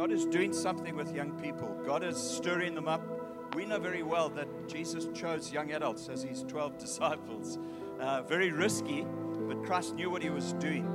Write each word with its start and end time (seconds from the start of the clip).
God 0.00 0.12
is 0.12 0.24
doing 0.24 0.54
something 0.54 0.96
with 0.96 1.14
young 1.14 1.32
people. 1.42 1.78
God 1.84 2.02
is 2.02 2.16
stirring 2.16 2.74
them 2.74 2.88
up. 2.88 3.02
We 3.54 3.66
know 3.66 3.78
very 3.78 4.02
well 4.02 4.30
that 4.30 4.48
Jesus 4.66 5.08
chose 5.12 5.52
young 5.52 5.72
adults 5.72 6.08
as 6.08 6.22
his 6.22 6.42
12 6.44 6.78
disciples. 6.78 7.58
Uh, 8.00 8.22
very 8.22 8.50
risky, 8.50 9.06
but 9.46 9.62
Christ 9.62 9.96
knew 9.96 10.08
what 10.08 10.22
he 10.22 10.30
was 10.30 10.54
doing. 10.54 10.86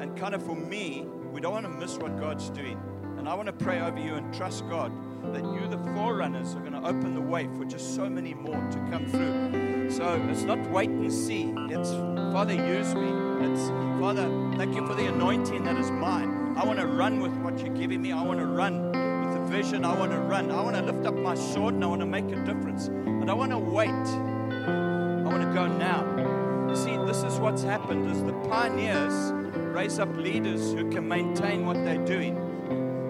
And 0.00 0.16
kind 0.16 0.34
of 0.34 0.42
for 0.42 0.56
me, 0.56 1.04
we 1.34 1.42
don't 1.42 1.52
want 1.52 1.66
to 1.66 1.70
miss 1.70 1.98
what 1.98 2.18
God's 2.18 2.48
doing. 2.48 2.80
And 3.18 3.28
I 3.28 3.34
want 3.34 3.44
to 3.44 3.52
pray 3.52 3.78
over 3.80 4.00
you 4.00 4.14
and 4.14 4.32
trust 4.32 4.66
God 4.70 4.90
that 5.34 5.44
you, 5.44 5.68
the 5.68 5.92
forerunners, 5.92 6.54
are 6.54 6.60
going 6.60 6.72
to 6.72 6.82
open 6.82 7.14
the 7.14 7.20
way 7.20 7.50
for 7.58 7.66
just 7.66 7.94
so 7.94 8.08
many 8.08 8.32
more 8.32 8.66
to 8.70 8.78
come 8.90 9.04
through. 9.04 9.90
So 9.90 10.18
it's 10.30 10.44
not 10.44 10.66
wait 10.70 10.88
and 10.88 11.12
see. 11.12 11.52
It's 11.68 11.90
Father, 12.32 12.54
use 12.54 12.94
me. 12.94 13.10
It's 13.46 13.68
Father, 14.00 14.26
thank 14.56 14.74
you 14.74 14.86
for 14.86 14.94
the 14.94 15.08
anointing 15.08 15.62
that 15.64 15.76
is 15.76 15.90
mine. 15.90 16.35
I 16.56 16.64
want 16.64 16.78
to 16.78 16.86
run 16.86 17.20
with 17.20 17.36
what 17.42 17.58
you're 17.58 17.74
giving 17.74 18.00
me. 18.00 18.12
I 18.12 18.22
want 18.22 18.40
to 18.40 18.46
run 18.46 18.86
with 18.86 19.34
the 19.34 19.44
vision. 19.54 19.84
I 19.84 19.94
want 19.94 20.10
to 20.12 20.18
run. 20.18 20.50
I 20.50 20.62
want 20.62 20.74
to 20.74 20.80
lift 20.80 21.06
up 21.06 21.14
my 21.14 21.34
sword 21.34 21.74
and 21.74 21.84
I 21.84 21.86
want 21.86 22.00
to 22.00 22.06
make 22.06 22.24
a 22.32 22.44
difference. 22.46 22.88
But 22.88 23.28
I 23.28 23.34
want 23.34 23.50
to 23.50 23.58
wait. 23.58 23.90
I 23.90 25.22
want 25.22 25.42
to 25.42 25.52
go 25.52 25.66
now. 25.66 26.66
You 26.66 26.74
see, 26.74 26.96
this 27.04 27.22
is 27.24 27.38
what's 27.38 27.62
happened 27.62 28.10
is 28.10 28.24
the 28.24 28.32
pioneers 28.48 29.32
raise 29.74 29.98
up 29.98 30.16
leaders 30.16 30.72
who 30.72 30.90
can 30.90 31.06
maintain 31.06 31.66
what 31.66 31.76
they're 31.84 32.02
doing. 32.06 32.36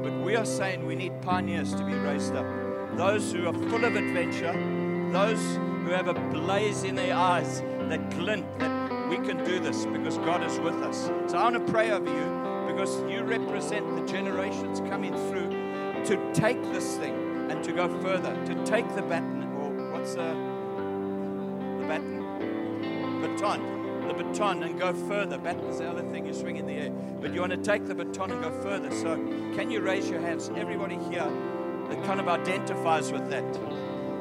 But 0.03 0.25
we 0.25 0.35
are 0.35 0.45
saying 0.45 0.85
we 0.85 0.97
need 0.97 1.23
pioneers 1.23 1.73
to 1.77 1.85
be 1.85 1.95
raised 1.95 2.35
up. 2.35 2.47
Those 2.97 3.31
who 3.31 3.47
are 3.47 3.55
full 3.55 3.85
of 3.85 3.95
adventure, 3.95 4.53
those 5.13 5.39
who 5.85 5.91
have 5.91 6.09
a 6.09 6.15
blaze 6.15 6.83
in 6.83 6.97
their 6.97 7.15
eyes, 7.15 7.61
that 7.61 8.11
glint, 8.11 8.59
that 8.59 9.09
we 9.09 9.19
can 9.19 9.45
do 9.45 9.61
this 9.61 9.87
because 9.87 10.19
God 10.19 10.43
is 10.43 10.59
with 10.59 10.75
us. 10.83 11.09
So 11.31 11.39
I 11.39 11.45
want 11.45 11.65
to 11.65 11.73
pray 11.73 11.93
over 11.93 12.11
you 12.11 12.36
because 12.77 13.01
you 13.11 13.23
represent 13.23 13.97
the 13.97 14.05
generations 14.13 14.81
coming 14.81 15.15
through 15.31 15.49
to 16.05 16.35
take 16.35 16.63
this 16.75 16.97
thing 16.99 17.51
and 17.51 17.65
to 17.65 17.73
go 17.73 17.89
further, 18.03 18.37
to 18.45 18.55
take 18.67 18.87
the 18.95 19.01
baton, 19.01 19.45
or 19.59 19.93
what's 19.93 20.15
the, 20.15 20.35
the 21.81 21.87
baton? 21.89 23.23
Baton. 23.23 24.09
The 24.09 24.13
baton 24.13 24.63
and 24.63 24.79
go 24.79 24.93
further. 24.93 25.39
Baton's 25.39 25.79
the 25.79 25.89
other 25.89 26.03
thing 26.11 26.27
you 26.27 26.35
swing 26.35 26.59
in 26.59 26.67
the 26.67 26.75
air. 26.75 26.91
But 26.91 27.33
you 27.33 27.41
want 27.41 27.53
to 27.53 27.57
take 27.57 27.87
the 27.87 27.95
baton 27.95 28.31
and 28.31 28.43
go 28.43 28.51
further. 28.61 28.91
So 28.91 29.17
can 29.57 29.71
you 29.71 29.81
raise 29.81 30.11
your 30.11 30.21
hands? 30.21 30.51
Everybody 30.55 30.97
here 30.97 31.33
that 31.89 32.05
kind 32.05 32.21
of 32.21 32.29
identifies 32.29 33.11
with 33.11 33.31
that. 33.31 33.51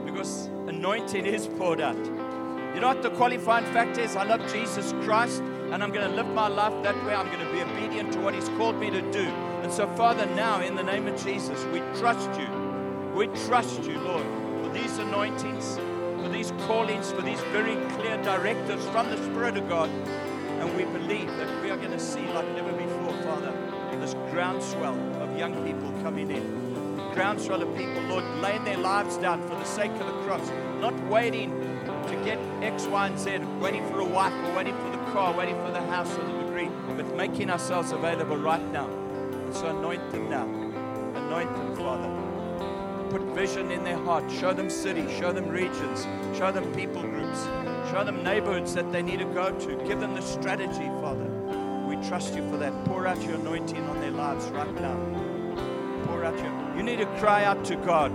Because 0.05 0.45
anointing 0.67 1.25
is 1.25 1.47
poured 1.47 1.81
out. 1.81 1.97
You 1.97 2.80
know 2.80 2.87
what 2.87 3.03
the 3.03 3.09
qualifying 3.11 3.65
factor 3.73 3.99
is? 3.99 4.15
I 4.15 4.23
love 4.23 4.49
Jesus 4.49 4.93
Christ 5.03 5.43
and 5.71 5.83
I'm 5.83 5.91
going 5.91 6.09
to 6.09 6.16
live 6.16 6.27
my 6.27 6.47
life 6.47 6.73
that 6.83 6.95
way. 7.05 7.13
I'm 7.13 7.27
going 7.27 7.45
to 7.45 7.52
be 7.52 7.61
obedient 7.61 8.13
to 8.13 8.19
what 8.19 8.33
He's 8.33 8.49
called 8.49 8.80
me 8.80 8.89
to 8.89 9.02
do. 9.11 9.27
And 9.63 9.71
so, 9.71 9.88
Father, 9.95 10.25
now 10.27 10.61
in 10.61 10.75
the 10.75 10.83
name 10.83 11.08
of 11.08 11.21
Jesus, 11.23 11.63
we 11.66 11.80
trust 11.99 12.30
you. 12.39 12.47
We 13.16 13.27
trust 13.47 13.83
you, 13.83 13.99
Lord, 13.99 14.25
for 14.61 14.69
these 14.73 14.97
anointings, 14.97 15.77
for 16.21 16.30
these 16.30 16.52
callings, 16.67 17.11
for 17.11 17.21
these 17.21 17.39
very 17.52 17.75
clear 17.95 18.21
directives 18.23 18.86
from 18.88 19.09
the 19.09 19.17
Spirit 19.17 19.58
of 19.58 19.67
God. 19.69 19.89
And 19.89 20.75
we 20.75 20.86
believe 20.86 21.27
that 21.38 21.61
we 21.61 21.69
are 21.69 21.77
going 21.77 21.91
to 21.91 21.99
see 21.99 22.25
like 22.27 22.47
never 22.55 22.71
before, 22.73 23.13
Father, 23.23 23.53
this 24.05 24.13
groundswell 24.31 24.95
of 25.19 25.36
young 25.36 25.55
people 25.66 25.91
coming 26.03 26.30
in. 26.30 26.43
Groundswell 27.16 27.63
of 27.63 27.75
people, 27.75 28.02
Lord, 28.03 28.23
laying 28.39 28.63
their 28.63 28.77
lives 28.77 29.17
down 29.17 29.41
for 29.49 29.55
the 29.55 29.63
sake 29.63 29.91
of 29.93 30.05
the 30.05 30.23
cross, 30.25 30.47
not 30.80 30.93
waiting 31.08 31.49
to 32.08 32.21
get 32.23 32.38
X, 32.61 32.86
Y, 32.86 33.08
and 33.08 33.17
Z, 33.17 33.39
waiting 33.59 33.83
for 33.89 34.02
a 34.02 34.05
wife 34.05 34.33
or 34.33 34.55
waiting 34.55 34.75
for 34.77 34.91
the 34.91 34.94
car, 35.16 35.31
waiting 35.31 35.55
for 35.63 35.71
the 35.71 35.80
house 35.80 36.13
or 36.17 36.25
the 36.25 36.44
degree, 36.44 36.69
but 36.97 37.16
making 37.16 37.49
ourselves 37.49 37.94
available 37.94 38.35
right 38.35 38.61
now. 38.73 38.89
So 39.53 39.67
anoint 39.67 40.11
them 40.11 40.30
now. 40.30 40.44
Anoint 40.44 41.55
them, 41.55 41.73
Father. 41.77 43.09
Put 43.09 43.21
vision 43.33 43.71
in 43.71 43.86
their 43.86 43.97
heart. 43.97 44.30
Show 44.30 44.52
them 44.52 44.69
cities, 44.69 45.09
show 45.17 45.31
them 45.31 45.47
regions, 45.47 46.05
show 46.38 46.52
them 46.52 46.69
people 46.73 47.02
groups, 47.02 47.45
show 47.89 48.03
them 48.03 48.26
neighborhoods 48.26 48.73
that 48.73 48.92
they 48.92 49.02
need 49.02 49.20
to 49.20 49.26
go 49.26 49.58
to. 49.58 49.76
Give 49.87 50.02
them 50.02 50.15
the 50.15 50.21
strategy, 50.21 50.89
Father. 50.99 51.30
We 51.87 51.95
trust 52.09 52.36
you 52.36 52.45
for 52.49 52.58
that. 52.58 52.73
Pour 52.83 53.08
out 53.08 53.23
your 53.23 53.36
anointing 53.36 53.86
on 53.86 54.02
their 54.02 54.11
lives 54.11 54.47
right 54.47 54.76
now. 54.82 54.97
Pour 56.08 56.26
out 56.26 56.37
your. 56.37 56.76
You 56.76 56.83
need 56.83 56.97
to 56.97 57.05
cry 57.20 57.45
out 57.45 57.64
to 57.65 57.77
God. 57.77 58.11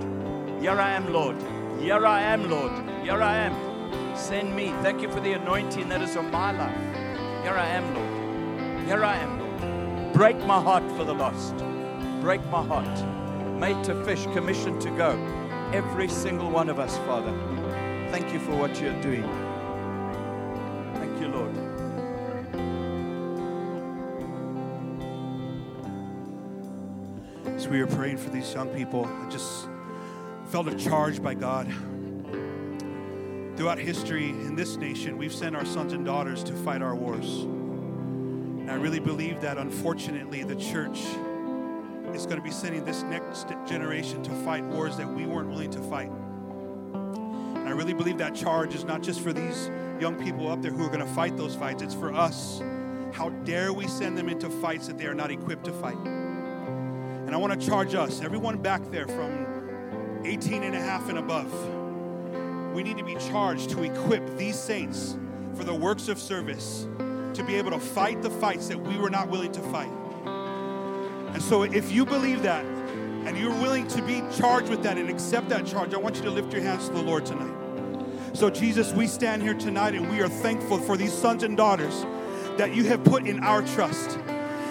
Here 0.61 0.79
I 0.79 0.91
am, 0.91 1.11
Lord. 1.15 1.37
Here 1.81 2.05
I 2.05 2.21
am, 2.21 2.51
Lord. 2.51 2.73
Here 3.03 3.23
I 3.23 3.37
am. 3.39 4.15
Send 4.15 4.55
me. 4.55 4.67
Thank 4.83 5.01
you 5.01 5.11
for 5.11 5.21
the 5.21 5.33
anointing 5.33 5.89
that 5.89 6.03
is 6.03 6.15
on 6.15 6.31
my 6.31 6.53
life. 6.53 6.90
Here 7.43 7.55
I 7.55 7.67
am, 7.69 7.95
Lord. 7.95 8.87
Here 8.87 9.03
I 9.03 9.17
am, 9.17 9.39
Lord. 9.39 10.13
Break 10.13 10.37
my 10.45 10.61
heart 10.61 10.83
for 10.93 11.05
the 11.05 11.15
lost. 11.15 11.57
Break 12.21 12.45
my 12.47 12.63
heart. 12.63 13.59
Made 13.59 13.83
to 13.85 14.05
fish, 14.05 14.25
commissioned 14.35 14.81
to 14.83 14.91
go. 14.91 15.13
Every 15.73 16.09
single 16.09 16.51
one 16.51 16.69
of 16.69 16.79
us, 16.79 16.99
Father. 16.99 17.33
Thank 18.11 18.31
you 18.33 18.41
for 18.41 18.55
what 18.57 18.79
you're 18.79 19.01
doing. 19.01 19.23
Thank 20.95 21.19
you, 21.19 21.29
Lord. 21.29 21.57
As 27.57 27.69
we 27.69 27.81
were 27.81 27.87
praying 27.87 28.19
for 28.19 28.29
these 28.29 28.53
young 28.53 28.69
people, 28.69 29.07
I 29.07 29.29
just 29.31 29.67
felt 30.51 30.69
a 30.69 30.75
charge 30.75 31.23
by 31.23 31.33
God. 31.33 31.73
Throughout 33.61 33.77
history 33.77 34.31
in 34.31 34.57
this 34.57 34.77
nation, 34.77 35.19
we've 35.19 35.35
sent 35.35 35.55
our 35.55 35.67
sons 35.67 35.93
and 35.93 36.03
daughters 36.03 36.43
to 36.45 36.55
fight 36.55 36.81
our 36.81 36.97
wars. 36.97 37.43
And 37.43 38.71
I 38.71 38.75
really 38.77 39.01
believe 39.01 39.43
that 39.43 39.59
unfortunately, 39.59 40.45
the 40.45 40.57
church 40.57 41.01
is 42.15 42.25
going 42.25 42.39
to 42.39 42.43
be 42.43 42.51
sending 42.51 42.87
this 42.87 43.03
next 43.03 43.49
generation 43.67 44.23
to 44.23 44.31
fight 44.47 44.65
wars 44.65 44.97
that 44.97 45.07
we 45.07 45.27
weren't 45.27 45.51
willing 45.51 45.71
to 45.73 45.79
fight. 45.79 46.09
And 46.09 47.69
I 47.69 47.73
really 47.73 47.93
believe 47.93 48.17
that 48.17 48.35
charge 48.35 48.75
is 48.75 48.85
not 48.85 49.03
just 49.03 49.21
for 49.21 49.31
these 49.31 49.71
young 50.01 50.19
people 50.25 50.51
up 50.51 50.63
there 50.63 50.71
who 50.71 50.83
are 50.83 50.91
going 50.91 51.07
to 51.07 51.15
fight 51.15 51.37
those 51.37 51.55
fights, 51.55 51.83
it's 51.83 51.93
for 51.93 52.15
us. 52.15 52.63
How 53.13 53.29
dare 53.45 53.75
we 53.75 53.87
send 53.89 54.17
them 54.17 54.31
into 54.31 54.49
fights 54.49 54.87
that 54.87 54.97
they 54.97 55.05
are 55.05 55.13
not 55.13 55.31
equipped 55.31 55.67
to 55.67 55.73
fight? 55.75 55.99
And 55.99 57.35
I 57.35 57.37
want 57.37 57.61
to 57.61 57.67
charge 57.67 57.95
us, 57.95 58.23
everyone 58.23 58.57
back 58.63 58.91
there 58.91 59.07
from 59.07 60.23
18 60.25 60.63
and 60.63 60.75
a 60.75 60.81
half 60.81 61.11
and 61.11 61.19
above, 61.19 61.80
we 62.75 62.83
need 62.83 62.99
to 62.99 63.05
be 63.05 63.17
charged 63.17 63.71
to 63.71 63.83
equip 63.83 64.37
these 64.37 64.59
saints 64.59 65.17
for 65.55 65.65
the 65.65 65.75
works 65.75 66.09
of 66.09 66.19
service 66.19 66.87
to 67.35 67.45
be 67.45 67.55
able 67.57 67.71
to 67.71 67.79
fight 67.79 68.23
the 68.23 68.31
fights 68.31 68.69
that 68.69 68.79
we 68.79 68.97
were 68.99 69.11
not 69.11 69.29
willing 69.29 69.53
to 69.53 69.61
fight. 69.61 69.91
And 71.33 71.43
so, 71.43 71.63
if 71.63 71.93
you 71.93 72.05
believe 72.05 72.43
that 72.43 72.65
and 72.65 73.37
you're 73.37 73.55
willing 73.55 73.87
to 73.89 74.03
be 74.03 74.23
charged 74.37 74.69
with 74.69 74.83
that 74.83 74.99
and 74.99 75.09
accept 75.11 75.49
that 75.51 75.67
charge, 75.67 75.95
I 75.95 75.99
want 75.99 76.17
you 76.17 76.23
to 76.23 76.31
lift 76.31 76.53
your 76.53 76.63
hands 76.63 76.89
to 76.89 76.95
the 76.95 77.03
Lord 77.03 77.27
tonight. 77.27 77.55
So, 78.33 78.51
Jesus, 78.51 78.93
we 78.93 79.07
stand 79.07 79.43
here 79.43 79.55
tonight 79.55 79.95
and 79.95 80.11
we 80.11 80.21
are 80.21 80.29
thankful 80.29 80.79
for 80.79 80.97
these 80.97 81.13
sons 81.13 81.43
and 81.43 81.57
daughters 81.57 82.05
that 82.57 82.75
you 82.75 82.85
have 82.85 83.05
put 83.05 83.27
in 83.27 83.41
our 83.41 83.63
trust. 83.63 84.19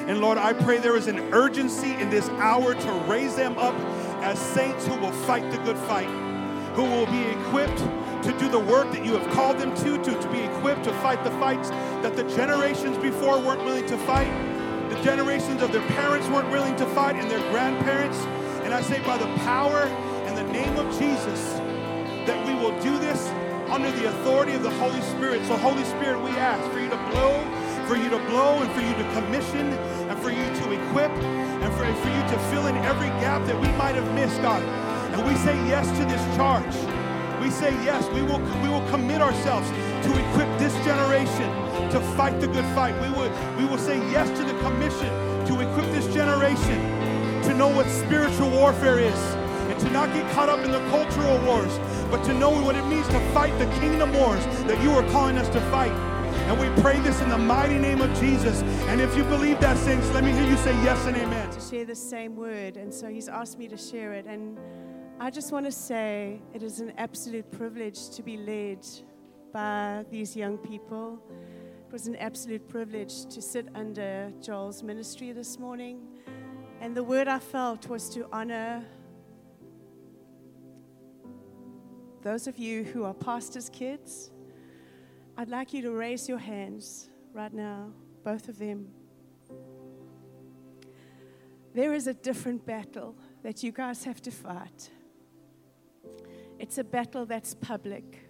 And 0.09 0.21
Lord, 0.21 0.37
I 0.37 0.53
pray 0.53 0.79
there 0.79 0.95
is 0.95 1.07
an 1.07 1.19
urgency 1.33 1.93
in 1.93 2.09
this 2.09 2.27
hour 2.29 2.73
to 2.73 2.91
raise 3.07 3.35
them 3.35 3.57
up 3.57 3.75
as 4.23 4.39
saints 4.39 4.87
who 4.87 4.95
will 4.95 5.11
fight 5.11 5.49
the 5.51 5.57
good 5.59 5.77
fight, 5.77 6.07
who 6.73 6.83
will 6.83 7.05
be 7.07 7.21
equipped 7.21 7.79
to 8.23 8.35
do 8.37 8.49
the 8.49 8.59
work 8.59 8.91
that 8.91 9.05
you 9.05 9.17
have 9.17 9.31
called 9.33 9.57
them 9.57 9.73
to, 9.77 9.97
to, 10.03 10.21
to 10.21 10.31
be 10.31 10.39
equipped 10.39 10.83
to 10.83 10.93
fight 11.01 11.23
the 11.23 11.31
fights 11.31 11.69
that 12.01 12.15
the 12.15 12.23
generations 12.35 12.97
before 12.97 13.39
weren't 13.39 13.63
willing 13.63 13.85
to 13.87 13.97
fight, 13.99 14.29
the 14.89 15.01
generations 15.01 15.61
of 15.61 15.71
their 15.71 15.85
parents 15.89 16.27
weren't 16.29 16.49
willing 16.51 16.75
to 16.75 16.85
fight, 16.87 17.15
and 17.15 17.29
their 17.29 17.39
grandparents. 17.51 18.17
And 18.65 18.73
I 18.73 18.81
say, 18.81 18.99
by 19.05 19.17
the 19.17 19.27
power 19.43 19.83
and 20.25 20.35
the 20.35 20.43
name 20.51 20.75
of 20.77 20.87
Jesus, 20.97 21.53
that 22.25 22.45
we 22.45 22.53
will 22.55 22.77
do 22.81 22.97
this 22.99 23.29
under 23.69 23.91
the 23.91 24.09
authority 24.09 24.53
of 24.53 24.63
the 24.63 24.71
Holy 24.71 25.01
Spirit. 25.01 25.45
So, 25.45 25.55
Holy 25.57 25.83
Spirit, 25.83 26.21
we 26.21 26.31
ask 26.31 26.69
for 26.71 26.79
you 26.79 26.89
to 26.89 26.97
blow, 27.11 27.37
for 27.87 27.95
you 27.95 28.09
to 28.09 28.19
blow, 28.29 28.59
and 28.59 28.71
for 28.73 28.81
you 28.81 28.93
to 28.95 29.13
commission, 29.13 29.73
and 30.09 30.19
for 30.19 30.31
you 30.31 30.43
to 30.43 30.71
equip, 30.71 31.11
and 31.11 31.73
for, 31.73 31.85
for 32.01 32.09
you 32.09 32.21
to 32.33 32.39
fill 32.49 32.67
in 32.67 32.75
every 32.77 33.09
gap 33.21 33.45
that 33.45 33.55
we 33.55 33.67
might 33.77 33.95
have 33.95 34.13
missed, 34.15 34.41
God. 34.41 34.88
We 35.25 35.35
say 35.35 35.55
yes 35.67 35.87
to 35.97 36.05
this 36.05 36.23
charge. 36.35 36.75
We 37.41 37.49
say 37.49 37.71
yes, 37.83 38.07
we 38.13 38.21
will, 38.21 38.39
we 38.61 38.69
will 38.69 38.85
commit 38.89 39.21
ourselves 39.21 39.69
to 39.69 40.29
equip 40.29 40.59
this 40.59 40.73
generation 40.85 41.49
to 41.91 41.99
fight 42.15 42.39
the 42.41 42.47
good 42.47 42.65
fight. 42.75 42.93
We 43.01 43.09
will, 43.09 43.31
we 43.57 43.65
will 43.65 43.77
say 43.77 43.97
yes 44.11 44.27
to 44.37 44.43
the 44.43 44.57
commission 44.59 45.09
to 45.47 45.59
equip 45.61 45.85
this 45.91 46.07
generation 46.13 46.79
to 47.43 47.53
know 47.53 47.67
what 47.67 47.87
spiritual 47.87 48.49
warfare 48.49 48.99
is 48.99 49.19
and 49.69 49.79
to 49.79 49.89
not 49.91 50.13
get 50.13 50.29
caught 50.33 50.49
up 50.49 50.59
in 50.65 50.71
the 50.71 50.79
cultural 50.89 51.39
wars, 51.45 51.79
but 52.11 52.23
to 52.25 52.33
know 52.33 52.49
what 52.49 52.75
it 52.75 52.85
means 52.85 53.07
to 53.07 53.19
fight 53.31 53.57
the 53.57 53.65
kingdom 53.79 54.13
wars 54.13 54.45
that 54.67 54.81
you 54.83 54.91
are 54.91 55.07
calling 55.11 55.37
us 55.37 55.47
to 55.49 55.61
fight. 55.71 55.91
And 56.49 56.59
we 56.59 56.81
pray 56.81 56.99
this 56.99 57.21
in 57.21 57.29
the 57.29 57.37
mighty 57.37 57.77
name 57.77 58.01
of 58.01 58.09
Jesus. 58.19 58.61
And 58.89 58.99
if 58.99 59.15
you 59.15 59.23
believe 59.23 59.59
that, 59.59 59.77
saints, 59.77 60.09
let 60.11 60.23
me 60.23 60.31
hear 60.31 60.45
you 60.45 60.57
say 60.57 60.73
yes 60.83 61.05
and 61.05 61.15
amen. 61.15 61.49
to 61.51 61.61
share 61.61 61.85
the 61.85 61.95
same 61.95 62.35
word, 62.35 62.75
and 62.75 62.93
so 62.93 63.07
he's 63.07 63.27
asked 63.27 63.59
me 63.59 63.67
to 63.67 63.77
share 63.77 64.13
it. 64.13 64.25
And 64.25 64.57
I 65.21 65.29
just 65.29 65.51
want 65.51 65.65
to 65.65 65.71
say 65.71 66.39
it 66.53 66.63
is 66.63 66.79
an 66.79 66.93
absolute 66.97 67.51
privilege 67.51 68.09
to 68.11 68.23
be 68.23 68.37
led 68.37 68.87
by 69.51 70.05
these 70.09 70.33
young 70.33 70.57
people. 70.57 71.21
It 71.85 71.91
was 71.91 72.07
an 72.07 72.15
absolute 72.15 72.69
privilege 72.69 73.25
to 73.25 73.41
sit 73.41 73.67
under 73.75 74.31
Joel's 74.41 74.81
ministry 74.81 75.33
this 75.33 75.59
morning. 75.59 76.07
And 76.79 76.95
the 76.95 77.03
word 77.03 77.27
I 77.27 77.39
felt 77.39 77.89
was 77.89 78.07
to 78.11 78.27
honor 78.31 78.85
those 82.21 82.47
of 82.47 82.57
you 82.57 82.85
who 82.85 83.03
are 83.03 83.13
pastors' 83.13 83.69
kids. 83.69 84.31
I'd 85.37 85.49
like 85.49 85.73
you 85.73 85.81
to 85.81 85.91
raise 85.91 86.29
your 86.29 86.37
hands 86.37 87.09
right 87.33 87.53
now, 87.53 87.91
both 88.23 88.47
of 88.47 88.57
them. 88.57 88.87
There 91.73 91.93
is 91.93 92.07
a 92.07 92.13
different 92.13 92.65
battle 92.65 93.17
that 93.43 93.63
you 93.63 93.73
guys 93.73 94.05
have 94.05 94.21
to 94.21 94.31
fight. 94.31 94.91
It's 96.59 96.77
a 96.77 96.83
battle 96.83 97.25
that's 97.25 97.55
public 97.55 98.29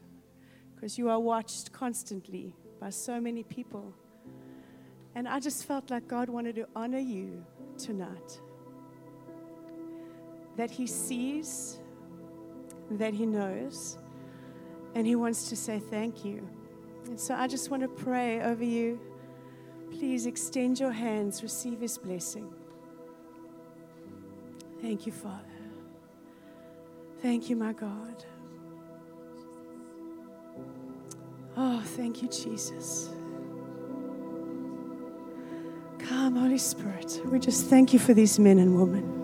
because 0.76 0.98
you 0.98 1.10
are 1.10 1.20
watched 1.20 1.74
constantly 1.74 2.56
by 2.80 2.92
so 2.92 3.20
many 3.20 3.44
people. 3.44 3.94
And 5.16 5.28
I 5.28 5.40
just 5.40 5.66
felt 5.66 5.90
like 5.90 6.08
God 6.08 6.30
wanted 6.30 6.56
to 6.56 6.68
honor 6.76 7.00
you 7.00 7.44
tonight. 7.78 8.40
That 10.56 10.70
He 10.70 10.86
sees, 10.86 11.80
that 12.92 13.14
He 13.14 13.26
knows, 13.26 13.98
and 14.94 15.08
He 15.08 15.16
wants 15.16 15.50
to 15.50 15.56
say 15.56 15.80
thank 15.80 16.24
you. 16.24 16.48
And 17.08 17.20
so 17.20 17.34
I 17.34 17.48
just 17.48 17.72
want 17.72 17.82
to 17.82 17.90
pray 17.90 18.42
over 18.42 18.64
you. 18.64 19.00
Please 19.90 20.28
extend 20.28 20.80
your 20.80 20.92
hands, 20.92 21.42
receive 21.42 21.80
His 21.82 21.98
blessing. 21.98 22.54
Thank 24.82 25.08
you, 25.08 25.12
Father. 25.12 25.49
Thank 27.22 27.50
you, 27.50 27.56
my 27.58 27.74
God. 27.74 28.24
Oh, 31.58 31.82
thank 31.84 32.22
you, 32.22 32.30
Jesus. 32.30 33.10
Come, 36.00 36.38
Holy 36.38 36.58
Spirit. 36.58 37.22
We 37.26 37.40
just 37.40 37.66
thank 37.66 37.92
you 37.92 38.00
for 38.00 38.14
these 38.14 38.40
men 38.40 38.58
and 38.60 38.76
women. 38.80 39.20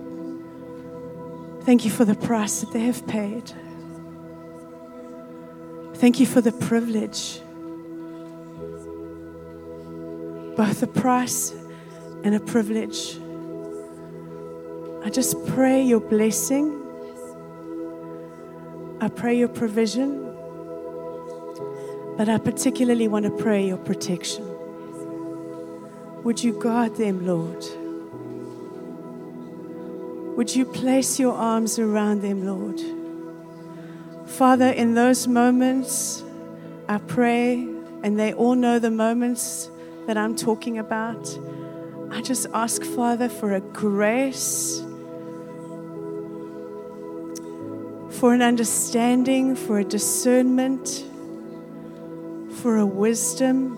Thank 1.62 1.86
you 1.86 1.92
for 1.92 2.04
the 2.04 2.16
price 2.16 2.60
that 2.60 2.74
they 2.74 2.82
have 2.82 3.08
paid. 3.08 3.52
Thank 5.96 6.20
you 6.20 6.26
for 6.26 6.42
the 6.42 6.52
privilege, 6.52 7.40
both 10.58 10.84
a 10.84 10.88
price 10.88 11.54
and 12.24 12.36
a 12.36 12.40
privilege. 12.42 13.18
I 15.06 15.10
just 15.10 15.44
pray 15.48 15.82
your 15.82 16.02
blessing. 16.02 16.85
I 19.02 19.10
pray 19.10 19.38
your 19.38 19.50
provision. 19.50 20.24
But 22.18 22.30
I 22.30 22.38
particularly 22.38 23.08
want 23.08 23.26
to 23.26 23.32
pray 23.32 23.68
your 23.68 23.78
protection. 23.78 24.46
Would 26.24 26.44
you 26.44 26.54
guard 26.60 26.96
them, 26.96 27.28
Lord? 27.28 27.66
Would 30.38 30.56
you 30.56 30.66
place 30.66 31.20
your 31.20 31.34
arms 31.34 31.78
around 31.78 32.22
them, 32.22 32.46
Lord? 32.46 32.82
Father, 34.28 34.70
in 34.70 34.96
those 34.96 35.28
moments, 35.28 36.24
I 36.88 36.98
pray, 36.98 37.68
and 38.04 38.20
they 38.20 38.34
all 38.34 38.56
know 38.56 38.80
the 38.80 38.92
moments 38.92 39.70
that 40.08 40.18
I'm 40.18 40.36
talking 40.36 40.78
about. 40.78 41.40
I 42.12 42.22
just 42.22 42.48
ask, 42.54 42.84
Father, 42.84 43.30
for 43.30 43.54
a 43.54 43.62
grace, 43.62 44.85
for 48.20 48.34
an 48.34 48.42
understanding, 48.42 49.56
for 49.56 49.80
a 49.80 49.84
discernment 49.84 51.06
for 52.66 52.78
a 52.78 52.86
wisdom, 52.86 53.78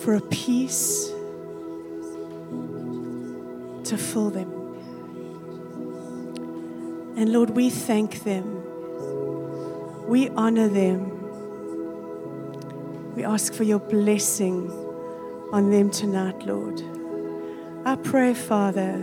for 0.00 0.16
a 0.16 0.20
peace 0.20 1.08
to 3.84 3.96
fill 3.96 4.28
them. 4.28 4.50
And 7.16 7.32
Lord, 7.32 7.48
we 7.48 7.70
thank 7.70 8.22
them. 8.24 8.62
We 10.06 10.28
honor 10.28 10.68
them. 10.68 11.16
We 13.14 13.24
ask 13.24 13.54
for 13.54 13.64
your 13.64 13.78
blessing 13.78 14.70
on 15.52 15.70
them 15.70 15.90
tonight, 15.90 16.44
Lord. 16.44 16.82
I 17.86 17.96
pray, 17.96 18.34
Father, 18.34 19.02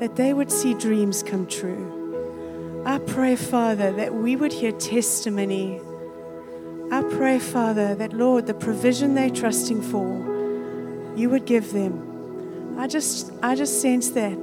that 0.00 0.16
they 0.16 0.32
would 0.32 0.50
see 0.50 0.74
dreams 0.74 1.22
come 1.22 1.46
true 1.46 2.04
I 2.86 2.98
pray, 2.98 3.34
Father, 3.34 3.92
that 3.92 4.12
we 4.12 4.36
would 4.36 4.52
hear 4.52 4.70
testimony. 4.70 5.80
I 6.92 7.02
pray, 7.02 7.38
Father, 7.38 7.94
that, 7.94 8.12
Lord, 8.12 8.46
the 8.46 8.52
provision 8.52 9.14
they're 9.14 9.30
trusting 9.30 9.80
for, 9.80 11.14
you 11.16 11.30
would 11.30 11.46
give 11.46 11.72
them. 11.72 12.76
I 12.78 12.86
just, 12.86 13.32
I 13.42 13.54
just 13.54 13.80
sense 13.80 14.10
that. 14.10 14.42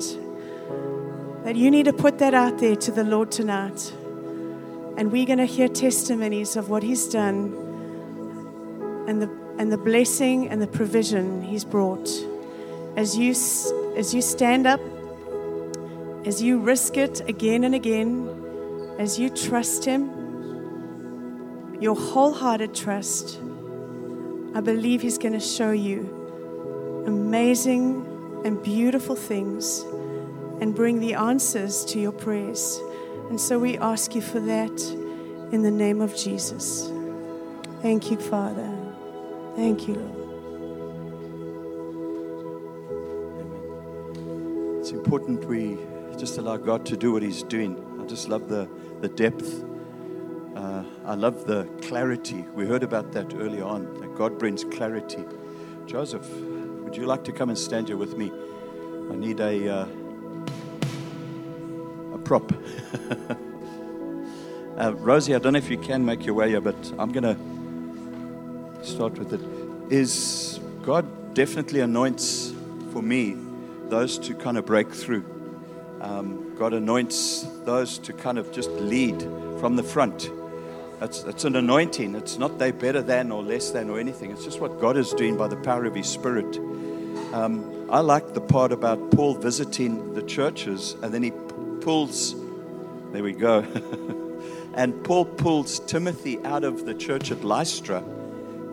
That 1.44 1.56
you 1.56 1.69
need 1.69 1.86
to 1.86 1.94
put 1.94 2.18
that 2.18 2.33
out 2.33 2.57
there 2.57 2.75
to 2.77 2.92
the 2.92 3.03
Lord 3.03 3.31
tonight. 3.31 3.94
And 4.98 5.12
we're 5.12 5.27
going 5.27 5.38
to 5.38 5.45
hear 5.45 5.68
testimonies 5.68 6.56
of 6.56 6.68
what 6.68 6.81
He's 6.81 7.07
done 7.07 7.53
and 9.07 9.21
the, 9.21 9.30
and 9.59 9.71
the 9.71 9.77
blessing 9.77 10.50
and 10.50 10.59
the 10.59 10.68
provision 10.68 11.44
He's 11.44 11.63
brought. 11.63 12.09
As 12.95 13.15
you, 13.15 13.36
as 13.95 14.15
you 14.15 14.21
stand 14.24 14.65
up 14.65 14.81
as 16.25 16.41
you 16.41 16.59
risk 16.59 16.97
it 16.97 17.21
again 17.27 17.63
and 17.63 17.73
again, 17.73 18.29
as 19.00 19.18
you 19.18 19.29
trust 19.29 19.85
Him, 19.85 20.09
your 21.79 21.95
wholehearted 21.95 22.75
trust, 22.75 23.39
I 24.53 24.62
believe 24.62 25.01
He's 25.01 25.18
going 25.18 25.33
to 25.33 25.39
show 25.39 25.71
you 25.71 27.03
amazing 27.07 28.06
and 28.45 28.62
beautiful 28.62 29.15
things 29.15 29.79
and 30.59 30.75
bring 30.75 31.00
the 31.00 31.15
answers 31.15 31.83
to 31.85 32.00
your 32.00 32.12
prayers. 32.12 32.79
And 33.29 33.41
so 33.41 33.57
we 33.57 33.77
ask 33.79 34.13
you 34.13 34.21
for 34.21 34.39
that 34.41 34.81
in 35.51 35.63
the 35.63 35.71
name 35.71 36.01
of 36.01 36.15
Jesus. 36.15 36.91
Thank 37.81 38.12
you, 38.12 38.17
Father. 38.17 38.69
Thank 39.56 39.88
you, 39.88 39.95
Lord. 39.95 40.17
It's 44.81 44.91
important 44.91 45.45
we 45.45 45.77
just 46.21 46.38
allow 46.38 46.56
God 46.56 46.85
to 46.85 46.95
do 46.95 47.12
what 47.13 47.23
He's 47.23 47.41
doing. 47.41 47.83
I 48.00 48.06
just 48.06 48.29
love 48.29 48.47
the, 48.47 48.69
the 49.00 49.07
depth. 49.07 49.63
Uh, 50.56 50.83
I 51.03 51.15
love 51.15 51.47
the 51.47 51.68
clarity. 51.81 52.45
We 52.53 52.68
heard 52.68 52.83
about 52.83 53.12
that 53.13 53.33
earlier 53.33 53.63
on, 53.63 54.00
that 54.01 54.13
God 54.13 54.38
brings 54.38 54.63
clarity. 54.63 55.23
Joseph, 55.88 56.29
would 56.83 56.95
you 56.95 57.07
like 57.07 57.23
to 57.23 57.31
come 57.31 57.50
and 57.50 57.57
stand 57.57 57.88
here 57.88 57.97
with 57.97 58.19
me? 58.19 58.31
I 59.12 59.15
need 59.15 59.39
a, 59.39 59.67
uh, 59.67 59.88
a 62.13 62.19
prop. 62.19 62.53
uh, 64.77 64.93
Rosie, 64.98 65.34
I 65.34 65.39
don't 65.39 65.53
know 65.53 65.57
if 65.57 65.72
you 65.72 65.79
can 65.79 66.05
make 66.05 66.24
your 66.24 66.36
way 66.36 66.50
here, 66.50 66.62
but 66.62 66.75
I'm 67.00 67.12
going 67.12 67.24
to 67.24 67.36
start 68.86 69.17
with 69.17 69.34
it. 69.34 69.41
Is 69.91 70.60
God 70.84 71.34
definitely 71.34 71.79
anoints 71.79 72.53
for 72.93 73.01
me 73.01 73.38
those 73.89 74.19
to 74.19 74.36
kind 74.36 74.60
of 74.60 74.67
break 74.67 74.93
through? 74.93 75.40
Um, 76.01 76.55
God 76.58 76.74
anoints 76.74 77.46
those 77.63 78.00
to 78.00 78.13
kind 78.13 78.39
of 78.39 78.51
just 78.51 78.72
lead 78.72 79.22
from 79.60 79.75
the 79.75 79.84
front. 79.84 80.31
It's, 81.00 81.24
it's 81.24 81.46
an 81.46 81.55
anointing. 81.55 82.15
It's 82.15 82.39
not 82.39 82.58
they 82.58 82.72
better 82.72 83.03
than 83.03 83.31
or 83.31 83.43
less 83.43 83.70
than 83.70 83.89
or 83.89 84.00
anything. 84.00 84.31
It's 84.31 84.43
just 84.43 84.60
what 84.60 84.81
God 84.81 84.98
is 84.98 85.13
doing 85.13 85.38
by 85.38 85.48
the 85.48 85.58
power 85.58 85.86
of 85.86 85.93
His 85.93 86.08
Spirit. 86.08 86.58
Um, 87.34 87.88
I 87.91 88.00
like 88.00 88.34
the 88.34 88.41
part 88.41 88.72
about 88.72 89.12
Paul 89.12 89.36
visiting 89.36 90.15
the 90.15 90.24
churches 90.24 90.96
and 91.03 91.13
then 91.13 91.22
he 91.22 91.31
pulls, 91.81 92.34
there 93.12 93.22
we 93.22 93.34
go. 93.34 93.60
and 94.74 95.03
Paul 95.03 95.25
pulls 95.25 95.79
Timothy 95.81 96.43
out 96.43 96.63
of 96.63 96.86
the 96.86 96.96
church 96.96 97.31
at 97.31 97.43
Lystra 97.43 98.03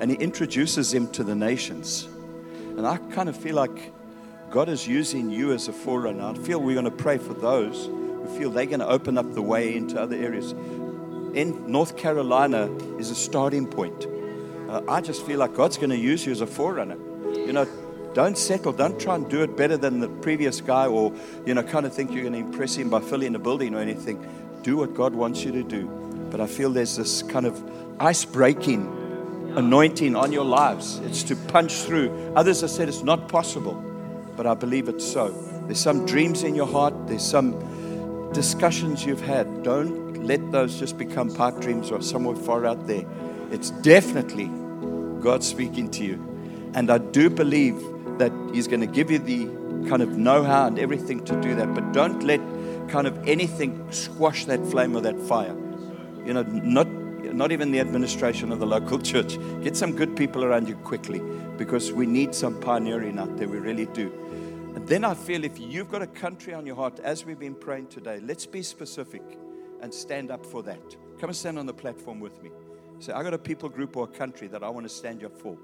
and 0.00 0.10
he 0.10 0.16
introduces 0.16 0.94
him 0.94 1.08
to 1.12 1.24
the 1.24 1.34
nations. 1.34 2.08
And 2.76 2.86
I 2.86 2.96
kind 3.12 3.28
of 3.28 3.36
feel 3.36 3.56
like 3.56 3.92
God 4.50 4.70
is 4.70 4.88
using 4.88 5.28
you 5.28 5.52
as 5.52 5.68
a 5.68 5.72
forerunner. 5.74 6.24
I 6.24 6.34
feel 6.34 6.58
we're 6.58 6.74
going 6.74 6.86
to 6.86 6.90
pray 6.90 7.18
for 7.18 7.34
those 7.34 7.84
who 7.86 8.38
feel 8.38 8.50
they're 8.50 8.64
going 8.64 8.80
to 8.80 8.88
open 8.88 9.18
up 9.18 9.34
the 9.34 9.42
way 9.42 9.76
into 9.76 10.00
other 10.00 10.16
areas. 10.16 10.52
In 11.34 11.70
North 11.70 11.98
Carolina 11.98 12.72
is 12.96 13.10
a 13.10 13.14
starting 13.14 13.66
point. 13.66 14.06
Uh, 14.70 14.80
I 14.88 15.02
just 15.02 15.26
feel 15.26 15.38
like 15.38 15.54
God's 15.54 15.76
going 15.76 15.90
to 15.90 15.98
use 15.98 16.24
you 16.24 16.32
as 16.32 16.40
a 16.40 16.46
forerunner. 16.46 16.96
You 17.34 17.52
know, 17.52 17.68
don't 18.14 18.38
settle. 18.38 18.72
Don't 18.72 18.98
try 18.98 19.16
and 19.16 19.28
do 19.28 19.42
it 19.42 19.54
better 19.54 19.76
than 19.76 20.00
the 20.00 20.08
previous 20.08 20.62
guy 20.62 20.86
or, 20.86 21.12
you 21.44 21.52
know, 21.52 21.62
kind 21.62 21.84
of 21.84 21.92
think 21.92 22.10
you're 22.10 22.22
going 22.22 22.32
to 22.32 22.38
impress 22.38 22.74
him 22.74 22.88
by 22.88 23.00
filling 23.00 23.34
a 23.34 23.38
building 23.38 23.74
or 23.74 23.80
anything. 23.80 24.26
Do 24.62 24.78
what 24.78 24.94
God 24.94 25.14
wants 25.14 25.44
you 25.44 25.52
to 25.52 25.62
do. 25.62 25.88
But 26.30 26.40
I 26.40 26.46
feel 26.46 26.70
there's 26.70 26.96
this 26.96 27.22
kind 27.22 27.44
of 27.44 27.62
ice 28.00 28.24
breaking 28.24 28.94
anointing 29.56 30.16
on 30.16 30.32
your 30.32 30.44
lives. 30.44 31.00
It's 31.00 31.22
to 31.24 31.36
punch 31.36 31.82
through. 31.82 32.32
Others 32.34 32.62
have 32.62 32.70
said 32.70 32.88
it's 32.88 33.02
not 33.02 33.28
possible 33.28 33.84
but 34.38 34.46
I 34.46 34.54
believe 34.54 34.88
it's 34.88 35.04
so. 35.04 35.30
There's 35.66 35.80
some 35.80 36.06
dreams 36.06 36.44
in 36.44 36.54
your 36.54 36.68
heart, 36.68 36.94
there's 37.08 37.28
some 37.28 38.30
discussions 38.32 39.04
you've 39.04 39.20
had. 39.20 39.64
Don't 39.64 40.24
let 40.24 40.52
those 40.52 40.78
just 40.78 40.96
become 40.96 41.34
pipe 41.34 41.58
dreams 41.58 41.90
or 41.90 42.00
somewhere 42.00 42.36
far 42.36 42.64
out 42.64 42.86
there. 42.86 43.04
It's 43.50 43.70
definitely 43.70 44.46
God 45.20 45.42
speaking 45.42 45.90
to 45.90 46.04
you. 46.04 46.70
And 46.74 46.88
I 46.88 46.98
do 46.98 47.28
believe 47.28 47.82
that 48.18 48.30
He's 48.54 48.68
going 48.68 48.80
to 48.80 48.86
give 48.86 49.10
you 49.10 49.18
the 49.18 49.46
kind 49.88 50.02
of 50.02 50.16
know 50.16 50.44
how 50.44 50.68
and 50.68 50.78
everything 50.78 51.24
to 51.24 51.40
do 51.40 51.56
that. 51.56 51.74
But 51.74 51.92
don't 51.92 52.22
let 52.22 52.40
kind 52.88 53.08
of 53.08 53.26
anything 53.26 53.90
squash 53.90 54.44
that 54.44 54.64
flame 54.66 54.96
or 54.96 55.00
that 55.00 55.18
fire. 55.22 55.56
You 56.24 56.34
know, 56.34 56.42
not, 56.42 56.86
not 57.34 57.50
even 57.50 57.72
the 57.72 57.80
administration 57.80 58.52
of 58.52 58.60
the 58.60 58.66
local 58.66 58.98
church. 59.10 59.36
Get 59.64 59.76
some 59.76 59.96
good 59.96 60.16
people 60.16 60.44
around 60.44 60.68
you 60.68 60.76
quickly 60.76 61.20
because 61.56 61.92
we 61.92 62.06
need 62.06 62.36
some 62.36 62.60
pioneering 62.60 63.18
out 63.18 63.36
there. 63.36 63.48
We 63.48 63.58
really 63.58 63.86
do. 63.86 64.12
And 64.78 64.86
then 64.86 65.02
I 65.02 65.14
feel 65.14 65.42
if 65.42 65.58
you've 65.58 65.90
got 65.90 66.02
a 66.02 66.06
country 66.06 66.54
on 66.54 66.64
your 66.64 66.76
heart, 66.76 67.00
as 67.00 67.24
we've 67.24 67.40
been 67.40 67.56
praying 67.56 67.88
today, 67.88 68.20
let's 68.22 68.46
be 68.46 68.62
specific 68.62 69.22
and 69.82 69.92
stand 69.92 70.30
up 70.30 70.46
for 70.46 70.62
that. 70.62 70.80
Come 71.18 71.30
and 71.30 71.36
stand 71.36 71.58
on 71.58 71.66
the 71.66 71.74
platform 71.74 72.20
with 72.20 72.40
me. 72.44 72.50
Say, 73.00 73.12
I 73.12 73.24
got 73.24 73.34
a 73.34 73.38
people 73.38 73.68
group 73.68 73.96
or 73.96 74.04
a 74.04 74.06
country 74.06 74.46
that 74.46 74.62
I 74.62 74.68
want 74.68 74.84
to 74.84 74.88
stand 74.88 75.24
up 75.24 75.36
for. 75.36 75.58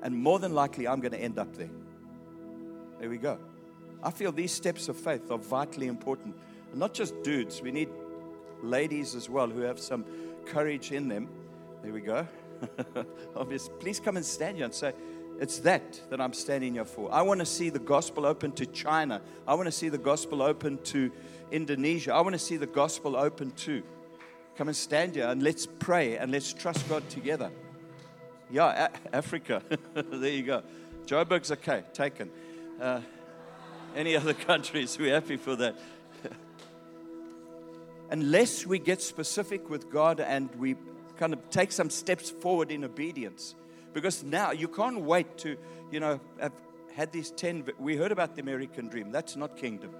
And 0.00 0.14
more 0.16 0.38
than 0.38 0.54
likely, 0.54 0.86
I'm 0.86 1.00
going 1.00 1.10
to 1.10 1.18
end 1.18 1.40
up 1.40 1.56
there. 1.56 1.70
There 3.00 3.10
we 3.10 3.18
go. 3.18 3.36
I 4.00 4.12
feel 4.12 4.30
these 4.30 4.52
steps 4.52 4.88
of 4.88 4.96
faith 4.96 5.32
are 5.32 5.38
vitally 5.38 5.88
important. 5.88 6.36
And 6.70 6.78
not 6.78 6.94
just 6.94 7.20
dudes, 7.24 7.60
we 7.60 7.72
need 7.72 7.88
ladies 8.62 9.16
as 9.16 9.28
well 9.28 9.48
who 9.48 9.62
have 9.62 9.80
some 9.80 10.04
courage 10.46 10.92
in 10.92 11.08
them. 11.08 11.28
There 11.82 11.92
we 11.92 12.02
go. 12.02 12.28
Obviously, 13.36 13.74
please 13.80 13.98
come 13.98 14.16
and 14.16 14.24
stand 14.24 14.54
here 14.56 14.66
and 14.66 14.74
say, 14.74 14.92
it's 15.40 15.60
that 15.60 16.00
that 16.10 16.20
I'm 16.20 16.32
standing 16.32 16.74
here 16.74 16.84
for. 16.84 17.12
I 17.12 17.22
want 17.22 17.40
to 17.40 17.46
see 17.46 17.70
the 17.70 17.78
gospel 17.78 18.26
open 18.26 18.52
to 18.52 18.66
China. 18.66 19.22
I 19.46 19.54
want 19.54 19.66
to 19.66 19.72
see 19.72 19.88
the 19.88 19.98
gospel 19.98 20.42
open 20.42 20.78
to 20.84 21.12
Indonesia. 21.52 22.12
I 22.12 22.20
want 22.22 22.34
to 22.34 22.38
see 22.38 22.56
the 22.56 22.66
gospel 22.66 23.16
open 23.16 23.52
to. 23.52 23.82
Come 24.56 24.66
and 24.66 24.76
stand 24.76 25.14
here 25.14 25.28
and 25.28 25.40
let's 25.40 25.66
pray 25.66 26.16
and 26.16 26.32
let's 26.32 26.52
trust 26.52 26.88
God 26.88 27.08
together. 27.08 27.52
Yeah, 28.50 28.88
a- 28.88 29.16
Africa. 29.16 29.62
there 29.94 30.30
you 30.32 30.42
go. 30.42 30.62
Joburg's 31.06 31.52
okay, 31.52 31.84
taken. 31.92 32.30
Uh, 32.80 33.00
any 33.94 34.16
other 34.16 34.34
countries, 34.50 34.98
we're 34.98 35.14
happy 35.14 35.36
for 35.36 35.54
that. 35.56 35.76
Unless 38.10 38.66
we 38.66 38.80
get 38.80 39.00
specific 39.00 39.70
with 39.70 39.90
God 39.90 40.18
and 40.18 40.52
we 40.56 40.74
kind 41.16 41.32
of 41.32 41.50
take 41.50 41.70
some 41.70 41.90
steps 41.90 42.30
forward 42.30 42.72
in 42.72 42.84
obedience. 42.84 43.54
Because 43.92 44.22
now 44.22 44.52
you 44.52 44.68
can't 44.68 45.00
wait 45.00 45.38
to, 45.38 45.56
you 45.90 46.00
know, 46.00 46.20
have 46.40 46.52
had 46.94 47.12
these 47.12 47.30
10. 47.30 47.64
We 47.78 47.96
heard 47.96 48.12
about 48.12 48.34
the 48.34 48.42
American 48.42 48.88
dream. 48.88 49.10
That's 49.10 49.36
not 49.36 49.56
kingdom. 49.56 49.90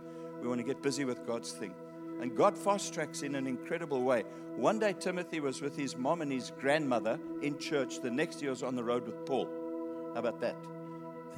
We 0.40 0.48
want 0.48 0.60
to 0.60 0.64
get 0.64 0.82
busy 0.82 1.04
with 1.04 1.26
God's 1.26 1.52
thing. 1.52 1.74
And 2.20 2.36
God 2.36 2.58
fast 2.58 2.92
tracks 2.92 3.22
in 3.22 3.34
an 3.34 3.46
incredible 3.46 4.02
way. 4.02 4.24
One 4.56 4.80
day, 4.80 4.92
Timothy 4.98 5.38
was 5.38 5.62
with 5.62 5.76
his 5.76 5.96
mom 5.96 6.20
and 6.20 6.32
his 6.32 6.52
grandmother 6.58 7.18
in 7.42 7.58
church. 7.58 8.00
The 8.00 8.10
next 8.10 8.42
year 8.42 8.50
was 8.50 8.64
on 8.64 8.74
the 8.74 8.82
road 8.82 9.06
with 9.06 9.24
Paul. 9.24 9.48
How 10.14 10.20
about 10.20 10.40
that? 10.40 10.56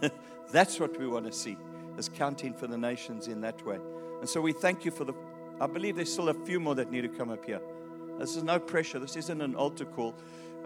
That's 0.52 0.80
what 0.80 0.98
we 0.98 1.06
want 1.06 1.26
to 1.26 1.32
see, 1.32 1.58
is 1.98 2.08
counting 2.08 2.54
for 2.54 2.66
the 2.66 2.78
nations 2.78 3.28
in 3.28 3.42
that 3.42 3.64
way. 3.66 3.78
And 4.20 4.28
so 4.28 4.40
we 4.40 4.52
thank 4.52 4.84
you 4.84 4.90
for 4.90 5.04
the. 5.04 5.12
I 5.60 5.66
believe 5.66 5.96
there's 5.96 6.12
still 6.12 6.30
a 6.30 6.34
few 6.46 6.58
more 6.58 6.74
that 6.76 6.90
need 6.90 7.02
to 7.02 7.08
come 7.08 7.30
up 7.30 7.44
here. 7.44 7.60
This 8.18 8.36
is 8.36 8.42
no 8.42 8.58
pressure. 8.58 8.98
This 8.98 9.16
isn't 9.16 9.40
an 9.40 9.54
altar 9.54 9.84
call. 9.84 10.14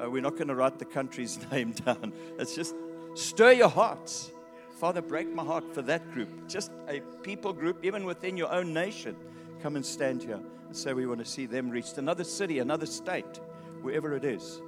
Uh, 0.02 0.10
we're 0.10 0.22
not 0.22 0.36
going 0.36 0.48
to 0.48 0.54
write 0.54 0.78
the 0.78 0.84
country's 0.84 1.38
name 1.52 1.72
down. 1.72 2.12
It's 2.38 2.54
just 2.54 2.74
stir 3.14 3.52
your 3.52 3.68
hearts. 3.68 4.30
Father, 4.72 5.00
break 5.00 5.32
my 5.32 5.44
heart 5.44 5.72
for 5.72 5.82
that 5.82 6.12
group. 6.12 6.28
Just 6.48 6.72
a 6.88 7.00
people 7.22 7.52
group, 7.52 7.84
even 7.84 8.04
within 8.04 8.36
your 8.36 8.52
own 8.52 8.72
nation. 8.72 9.16
Come 9.62 9.76
and 9.76 9.86
stand 9.86 10.22
here 10.22 10.40
and 10.66 10.76
say 10.76 10.92
we 10.92 11.06
want 11.06 11.20
to 11.20 11.24
see 11.24 11.46
them 11.46 11.70
reached. 11.70 11.96
Another 11.96 12.24
city, 12.24 12.58
another 12.58 12.86
state, 12.86 13.40
wherever 13.82 14.14
it 14.14 14.24
is. 14.24 14.60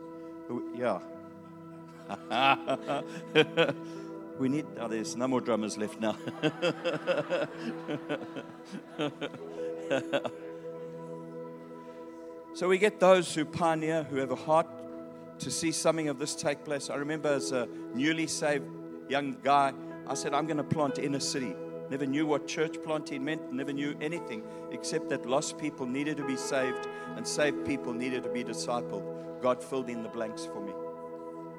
Yeah. 0.75 1.00
we 4.38 4.49
need, 4.49 4.64
oh, 4.78 4.87
there's 4.87 5.16
no 5.16 5.26
more 5.26 5.40
drummers 5.40 5.76
left 5.76 6.00
now. 6.00 6.16
so 12.54 12.68
we 12.68 12.78
get 12.78 13.00
those 13.00 13.35
who 13.35 13.45
pioneer, 13.45 14.04
who 14.04 14.18
have 14.18 14.30
a 14.30 14.37
heart 14.37 14.68
to 15.38 15.50
see 15.50 15.73
something 15.73 16.09
of 16.09 16.19
this 16.19 16.35
take 16.35 16.64
place. 16.64 16.90
I 16.90 16.97
remember 16.97 17.28
as 17.28 17.52
a 17.52 17.69
newly 17.95 18.26
saved 18.26 18.64
young 19.09 19.37
guy, 19.43 19.73
I 20.07 20.14
said, 20.14 20.35
I'm 20.35 20.47
going 20.47 20.57
to 20.57 20.64
plant 20.64 20.99
inner 20.99 21.21
city. 21.21 21.55
Never 21.90 22.07
knew 22.07 22.26
what 22.26 22.49
church 22.49 22.76
planting 22.83 23.25
meant, 23.25 23.52
never 23.52 23.73
knew 23.73 23.97
anything 24.00 24.43
except 24.73 25.09
that 25.11 25.26
lost 25.26 25.57
people 25.59 25.87
needed 25.87 26.16
to 26.16 26.26
be 26.26 26.37
saved 26.37 26.88
and 27.16 27.26
saved 27.26 27.64
people 27.64 27.93
needed 27.93 28.25
to 28.25 28.28
be 28.28 28.43
discipled. 28.43 29.05
God 29.40 29.62
filled 29.62 29.88
in 29.88 30.02
the 30.02 30.09
blanks 30.09 30.45
for 30.45 30.61
me, 30.61 30.73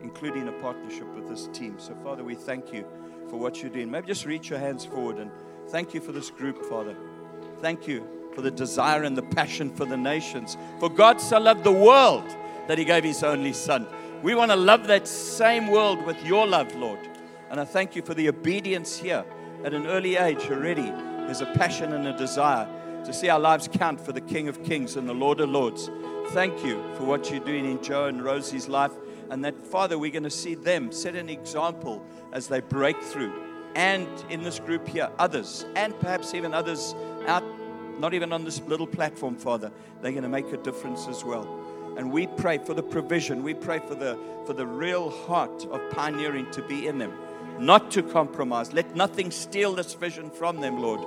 including 0.02 0.48
a 0.48 0.52
partnership 0.54 1.08
with 1.16 1.30
this 1.30 1.48
team. 1.54 1.80
So, 1.80 1.96
Father, 2.04 2.24
we 2.24 2.36
thank 2.36 2.74
you 2.74 2.86
for 3.30 3.38
what 3.38 3.62
you're 3.62 3.72
doing. 3.72 3.90
Maybe 3.90 4.08
just 4.08 4.26
reach 4.26 4.50
your 4.50 4.60
hands 4.60 4.86
forward 4.86 5.18
and 5.18 5.32
thank 5.70 5.94
you 5.94 6.02
for 6.02 6.12
this 6.12 6.30
group, 6.30 6.66
Father. 6.66 6.96
Thank 7.62 7.88
you 7.88 8.06
for 8.34 8.42
the 8.42 8.52
desire 8.52 9.04
and 9.04 9.18
the 9.18 9.24
passion 9.24 9.74
for 9.74 9.86
the 9.86 9.98
nations. 9.98 10.58
For 10.80 10.90
God 10.90 11.22
so 11.22 11.40
loved 11.40 11.64
the 11.64 11.72
world 11.72 12.26
that 12.68 12.78
he 12.78 12.86
gave 12.86 13.04
his 13.04 13.24
only 13.24 13.54
son. 13.54 13.88
We 14.22 14.36
want 14.36 14.52
to 14.52 14.58
love 14.58 14.88
that 14.88 15.08
same 15.08 15.68
world 15.68 16.06
with 16.06 16.24
your 16.26 16.48
love, 16.48 16.74
Lord. 16.76 17.00
And 17.50 17.60
I 17.60 17.66
thank 17.66 17.96
you 17.96 18.02
for 18.02 18.14
the 18.14 18.30
obedience 18.30 18.98
here 18.98 19.24
at 19.64 19.74
an 19.74 19.88
early 19.88 20.18
age 20.18 20.50
already. 20.50 20.92
There's 21.26 21.42
a 21.42 21.54
passion 21.54 21.94
and 21.94 22.08
a 22.08 22.18
desire 22.18 22.68
to 23.06 23.14
see 23.14 23.30
our 23.30 23.40
lives 23.40 23.70
count 23.72 24.02
for 24.02 24.12
the 24.12 24.22
King 24.22 24.48
of 24.48 24.64
Kings 24.64 24.98
and 24.98 25.08
the 25.08 25.14
Lord 25.14 25.40
of 25.40 25.50
Lords. 25.50 25.90
Thank 26.30 26.64
you 26.66 26.84
for 26.96 27.06
what 27.06 27.30
you're 27.32 27.40
doing 27.40 27.70
in 27.70 27.82
Joe 27.82 28.06
and 28.06 28.24
Rosie's 28.24 28.68
life. 28.68 28.92
And 29.30 29.46
that, 29.46 29.58
Father, 29.66 29.98
we're 29.98 30.12
going 30.12 30.24
to 30.24 30.30
see 30.30 30.56
them 30.56 30.92
set 30.92 31.16
an 31.16 31.30
example 31.30 32.06
as 32.34 32.48
they 32.48 32.60
break 32.60 33.02
through. 33.02 33.34
And 33.76 34.08
in 34.30 34.44
this 34.44 34.60
group 34.60 34.88
here, 34.88 35.10
others, 35.20 35.66
and 35.76 35.98
perhaps 36.00 36.34
even 36.34 36.54
others 36.54 36.96
out, 37.28 37.44
not 38.00 38.14
even 38.14 38.34
on 38.34 38.44
this 38.44 38.62
little 38.62 38.88
platform, 38.88 39.36
Father, 39.36 39.72
they're 40.02 40.12
going 40.12 40.24
to 40.24 40.30
make 40.30 40.52
a 40.52 40.58
difference 40.58 41.08
as 41.08 41.24
well. 41.24 41.46
And 41.98 42.12
we 42.12 42.28
pray 42.28 42.60
for 42.60 42.74
the 42.74 42.84
provision. 42.84 43.44
We 43.44 43.54
pray 43.54 43.80
for 43.80 43.96
the, 43.96 44.18
for 44.46 44.54
the 44.54 44.68
real 44.68 45.10
heart 45.10 45.66
of 45.72 45.82
pioneering 45.90 46.50
to 46.52 46.62
be 46.62 46.88
in 46.88 47.00
them, 47.00 47.12
not 47.60 47.92
to 47.92 48.04
compromise. 48.04 48.72
Let 48.72 48.96
nothing 48.96 49.32
steal 49.32 49.74
this 49.74 49.94
vision 49.96 50.30
from 50.30 50.62
them, 50.62 50.80
Lord. 50.80 51.02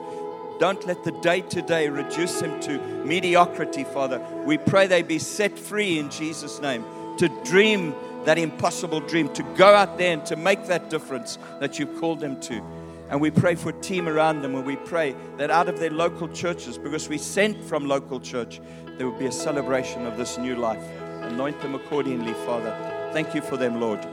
Don't 0.59 0.85
let 0.87 1.03
the 1.05 1.13
day 1.23 1.41
to 1.41 1.63
day 1.63 1.89
reduce 1.89 2.41
them 2.41 2.61
to 2.61 2.79
mediocrity, 3.05 3.85
Father. 3.85 4.19
We 4.45 4.59
pray 4.59 4.87
they 4.87 5.03
be 5.03 5.19
set 5.19 5.59
free 5.59 5.99
in 5.99 6.11
Jesus' 6.11 6.61
name 6.61 6.85
to 7.19 7.29
dream 7.45 7.95
that 8.25 8.39
impossible 8.39 9.01
dream, 9.01 9.33
to 9.33 9.43
go 9.57 9.67
out 9.67 9.97
there 9.97 10.13
and 10.13 10.27
to 10.27 10.37
make 10.37 10.67
that 10.67 10.91
difference 10.91 11.39
that 11.61 11.79
you've 11.79 11.99
called 11.99 12.21
them 12.21 12.41
to. 12.43 12.63
And 13.11 13.21
we 13.21 13.31
pray 13.33 13.57
for 13.57 13.71
a 13.71 13.81
team 13.81 14.09
around 14.09 14.41
them, 14.43 14.55
and 14.55 14.65
we 14.65 14.77
pray 14.77 15.17
that 15.37 15.51
out 15.51 15.69
of 15.69 15.81
their 15.81 15.91
local 15.91 16.29
churches, 16.29 16.79
because 16.79 17.09
we 17.09 17.19
sent 17.19 17.63
from 17.65 17.87
local 17.87 18.21
church, 18.21 18.61
there 18.97 19.09
will 19.09 19.19
be 19.19 19.27
a 19.27 19.33
celebration 19.33 20.07
of 20.07 20.17
this 20.17 20.39
new 20.39 20.55
life. 20.55 20.83
Anoint 21.23 21.61
them 21.61 21.75
accordingly, 21.75 22.35
Father. 22.47 22.73
Thank 23.13 23.35
you 23.35 23.43
for 23.43 23.57
them, 23.57 23.81
Lord. 23.81 24.05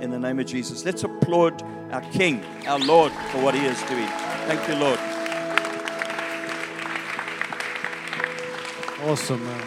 In 0.00 0.10
the 0.10 0.18
name 0.18 0.40
of 0.40 0.46
Jesus. 0.46 0.84
Let's 0.84 1.04
applaud 1.04 1.62
our 1.92 2.00
King, 2.10 2.44
our 2.66 2.80
Lord, 2.80 3.12
for 3.30 3.40
what 3.40 3.54
he 3.54 3.64
is 3.64 3.80
doing. 3.84 4.08
Thank 4.46 4.66
you, 4.68 4.74
Lord. 4.74 4.98
Awesome, 9.04 9.44
man. 9.44 9.66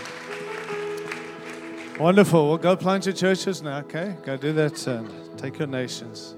Wonderful. 1.99 2.49
Well, 2.49 2.57
go 2.57 2.75
plant 2.75 3.05
your 3.05 3.15
churches 3.15 3.61
now, 3.61 3.77
okay? 3.79 4.17
Go 4.23 4.35
do 4.35 4.51
that 4.53 4.85
and 4.87 5.37
take 5.37 5.57
your 5.57 5.67
nations. 5.67 6.35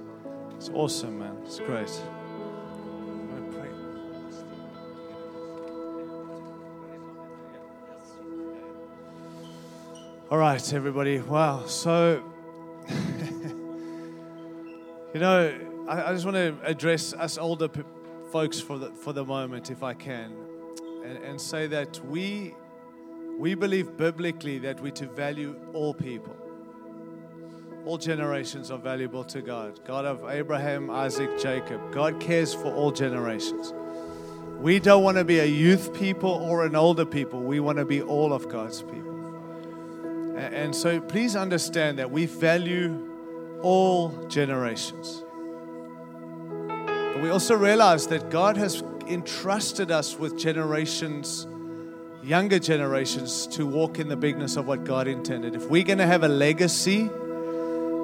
It's 0.57 0.69
awesome, 0.69 1.17
man. 1.17 1.37
It's 1.43 1.59
great. 1.59 1.89
All 10.35 10.41
right, 10.41 10.73
everybody. 10.73 11.21
Wow. 11.21 11.65
So, 11.65 12.21
you 12.89 12.97
know, 15.21 15.57
I, 15.87 16.09
I 16.09 16.13
just 16.13 16.25
want 16.25 16.35
to 16.35 16.57
address 16.61 17.13
us 17.13 17.37
older 17.37 17.69
p- 17.69 17.83
folks 18.33 18.59
for 18.59 18.77
the, 18.77 18.91
for 18.91 19.13
the 19.13 19.23
moment, 19.23 19.71
if 19.71 19.81
I 19.81 19.93
can, 19.93 20.33
and, 21.05 21.17
and 21.19 21.39
say 21.39 21.67
that 21.67 22.01
we 22.07 22.53
we 23.39 23.55
believe 23.55 23.95
biblically 23.95 24.59
that 24.59 24.81
we're 24.81 24.91
to 24.95 25.07
value 25.07 25.55
all 25.71 25.93
people. 25.93 26.35
All 27.85 27.97
generations 27.97 28.71
are 28.71 28.77
valuable 28.77 29.23
to 29.23 29.41
God. 29.41 29.85
God 29.85 30.03
of 30.03 30.29
Abraham, 30.29 30.91
Isaac, 30.91 31.39
Jacob. 31.39 31.93
God 31.93 32.19
cares 32.19 32.53
for 32.53 32.73
all 32.73 32.91
generations. 32.91 33.73
We 34.59 34.79
don't 34.79 35.01
want 35.01 35.15
to 35.15 35.23
be 35.23 35.39
a 35.39 35.45
youth 35.45 35.93
people 35.93 36.31
or 36.31 36.65
an 36.65 36.75
older 36.75 37.05
people. 37.05 37.39
We 37.39 37.61
want 37.61 37.77
to 37.77 37.85
be 37.85 38.01
all 38.01 38.33
of 38.33 38.49
God's 38.49 38.81
people. 38.81 39.14
And 40.35 40.75
so 40.75 40.99
please 40.99 41.35
understand 41.35 41.99
that 41.99 42.11
we 42.11 42.25
value 42.25 43.09
all 43.61 44.11
generations. 44.27 45.23
But 46.77 47.21
we 47.21 47.29
also 47.29 47.55
realize 47.55 48.07
that 48.07 48.29
God 48.29 48.57
has 48.57 48.83
entrusted 49.07 49.91
us 49.91 50.17
with 50.17 50.37
generations 50.37 51.47
younger 52.23 52.57
generations 52.57 53.45
to 53.45 53.67
walk 53.67 53.99
in 53.99 54.07
the 54.07 54.15
bigness 54.15 54.55
of 54.55 54.65
what 54.65 54.83
God 54.83 55.07
intended. 55.07 55.53
If 55.53 55.69
we're 55.69 55.83
going 55.83 55.99
to 55.99 56.07
have 56.07 56.23
a 56.23 56.27
legacy, 56.27 57.07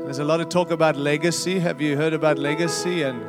There's 0.03 0.19
a 0.19 0.25
lot 0.25 0.41
of 0.41 0.49
talk 0.49 0.71
about 0.71 0.97
legacy. 0.97 1.59
Have 1.59 1.79
you 1.79 1.95
heard 1.95 2.13
about 2.13 2.37
legacy? 2.37 3.03
And 3.03 3.23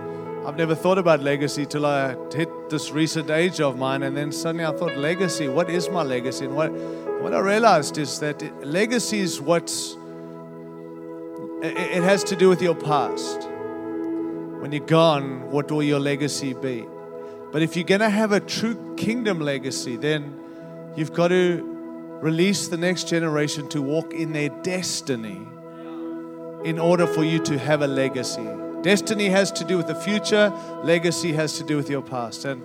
I've 0.46 0.56
never 0.56 0.74
thought 0.74 0.98
about 0.98 1.20
legacy 1.20 1.64
till 1.64 1.86
I 1.86 2.16
hit 2.34 2.48
this 2.70 2.90
recent 2.90 3.30
age 3.30 3.60
of 3.60 3.78
mine. 3.78 4.02
And 4.02 4.16
then 4.16 4.32
suddenly 4.32 4.64
I 4.64 4.72
thought, 4.72 4.96
legacy, 4.96 5.48
what 5.48 5.70
is 5.70 5.88
my 5.90 6.02
legacy? 6.02 6.46
And 6.46 6.56
what, 6.56 6.72
what 7.22 7.32
I 7.32 7.38
realized 7.38 7.98
is 7.98 8.18
that 8.18 8.66
legacy 8.66 9.20
is 9.20 9.40
what's, 9.40 9.96
it, 11.62 11.76
it 11.76 12.02
has 12.02 12.24
to 12.24 12.36
do 12.36 12.48
with 12.48 12.60
your 12.60 12.74
past. 12.74 13.48
When 14.60 14.72
you're 14.72 14.84
gone, 14.84 15.50
what 15.50 15.70
will 15.70 15.84
your 15.84 16.00
legacy 16.00 16.52
be? 16.52 16.84
But 17.52 17.62
if 17.62 17.76
you're 17.76 17.84
going 17.84 18.00
to 18.00 18.10
have 18.10 18.32
a 18.32 18.40
true 18.40 18.94
kingdom 18.96 19.38
legacy, 19.38 19.96
then 19.96 20.36
you've 20.96 21.12
got 21.12 21.28
to 21.28 21.62
release 22.20 22.66
the 22.68 22.76
next 22.76 23.08
generation 23.08 23.68
to 23.68 23.80
walk 23.80 24.12
in 24.12 24.32
their 24.32 24.48
destiny 24.48 25.46
in 26.64 26.78
order 26.80 27.06
for 27.06 27.22
you 27.22 27.38
to 27.40 27.58
have 27.58 27.82
a 27.82 27.86
legacy. 27.86 28.48
Destiny 28.82 29.28
has 29.28 29.52
to 29.52 29.64
do 29.64 29.76
with 29.76 29.86
the 29.86 29.94
future, 29.94 30.52
legacy 30.82 31.32
has 31.32 31.56
to 31.58 31.64
do 31.64 31.76
with 31.76 31.88
your 31.88 32.02
past. 32.02 32.44
And, 32.44 32.62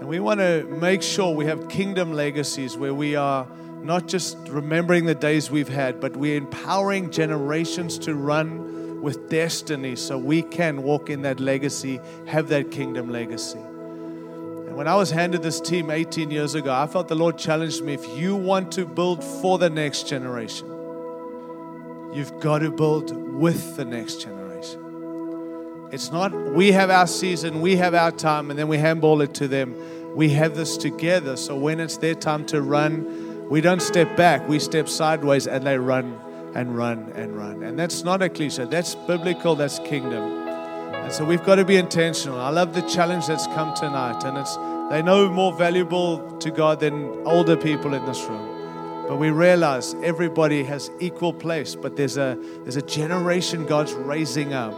and 0.00 0.08
we 0.08 0.18
want 0.18 0.40
to 0.40 0.64
make 0.64 1.02
sure 1.02 1.34
we 1.34 1.46
have 1.46 1.68
kingdom 1.68 2.12
legacies 2.12 2.76
where 2.76 2.94
we 2.94 3.14
are 3.14 3.46
not 3.84 4.08
just 4.08 4.36
remembering 4.48 5.06
the 5.06 5.14
days 5.14 5.50
we've 5.50 5.68
had, 5.68 6.00
but 6.00 6.16
we're 6.16 6.36
empowering 6.36 7.10
generations 7.10 7.98
to 8.00 8.14
run 8.14 9.00
with 9.02 9.28
destiny 9.28 9.94
so 9.96 10.18
we 10.18 10.42
can 10.42 10.82
walk 10.82 11.10
in 11.10 11.22
that 11.22 11.40
legacy, 11.40 12.00
have 12.26 12.48
that 12.48 12.70
kingdom 12.70 13.10
legacy. 13.10 13.58
And 13.58 14.76
when 14.76 14.88
I 14.88 14.96
was 14.96 15.10
handed 15.10 15.42
this 15.42 15.60
team 15.60 15.90
18 15.90 16.30
years 16.30 16.54
ago, 16.54 16.72
I 16.72 16.86
felt 16.86 17.08
the 17.08 17.14
Lord 17.14 17.38
challenged 17.38 17.84
me 17.84 17.94
if 17.94 18.06
you 18.18 18.34
want 18.34 18.72
to 18.72 18.84
build 18.84 19.22
for 19.22 19.58
the 19.58 19.70
next 19.70 20.08
generation, 20.08 20.66
you've 22.12 22.40
got 22.40 22.60
to 22.60 22.70
build 22.70 23.10
with 23.34 23.76
the 23.76 23.84
next 23.84 24.16
generation. 24.16 24.46
It's 25.92 26.10
not 26.10 26.34
we 26.34 26.72
have 26.72 26.90
our 26.90 27.06
season, 27.06 27.60
we 27.60 27.76
have 27.76 27.94
our 27.94 28.10
time, 28.10 28.50
and 28.50 28.58
then 28.58 28.68
we 28.68 28.78
handball 28.78 29.20
it 29.20 29.34
to 29.34 29.48
them. 29.48 30.16
We 30.16 30.30
have 30.30 30.56
this 30.56 30.76
together. 30.76 31.36
So 31.36 31.56
when 31.56 31.78
it's 31.78 31.98
their 31.98 32.14
time 32.14 32.44
to 32.46 32.60
run, 32.62 33.25
we 33.48 33.60
don't 33.60 33.80
step 33.80 34.16
back, 34.16 34.48
we 34.48 34.58
step 34.58 34.88
sideways, 34.88 35.46
and 35.46 35.64
they 35.66 35.78
run 35.78 36.18
and 36.54 36.76
run 36.76 37.12
and 37.14 37.36
run. 37.36 37.62
And 37.62 37.78
that's 37.78 38.02
not 38.02 38.22
a 38.22 38.28
cliche, 38.28 38.64
that's 38.64 38.94
biblical, 38.94 39.54
that's 39.54 39.78
kingdom. 39.80 40.48
And 41.06 41.12
so 41.12 41.24
we've 41.24 41.44
got 41.44 41.56
to 41.56 41.64
be 41.64 41.76
intentional. 41.76 42.40
I 42.40 42.50
love 42.50 42.74
the 42.74 42.82
challenge 42.82 43.28
that's 43.28 43.46
come 43.48 43.74
tonight, 43.74 44.24
and 44.24 44.36
it's 44.36 44.56
they 44.90 45.02
know 45.02 45.28
more 45.28 45.52
valuable 45.52 46.38
to 46.38 46.50
God 46.50 46.80
than 46.80 47.26
older 47.26 47.56
people 47.56 47.94
in 47.94 48.04
this 48.06 48.22
room. 48.24 49.06
But 49.08 49.16
we 49.16 49.30
realize 49.30 49.94
everybody 50.02 50.64
has 50.64 50.90
equal 50.98 51.32
place, 51.32 51.76
but 51.76 51.96
there's 51.96 52.16
a 52.16 52.36
there's 52.62 52.76
a 52.76 52.82
generation 52.82 53.66
God's 53.66 53.92
raising 53.92 54.52
up 54.52 54.74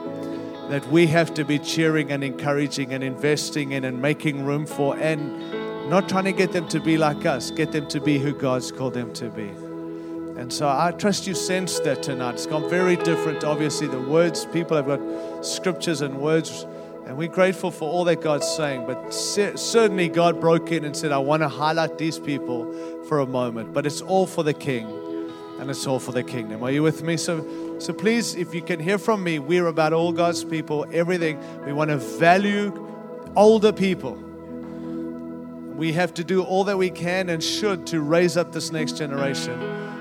that 0.69 0.87
we 0.89 1.07
have 1.07 1.33
to 1.35 1.45
be 1.45 1.59
cheering 1.59 2.13
and 2.13 2.23
encouraging 2.23 2.93
and 2.93 3.03
investing 3.03 3.73
in 3.73 3.85
and 3.85 4.03
making 4.03 4.45
room 4.45 4.67
for 4.67 4.99
and 4.99 5.58
not 5.89 6.09
trying 6.09 6.25
to 6.25 6.33
get 6.33 6.53
them 6.53 6.69
to 6.69 6.81
be 6.81 6.99
like 6.99 7.25
us, 7.25 7.51
get 7.51 7.73
them 7.73 7.89
to 7.89 8.01
be 8.01 8.19
who 8.19 8.33
God's 8.33 8.71
called 8.71 8.95
them 8.95 9.13
to 9.15 9.31
be. 9.31 9.49
And 10.39 10.53
so 10.53 10.69
I 10.69 10.93
trust 10.93 11.27
you 11.27 11.35
sensed 11.35 11.83
that 11.85 12.03
tonight. 12.03 12.35
It's 12.35 12.47
gone 12.47 12.71
very 12.71 12.97
different. 12.97 13.43
Obviously, 13.43 13.89
the 13.89 14.01
words, 14.01 14.47
people 14.47 14.77
have 14.77 14.87
got 14.87 15.45
scriptures 15.45 16.01
and 16.01 16.21
words, 16.21 16.65
and 17.07 17.17
we're 17.17 17.29
grateful 17.29 17.71
for 17.71 17.91
all 17.91 18.05
that 18.05 18.21
God's 18.21 18.47
saying. 18.47 18.87
But 18.87 19.13
certainly, 19.13 20.09
God 20.09 20.41
broke 20.41 20.71
in 20.71 20.85
and 20.85 20.97
said, 20.97 21.11
I 21.11 21.19
want 21.19 21.43
to 21.43 21.49
highlight 21.49 21.99
these 21.99 22.21
people 22.21 22.73
for 23.09 23.19
a 23.19 23.27
moment. 23.27 23.73
But 23.73 23.85
it's 23.85 24.01
all 24.01 24.27
for 24.27 24.45
the 24.45 24.55
King, 24.55 24.87
and 25.59 25.71
it's 25.71 25.87
all 25.87 25.99
for 25.99 26.13
the 26.13 26.23
kingdom. 26.23 26.63
Are 26.63 26.71
you 26.71 26.85
with 26.85 27.03
me? 27.03 27.17
So, 27.17 27.79
so 27.81 27.93
please, 27.93 28.37
if 28.37 28.55
you 28.55 28.63
can 28.63 28.79
hear 28.79 28.99
from 28.99 29.25
me, 29.25 29.41
we're 29.41 29.67
about 29.67 29.93
all 29.93 30.13
God's 30.13 30.45
people, 30.45 30.87
everything. 30.93 31.41
We 31.65 31.73
want 31.73 31.91
to 31.91 31.97
value 31.97 32.73
older 33.35 33.73
people. 33.73 34.28
We 35.79 35.93
have 35.93 36.13
to 36.15 36.25
do 36.25 36.43
all 36.43 36.65
that 36.65 36.77
we 36.77 36.91
can 36.91 37.29
and 37.29 37.43
should 37.43 37.87
to 37.87 38.01
raise 38.01 38.37
up 38.37 38.53
this 38.53 38.73
next 38.73 38.97
generation. 38.97 39.61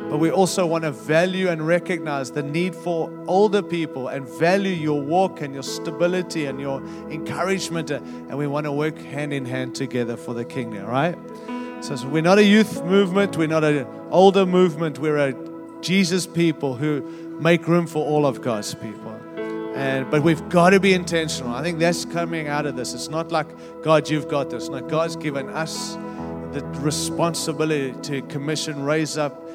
But 0.10 0.18
we 0.18 0.32
also 0.32 0.66
want 0.66 0.86
to 0.86 0.92
value 0.92 1.50
and 1.50 1.68
recognize 1.68 2.32
the 2.32 2.42
need 2.42 2.74
for 2.74 3.12
older 3.28 3.62
people 3.62 4.08
and 4.08 4.28
value 4.28 4.72
your 4.72 5.00
walk 5.00 5.42
and 5.42 5.54
your 5.54 5.62
stability 5.62 6.46
and 6.46 6.60
your 6.60 6.82
encouragement. 7.12 7.92
And 7.92 8.36
we 8.38 8.48
want 8.48 8.66
to 8.66 8.72
work 8.72 8.98
hand 8.98 9.34
in 9.34 9.46
hand 9.46 9.76
together 9.76 10.18
for 10.18 10.34
the 10.34 10.46
kingdom, 10.46 10.86
right? 10.86 11.16
So, 11.82 12.08
we're 12.08 12.24
not 12.24 12.40
a 12.40 12.44
youth 12.44 12.84
movement, 12.84 13.38
we're 13.38 13.48
not 13.48 13.64
an 13.64 13.86
older 14.10 14.48
movement, 14.48 14.98
we're 14.98 15.18
a 15.18 15.36
Jesus 15.82 16.26
people 16.26 16.76
who 16.76 17.02
make 17.40 17.68
room 17.68 17.86
for 17.86 18.04
all 18.04 18.26
of 18.26 18.42
God's 18.42 18.74
people. 18.74 19.17
And, 19.78 20.10
but 20.10 20.24
we've 20.24 20.50
got 20.50 20.72
to 20.72 20.80
be 20.80 20.94
intentional. 20.94 21.54
I 21.54 21.62
think 21.62 21.78
that's 21.78 22.04
coming 22.04 22.48
out 22.48 22.66
of 22.66 22.76
this. 22.76 22.96
It's 22.96 23.10
not 23.10 23.32
like, 23.32 23.48
God, 23.84 24.10
you've 24.10 24.28
got 24.28 24.50
this. 24.50 24.70
No, 24.70 24.82
God's 24.82 25.16
given 25.16 25.50
us 25.50 25.94
the 26.52 26.64
responsibility 26.80 27.94
to 28.02 28.24
commission, 28.24 28.84
raise 28.84 29.20
up 29.20 29.48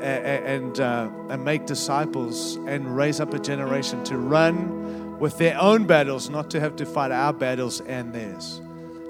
and, 0.00 0.78
uh, 0.78 1.10
and 1.28 1.44
make 1.44 1.66
disciples 1.66 2.54
and 2.66 2.96
raise 2.96 3.18
up 3.18 3.34
a 3.34 3.38
generation 3.38 4.04
to 4.04 4.16
run 4.16 5.18
with 5.18 5.38
their 5.38 5.58
own 5.60 5.86
battles, 5.86 6.30
not 6.30 6.50
to 6.50 6.60
have 6.60 6.76
to 6.76 6.86
fight 6.86 7.10
our 7.10 7.32
battles 7.32 7.80
and 7.80 8.12
theirs. 8.12 8.60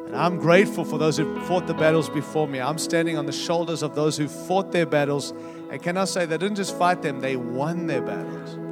And 0.06 0.16
I'm 0.16 0.38
grateful 0.38 0.86
for 0.86 0.96
those 0.98 1.18
who 1.18 1.40
fought 1.42 1.66
the 1.66 1.74
battles 1.74 2.08
before 2.08 2.48
me. 2.48 2.60
I'm 2.60 2.78
standing 2.78 3.18
on 3.18 3.26
the 3.26 3.32
shoulders 3.32 3.82
of 3.82 3.94
those 3.94 4.16
who 4.16 4.28
fought 4.28 4.72
their 4.72 4.86
battles. 4.86 5.32
And 5.70 5.82
can 5.82 5.98
I 5.98 6.04
say, 6.06 6.24
they 6.24 6.38
didn't 6.38 6.56
just 6.56 6.78
fight 6.78 7.02
them, 7.02 7.20
they 7.20 7.36
won 7.36 7.86
their 7.86 8.00
battles. 8.00 8.63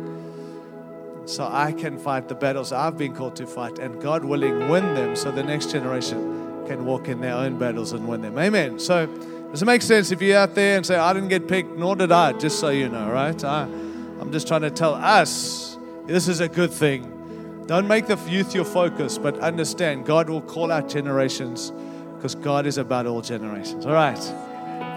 So 1.25 1.49
I 1.51 1.73
can 1.73 1.99
fight 1.99 2.29
the 2.29 2.35
battles 2.35 2.73
I've 2.73 2.99
been 2.99 3.15
called 3.15 3.37
to 3.37 3.47
fight, 3.47 3.79
and 3.79 4.01
God 4.03 4.25
willing, 4.25 4.69
win 4.69 4.95
them 4.95 5.15
so 5.15 5.31
the 5.31 5.43
next 5.43 5.71
generation 5.71 6.65
can 6.67 6.85
walk 6.85 7.09
in 7.09 7.21
their 7.21 7.35
own 7.35 7.59
battles 7.59 7.93
and 7.93 8.07
win 8.09 8.23
them. 8.23 8.39
Amen. 8.39 8.79
So, 8.79 9.07
does 9.51 9.63
it 9.63 9.67
make 9.67 9.83
sense 9.83 10.11
if 10.11 10.23
you're 10.23 10.39
out 10.39 10.55
there 10.55 10.77
and 10.77 10.87
say, 10.87 10.97
I 10.97 11.13
didn't 11.13 11.29
get 11.29 11.47
picked, 11.47 11.77
nor 11.77 11.95
did 11.95 12.11
I, 12.11 12.33
just 12.33 12.59
so 12.59 12.71
you 12.71 12.89
know, 12.89 13.11
right? 13.11 13.43
I, 13.45 13.63
I'm 13.63 14.33
just 14.33 14.49
trying 14.49 14.63
to 14.63 14.71
tell 14.71 14.95
us 14.95 15.79
this 16.07 16.27
is 16.27 16.41
a 16.41 16.49
good 16.49 16.71
thing. 16.71 17.65
Don't 17.67 17.87
make 17.87 18.07
the 18.07 18.17
youth 18.29 18.55
your 18.55 18.65
focus, 18.65 19.19
but 19.19 19.39
understand 19.39 20.05
God 20.05 20.29
will 20.29 20.43
call 20.43 20.73
out 20.73 20.89
generations 20.89 21.73
because 22.17 22.35
God 22.35 22.67
is 22.67 22.79
about 22.79 23.07
all 23.07 23.21
generations. 23.21 23.87
All 23.87 23.93
right. 23.93 24.19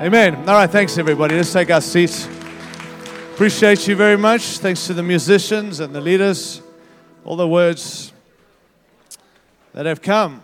Amen. 0.02 0.36
All 0.36 0.56
right. 0.56 0.70
Thanks, 0.70 0.98
everybody. 0.98 1.36
Let's 1.36 1.54
take 1.54 1.70
our 1.70 1.82
seats. 1.82 2.28
Appreciate 3.36 3.86
you 3.86 3.98
very 3.98 4.18
much. 4.18 4.60
Thanks 4.60 4.88
to 4.88 4.94
the 4.94 5.04
musicians 5.04 5.82
and 5.82 5.94
the 5.94 6.00
leaders, 6.00 6.62
all 7.26 7.36
the 7.36 7.46
words 7.46 8.14
that 9.74 9.86
have 9.86 10.02
come. 10.02 10.42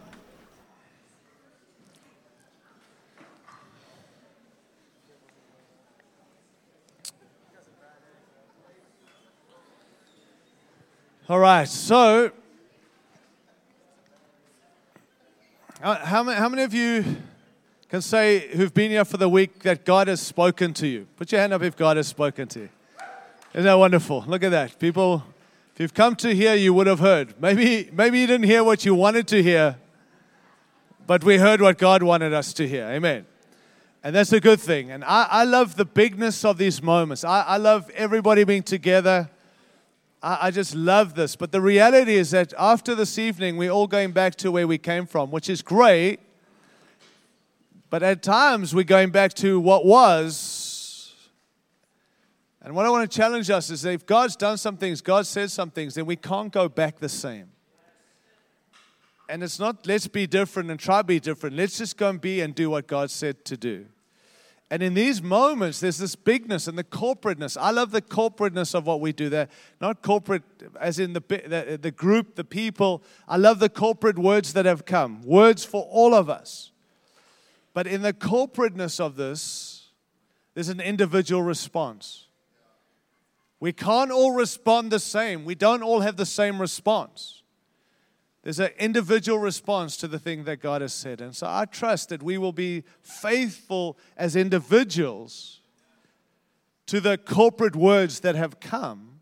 All 11.30 11.39
right, 11.39 11.69
so 11.69 12.34
uh, 15.82 15.95
how 16.06 16.23
many, 16.23 16.38
how 16.38 16.49
many 16.49 16.63
of 16.63 16.73
you 16.73 17.06
can 17.88 18.01
say 18.01 18.49
who've 18.49 18.73
been 18.73 18.91
here 18.91 19.06
for 19.06 19.15
the 19.15 19.30
week 19.30 19.60
that 19.63 19.86
God 19.86 20.10
has 20.10 20.19
spoken 20.19 20.73
to 20.73 20.88
you? 20.88 21.08
Put 21.15 21.32
your 21.32 21.39
hand 21.39 21.54
up 21.54 21.62
if 21.62 21.77
God 21.77 21.95
has 21.95 22.10
spoken 22.10 22.49
to 22.49 22.60
you. 22.60 22.69
Isn't 23.54 23.66
that 23.66 23.74
wonderful? 23.74 24.24
Look 24.28 24.44
at 24.44 24.52
that. 24.52 24.80
People, 24.80 25.24
if 25.74 25.80
you've 25.80 25.94
come 25.94 26.16
to 26.18 26.34
hear, 26.34 26.56
you 26.56 26.74
would 26.74 26.88
have 26.88 27.00
heard. 27.00 27.40
Maybe, 27.42 27.90
maybe 27.92 28.20
you 28.20 28.28
didn't 28.28 28.46
hear 28.48 28.64
what 28.64 28.86
you 28.86 28.96
wanted 28.96 29.28
to 29.30 29.44
hear, 29.44 29.78
but 31.06 31.24
we 31.24 31.38
heard 31.38 31.62
what 31.62 31.78
God 31.78 32.04
wanted 32.04 32.34
us 32.34 32.54
to 32.54 32.68
hear. 32.68 32.86
Amen. 32.86 33.26
And 34.04 34.16
that's 34.16 34.32
a 34.32 34.40
good 34.40 34.60
thing. 34.60 34.92
And 34.92 35.04
I, 35.04 35.28
I 35.30 35.44
love 35.44 35.76
the 35.76 35.86
bigness 35.86 36.46
of 36.46 36.58
these 36.58 36.82
moments. 36.82 37.24
I, 37.24 37.42
I 37.42 37.58
love 37.58 37.90
everybody 37.92 38.44
being 38.44 38.64
together 38.64 39.30
I, 40.24 40.48
I 40.48 40.52
just 40.52 40.76
love 40.76 41.16
this. 41.16 41.36
But 41.36 41.52
the 41.52 41.62
reality 41.62 42.16
is 42.16 42.32
that 42.32 42.54
after 42.58 42.96
this 42.96 43.18
evening, 43.18 43.58
we're 43.58 43.72
all 43.72 43.88
going 43.88 44.12
back 44.12 44.36
to 44.38 44.52
where 44.52 44.68
we 44.68 44.78
came 44.78 45.06
from, 45.06 45.32
which 45.32 45.50
is 45.50 45.62
great. 45.62 46.20
But 47.90 48.04
at 48.04 48.24
times, 48.24 48.74
we're 48.74 48.84
going 48.84 49.10
back 49.10 49.34
to 49.36 49.60
what 49.60 49.86
was. 49.86 50.61
And 52.63 52.76
what 52.76 52.86
I 52.86 52.89
want 52.89 53.10
to 53.10 53.17
challenge 53.17 53.50
us 53.50 53.69
is 53.69 53.82
that 53.82 53.93
if 53.93 54.06
God's 54.06 54.36
done 54.36 54.58
some 54.58 54.78
things, 54.78 55.02
God 55.02 55.26
says 55.26 55.52
some 55.52 55.71
things, 55.71 55.95
then 55.95 56.06
we 56.06 56.15
can't 56.15 56.52
go 56.52 56.69
back 56.69 57.00
the 57.00 57.10
same. 57.10 57.50
And 59.28 59.41
it's 59.41 59.60
not 59.60 59.88
let's 59.88 60.08
be 60.08 60.28
different 60.28 60.69
and 60.69 60.80
try 60.80 61.00
to 61.00 61.04
be 61.04 61.19
different. 61.19 61.56
Let's 61.56 61.78
just 61.78 61.97
go 61.97 62.10
and 62.10 62.19
be 62.19 62.41
and 62.41 62.54
do 62.54 62.69
what 62.69 62.86
God 62.86 63.10
said 63.10 63.45
to 63.45 63.58
do. 63.58 63.86
And 64.69 64.82
in 64.82 64.93
these 64.93 65.21
moments, 65.21 65.82
there's 65.82 65.97
this 65.97 66.15
bigness 66.15 66.67
and 66.67 66.78
the 66.78 66.84
corporateness. 66.84 67.58
I 67.60 67.71
love 67.71 67.91
the 67.91 68.02
corporateness 68.02 68.74
of 68.74 68.86
what 68.86 69.02
we 69.02 69.12
do 69.12 69.28
there. 69.28 69.50
Not 69.82 70.02
corporate 70.02 70.43
as 70.80 70.97
in 70.97 71.12
the, 71.12 71.19
the, 71.19 71.78
the, 71.82 71.91
group, 71.91 72.36
the 72.36 72.45
people. 72.45 73.04
I 73.28 73.36
love 73.36 73.60
the 73.60 73.67
corporate 73.67 74.17
words 74.17 74.54
that 74.54 74.65
have 74.65 74.86
come, 74.86 75.24
words 75.24 75.65
for 75.65 75.84
all 75.91 76.13
of 76.13 76.30
us. 76.30 76.71
But 77.74 77.86
in 77.86 78.02
the 78.02 78.13
corporateness 78.13 79.02
of 79.02 79.17
this, 79.17 79.89
there's 80.54 80.69
an 80.69 80.80
individual 80.80 81.41
response. 81.41 82.28
We 83.62 83.71
can't 83.71 84.12
all 84.12 84.32
respond 84.32 84.91
the 84.91 85.00
same. 85.00 85.45
We 85.45 85.54
don't 85.56 85.84
all 85.84 86.02
have 86.02 86.17
the 86.17 86.26
same 86.26 86.60
response. 86.60 87.43
There's 88.41 88.60
an 88.60 88.71
individual 88.80 89.38
response 89.38 89.95
to 89.97 90.08
the 90.08 90.17
thing 90.17 90.45
that 90.45 90.62
God 90.62 90.82
has 90.82 90.93
said. 90.93 91.21
And 91.21 91.36
so 91.36 91.45
I 91.47 91.65
trust 91.65 92.10
that 92.10 92.24
we 92.24 92.39
will 92.39 92.54
be 92.54 92.84
faithful 93.04 94.00
as 94.17 94.36
individuals 94.36 95.62
to 96.88 97.00
the 97.00 97.19
corporate 97.19 97.76
words 97.76 98.21
that 98.21 98.34
have 98.34 98.60
come 98.60 99.21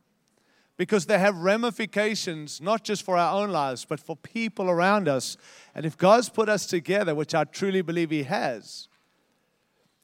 because 0.78 1.06
they 1.06 1.20
have 1.20 1.36
ramifications 1.36 2.62
not 2.62 2.86
just 2.86 3.04
for 3.04 3.18
our 3.18 3.42
own 3.42 3.52
lives, 3.52 3.84
but 3.84 4.00
for 4.00 4.16
people 4.16 4.70
around 4.70 5.10
us. 5.10 5.36
And 5.76 5.86
if 5.86 5.98
God's 5.98 6.30
put 6.30 6.48
us 6.48 6.66
together, 6.66 7.14
which 7.14 7.36
I 7.36 7.44
truly 7.44 7.82
believe 7.82 8.10
He 8.10 8.24
has, 8.24 8.89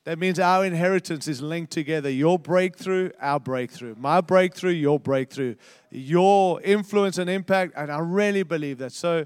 that 0.06 0.20
means 0.20 0.39
our 0.39 0.63
inheritance 0.63 1.28
is 1.28 1.41
linked 1.41 1.72
together. 1.72 2.12
Your 2.12 2.38
breakthrough, 2.38 3.10
our 3.20 3.39
breakthrough. 3.39 3.96
My 3.98 4.22
breakthrough, 4.22 4.72
your 4.72 5.00
breakthrough. 5.00 5.56
Your 5.89 6.62
influence 6.62 7.18
and 7.18 7.28
impact. 7.28 7.74
And 7.76 7.91
I 7.91 7.98
really 8.00 8.44
believe 8.44 8.78
that. 8.78 8.91
So 8.91 9.26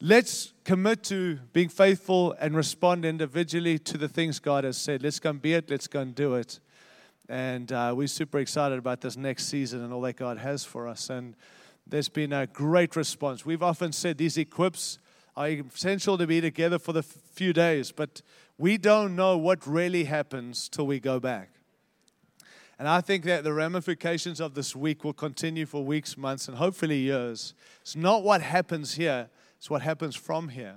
let's 0.00 0.52
commit 0.64 1.04
to 1.04 1.38
being 1.52 1.68
faithful 1.68 2.34
and 2.40 2.56
respond 2.56 3.04
individually 3.04 3.78
to 3.78 3.96
the 3.96 4.08
things 4.08 4.40
God 4.40 4.64
has 4.64 4.76
said. 4.76 5.04
Let's 5.04 5.20
go 5.20 5.30
and 5.30 5.40
be 5.40 5.54
it. 5.54 5.70
Let's 5.70 5.86
go 5.86 6.00
and 6.00 6.12
do 6.16 6.34
it. 6.34 6.58
And 7.28 7.70
uh, 7.70 7.94
we're 7.96 8.08
super 8.08 8.40
excited 8.40 8.76
about 8.76 9.00
this 9.00 9.16
next 9.16 9.46
season 9.46 9.84
and 9.84 9.92
all 9.92 10.00
that 10.00 10.16
God 10.16 10.38
has 10.38 10.64
for 10.64 10.88
us. 10.88 11.10
And 11.10 11.36
there's 11.86 12.08
been 12.08 12.32
a 12.32 12.48
great 12.48 12.96
response. 12.96 13.46
We've 13.46 13.62
often 13.62 13.92
said 13.92 14.18
these 14.18 14.36
equips 14.36 14.98
are 15.38 15.48
essential 15.48 16.18
to 16.18 16.26
be 16.26 16.40
together 16.40 16.80
for 16.80 16.92
the 16.92 17.02
few 17.02 17.52
days, 17.52 17.92
but 17.92 18.22
we 18.58 18.76
don't 18.76 19.14
know 19.14 19.38
what 19.38 19.64
really 19.68 20.04
happens 20.04 20.68
till 20.68 20.84
we 20.84 20.98
go 20.98 21.20
back. 21.20 21.50
And 22.76 22.88
I 22.88 23.00
think 23.00 23.24
that 23.24 23.44
the 23.44 23.52
ramifications 23.52 24.40
of 24.40 24.54
this 24.54 24.74
week 24.74 25.04
will 25.04 25.12
continue 25.12 25.64
for 25.64 25.84
weeks, 25.84 26.16
months, 26.16 26.48
and 26.48 26.56
hopefully 26.56 26.98
years. 26.98 27.54
It's 27.82 27.94
not 27.94 28.24
what 28.24 28.42
happens 28.42 28.94
here, 28.94 29.30
it's 29.56 29.70
what 29.70 29.82
happens 29.82 30.16
from 30.16 30.48
here 30.48 30.76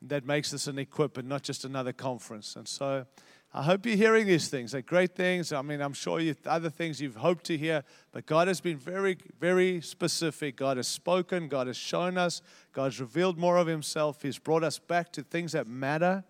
that 0.00 0.24
makes 0.24 0.52
this 0.52 0.68
an 0.68 0.78
equip 0.78 1.18
and 1.18 1.28
not 1.28 1.42
just 1.42 1.64
another 1.64 1.92
conference. 1.92 2.54
And 2.54 2.68
so 2.68 3.04
I 3.52 3.62
hope 3.62 3.86
you're 3.86 3.96
hearing 3.96 4.26
these 4.26 4.48
things. 4.48 4.72
They're 4.72 4.82
great 4.82 5.14
things. 5.14 5.52
I 5.52 5.62
mean, 5.62 5.80
I'm 5.80 5.94
sure 5.94 6.20
you 6.20 6.34
other 6.44 6.68
things 6.70 7.00
you've 7.00 7.16
hoped 7.16 7.44
to 7.46 7.56
hear, 7.56 7.82
but 8.12 8.26
God 8.26 8.46
has 8.46 8.60
been 8.60 8.76
very, 8.76 9.16
very 9.40 9.80
specific. 9.80 10.56
God 10.56 10.76
has 10.76 10.86
spoken, 10.86 11.48
God 11.48 11.66
has 11.66 11.76
shown 11.76 12.18
us, 12.18 12.42
God's 12.72 13.00
revealed 13.00 13.38
more 13.38 13.56
of 13.56 13.66
Himself. 13.66 14.22
He's 14.22 14.38
brought 14.38 14.62
us 14.62 14.78
back 14.78 15.12
to 15.12 15.22
things 15.22 15.52
that 15.52 15.66
matter 15.66 16.24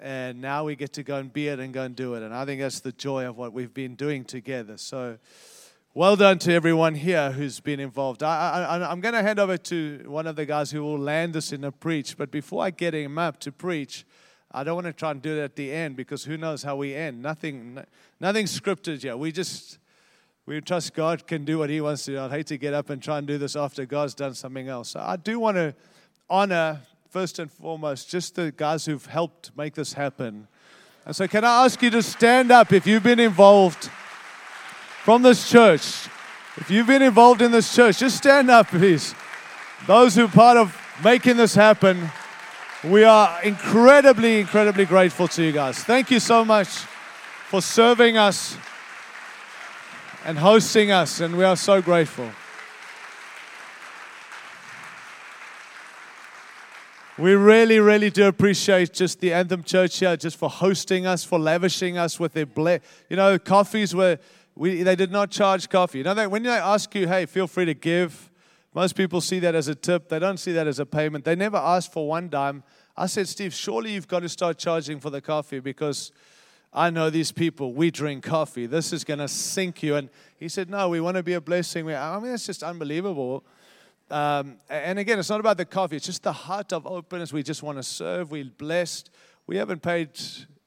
and 0.00 0.40
now 0.40 0.64
we 0.64 0.76
get 0.76 0.92
to 0.94 1.02
go 1.02 1.16
and 1.16 1.32
be 1.32 1.48
it 1.48 1.58
and 1.58 1.72
go 1.72 1.82
and 1.82 1.94
do 1.96 2.14
it. 2.14 2.22
And 2.22 2.34
I 2.34 2.44
think 2.44 2.60
that's 2.60 2.80
the 2.80 2.92
joy 2.92 3.26
of 3.26 3.36
what 3.36 3.52
we've 3.52 3.72
been 3.72 3.94
doing 3.94 4.24
together. 4.24 4.76
So, 4.76 5.18
well 5.94 6.16
done 6.16 6.38
to 6.40 6.52
everyone 6.52 6.96
here 6.96 7.30
who's 7.30 7.60
been 7.60 7.78
involved. 7.78 8.22
I, 8.22 8.90
am 8.90 9.00
going 9.00 9.14
to 9.14 9.22
hand 9.22 9.38
over 9.38 9.56
to 9.56 10.04
one 10.06 10.26
of 10.26 10.34
the 10.34 10.44
guys 10.44 10.72
who 10.72 10.82
will 10.82 10.98
land 10.98 11.36
us 11.36 11.52
in 11.52 11.62
a 11.62 11.70
preach. 11.70 12.16
But 12.16 12.30
before 12.32 12.64
I 12.64 12.70
get 12.70 12.94
him 12.94 13.16
up 13.16 13.38
to 13.40 13.52
preach, 13.52 14.04
I 14.54 14.62
don't 14.62 14.76
want 14.76 14.86
to 14.86 14.92
try 14.92 15.10
and 15.10 15.20
do 15.20 15.36
it 15.36 15.42
at 15.42 15.56
the 15.56 15.72
end 15.72 15.96
because 15.96 16.24
who 16.24 16.36
knows 16.36 16.62
how 16.62 16.76
we 16.76 16.94
end. 16.94 17.20
Nothing, 17.20 17.84
nothing 18.20 18.46
scripted 18.46 19.02
yet. 19.02 19.18
We 19.18 19.32
just 19.32 19.78
we 20.46 20.60
trust 20.60 20.94
God 20.94 21.26
can 21.26 21.44
do 21.44 21.58
what 21.58 21.70
He 21.70 21.80
wants 21.80 22.04
to 22.04 22.12
do. 22.12 22.20
I'd 22.20 22.30
hate 22.30 22.46
to 22.48 22.58
get 22.58 22.72
up 22.72 22.88
and 22.88 23.02
try 23.02 23.18
and 23.18 23.26
do 23.26 23.36
this 23.36 23.56
after 23.56 23.84
God's 23.84 24.14
done 24.14 24.34
something 24.34 24.68
else. 24.68 24.90
So 24.90 25.00
I 25.00 25.16
do 25.16 25.40
want 25.40 25.56
to 25.56 25.74
honor 26.30 26.80
first 27.10 27.38
and 27.38 27.50
foremost, 27.50 28.10
just 28.10 28.34
the 28.34 28.52
guys 28.52 28.84
who've 28.86 29.06
helped 29.06 29.56
make 29.56 29.74
this 29.74 29.92
happen. 29.92 30.46
And 31.06 31.14
so, 31.14 31.26
can 31.26 31.44
I 31.44 31.64
ask 31.64 31.82
you 31.82 31.90
to 31.90 32.02
stand 32.02 32.50
up 32.50 32.72
if 32.72 32.86
you've 32.86 33.02
been 33.02 33.20
involved 33.20 33.90
from 35.02 35.22
this 35.22 35.50
church? 35.50 36.08
If 36.56 36.70
you've 36.70 36.86
been 36.86 37.02
involved 37.02 37.42
in 37.42 37.50
this 37.50 37.74
church, 37.74 37.98
just 37.98 38.16
stand 38.16 38.50
up, 38.50 38.68
please. 38.68 39.14
Those 39.86 40.14
who 40.14 40.24
are 40.24 40.28
part 40.28 40.56
of 40.56 40.76
making 41.02 41.36
this 41.36 41.54
happen, 41.54 42.10
we 42.86 43.02
are 43.02 43.42
incredibly, 43.42 44.40
incredibly 44.40 44.84
grateful 44.84 45.26
to 45.28 45.42
you 45.42 45.52
guys. 45.52 45.82
Thank 45.82 46.10
you 46.10 46.20
so 46.20 46.44
much 46.44 46.68
for 47.48 47.62
serving 47.62 48.18
us 48.18 48.58
and 50.24 50.38
hosting 50.38 50.90
us, 50.90 51.20
and 51.20 51.36
we 51.36 51.44
are 51.44 51.56
so 51.56 51.80
grateful. 51.80 52.28
We 57.16 57.34
really, 57.34 57.78
really 57.78 58.10
do 58.10 58.26
appreciate 58.26 58.92
just 58.92 59.20
the 59.20 59.32
Anthem 59.32 59.62
Church 59.62 59.98
here, 60.00 60.16
just 60.16 60.36
for 60.36 60.50
hosting 60.50 61.06
us, 61.06 61.24
for 61.24 61.38
lavishing 61.38 61.96
us 61.96 62.18
with 62.18 62.32
their 62.32 62.46
ble- 62.46 62.80
You 63.08 63.16
know, 63.16 63.38
coffees 63.38 63.94
were, 63.94 64.18
we, 64.56 64.82
they 64.82 64.96
did 64.96 65.12
not 65.12 65.30
charge 65.30 65.68
coffee. 65.68 65.98
You 65.98 66.04
know, 66.04 66.14
that 66.14 66.30
when 66.30 66.42
they 66.42 66.50
ask 66.50 66.94
you, 66.94 67.06
hey, 67.06 67.26
feel 67.26 67.46
free 67.46 67.66
to 67.66 67.74
give, 67.74 68.30
most 68.74 68.96
people 68.96 69.20
see 69.20 69.38
that 69.40 69.54
as 69.54 69.68
a 69.68 69.74
tip. 69.74 70.08
They 70.08 70.18
don't 70.18 70.38
see 70.38 70.52
that 70.52 70.66
as 70.66 70.78
a 70.78 70.86
payment. 70.86 71.24
They 71.24 71.36
never 71.36 71.56
ask 71.56 71.90
for 71.90 72.08
one 72.08 72.28
dime. 72.28 72.62
I 72.96 73.06
said, 73.06 73.28
Steve, 73.28 73.54
surely 73.54 73.92
you've 73.92 74.08
got 74.08 74.20
to 74.20 74.28
start 74.28 74.58
charging 74.58 75.00
for 75.00 75.10
the 75.10 75.20
coffee 75.20 75.60
because 75.60 76.12
I 76.72 76.90
know 76.90 77.08
these 77.08 77.32
people. 77.32 77.72
We 77.72 77.90
drink 77.90 78.24
coffee. 78.24 78.66
This 78.66 78.92
is 78.92 79.04
going 79.04 79.20
to 79.20 79.28
sink 79.28 79.82
you. 79.82 79.96
And 79.96 80.10
he 80.36 80.48
said, 80.48 80.68
no, 80.68 80.88
we 80.88 81.00
want 81.00 81.16
to 81.16 81.22
be 81.22 81.34
a 81.34 81.40
blessing. 81.40 81.88
I 81.88 82.18
mean, 82.18 82.32
it's 82.32 82.46
just 82.46 82.62
unbelievable 82.62 83.44
um, 84.10 84.58
and 84.68 84.98
again, 84.98 85.18
it's 85.18 85.30
not 85.30 85.40
about 85.40 85.56
the 85.56 85.64
coffee, 85.64 85.96
it's 85.96 86.06
just 86.06 86.22
the 86.22 86.32
heart 86.32 86.72
of 86.72 86.86
openness. 86.86 87.32
We 87.32 87.42
just 87.42 87.62
want 87.62 87.78
to 87.78 87.82
serve. 87.82 88.30
We're 88.30 88.44
blessed. 88.44 89.10
We 89.46 89.56
haven't 89.56 89.82
paid 89.82 90.10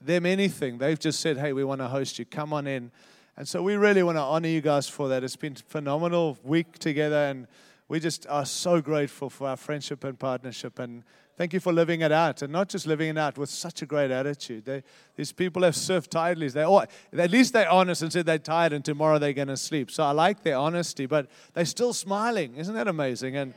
them 0.01 0.25
anything. 0.25 0.77
They've 0.77 0.99
just 0.99 1.19
said, 1.19 1.37
hey, 1.37 1.53
we 1.53 1.63
want 1.63 1.81
to 1.81 1.87
host 1.87 2.19
you. 2.19 2.25
Come 2.25 2.53
on 2.53 2.67
in. 2.67 2.91
And 3.35 3.47
so 3.47 3.61
we 3.61 3.75
really 3.75 4.01
want 4.01 4.17
to 4.17 4.21
honor 4.21 4.47
you 4.47 4.61
guys 4.61 4.89
for 4.89 5.07
that. 5.09 5.23
It's 5.23 5.35
been 5.35 5.53
a 5.53 5.69
phenomenal 5.69 6.37
week 6.43 6.79
together, 6.79 7.15
and 7.15 7.47
we 7.87 7.99
just 7.99 8.27
are 8.27 8.45
so 8.45 8.81
grateful 8.81 9.29
for 9.29 9.47
our 9.47 9.57
friendship 9.57 10.03
and 10.03 10.17
partnership. 10.19 10.79
And 10.79 11.03
Thank 11.37 11.53
you 11.53 11.59
for 11.59 11.71
living 11.71 12.01
it 12.01 12.11
out, 12.11 12.41
and 12.41 12.51
not 12.51 12.67
just 12.67 12.87
living 12.87 13.09
it 13.09 13.17
out 13.17 13.37
with 13.37 13.51
such 13.51 13.83
a 13.83 13.85
great 13.85 14.09
attitude. 14.09 14.65
They, 14.65 14.81
these 15.15 15.31
people 15.31 15.61
have 15.61 15.75
served 15.75 16.09
tiredly. 16.09 16.49
They 16.49 16.63
at 16.63 17.29
least 17.29 17.53
they're 17.53 17.69
honest 17.69 18.01
and 18.01 18.11
said 18.11 18.25
they're 18.25 18.39
tired, 18.39 18.73
and 18.73 18.83
tomorrow 18.83 19.19
they're 19.19 19.33
going 19.33 19.49
to 19.49 19.57
sleep. 19.57 19.91
So 19.91 20.03
I 20.03 20.11
like 20.11 20.41
their 20.41 20.57
honesty, 20.57 21.05
but 21.05 21.27
they're 21.53 21.65
still 21.65 21.93
smiling. 21.93 22.55
Isn't 22.55 22.73
that 22.73 22.87
amazing? 22.87 23.35
And 23.35 23.53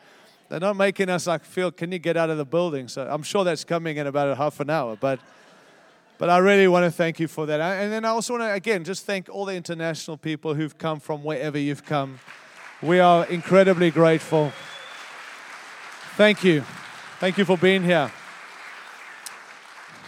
they're 0.51 0.61
not 0.61 0.77
making 0.77 1.09
us 1.09 1.27
like 1.27 1.43
feel, 1.43 1.73
can 1.73 1.91
you 1.91 1.99
get 1.99 2.19
out 2.19 2.29
of 2.29 2.37
the 2.37 2.45
building? 2.45 2.87
So 2.87 3.09
I'm 3.11 3.23
sure 3.23 3.45
that's 3.45 3.65
coming 3.65 3.97
in 3.97 4.07
about 4.07 4.37
half 4.37 4.61
an 4.61 4.71
hour, 4.71 4.97
but. 4.97 5.19
But 6.19 6.29
I 6.29 6.37
really 6.37 6.69
want 6.69 6.85
to 6.85 6.91
thank 6.91 7.19
you 7.19 7.29
for 7.29 7.47
that. 7.47 7.63
And 7.63 7.91
then 7.91 8.05
I 8.05 8.09
also 8.11 8.35
want 8.35 8.43
to, 8.43 8.53
again, 8.53 8.85
just 8.85 9.07
thank 9.07 9.31
all 9.31 9.47
the 9.47 9.55
international 9.55 10.19
people 10.19 10.53
who've 10.53 10.77
come 10.77 11.01
from 11.01 11.25
wherever 11.25 11.57
you've 11.57 11.87
come. 11.87 12.21
We 12.83 12.99
are 12.99 13.27
incredibly 13.27 13.91
grateful. 13.91 14.55
Thank 16.17 16.43
you. 16.43 16.63
Thank 17.19 17.37
you 17.37 17.45
for 17.45 17.59
being 17.59 17.83
here. 17.85 18.11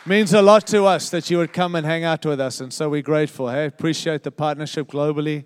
Means 0.06 0.32
a 0.32 0.40
lot 0.40 0.66
to 0.68 0.87
us 0.87 1.11
that 1.11 1.28
you 1.28 1.37
would 1.37 1.52
come 1.52 1.74
and 1.74 1.85
hang 1.85 2.02
out 2.04 2.24
with 2.24 2.40
us, 2.40 2.62
and 2.62 2.72
so 2.72 2.88
we're 2.88 3.02
grateful. 3.02 3.50
Hey, 3.50 3.66
appreciate 3.66 4.22
the 4.22 4.30
partnership 4.30 4.88
globally 4.88 5.44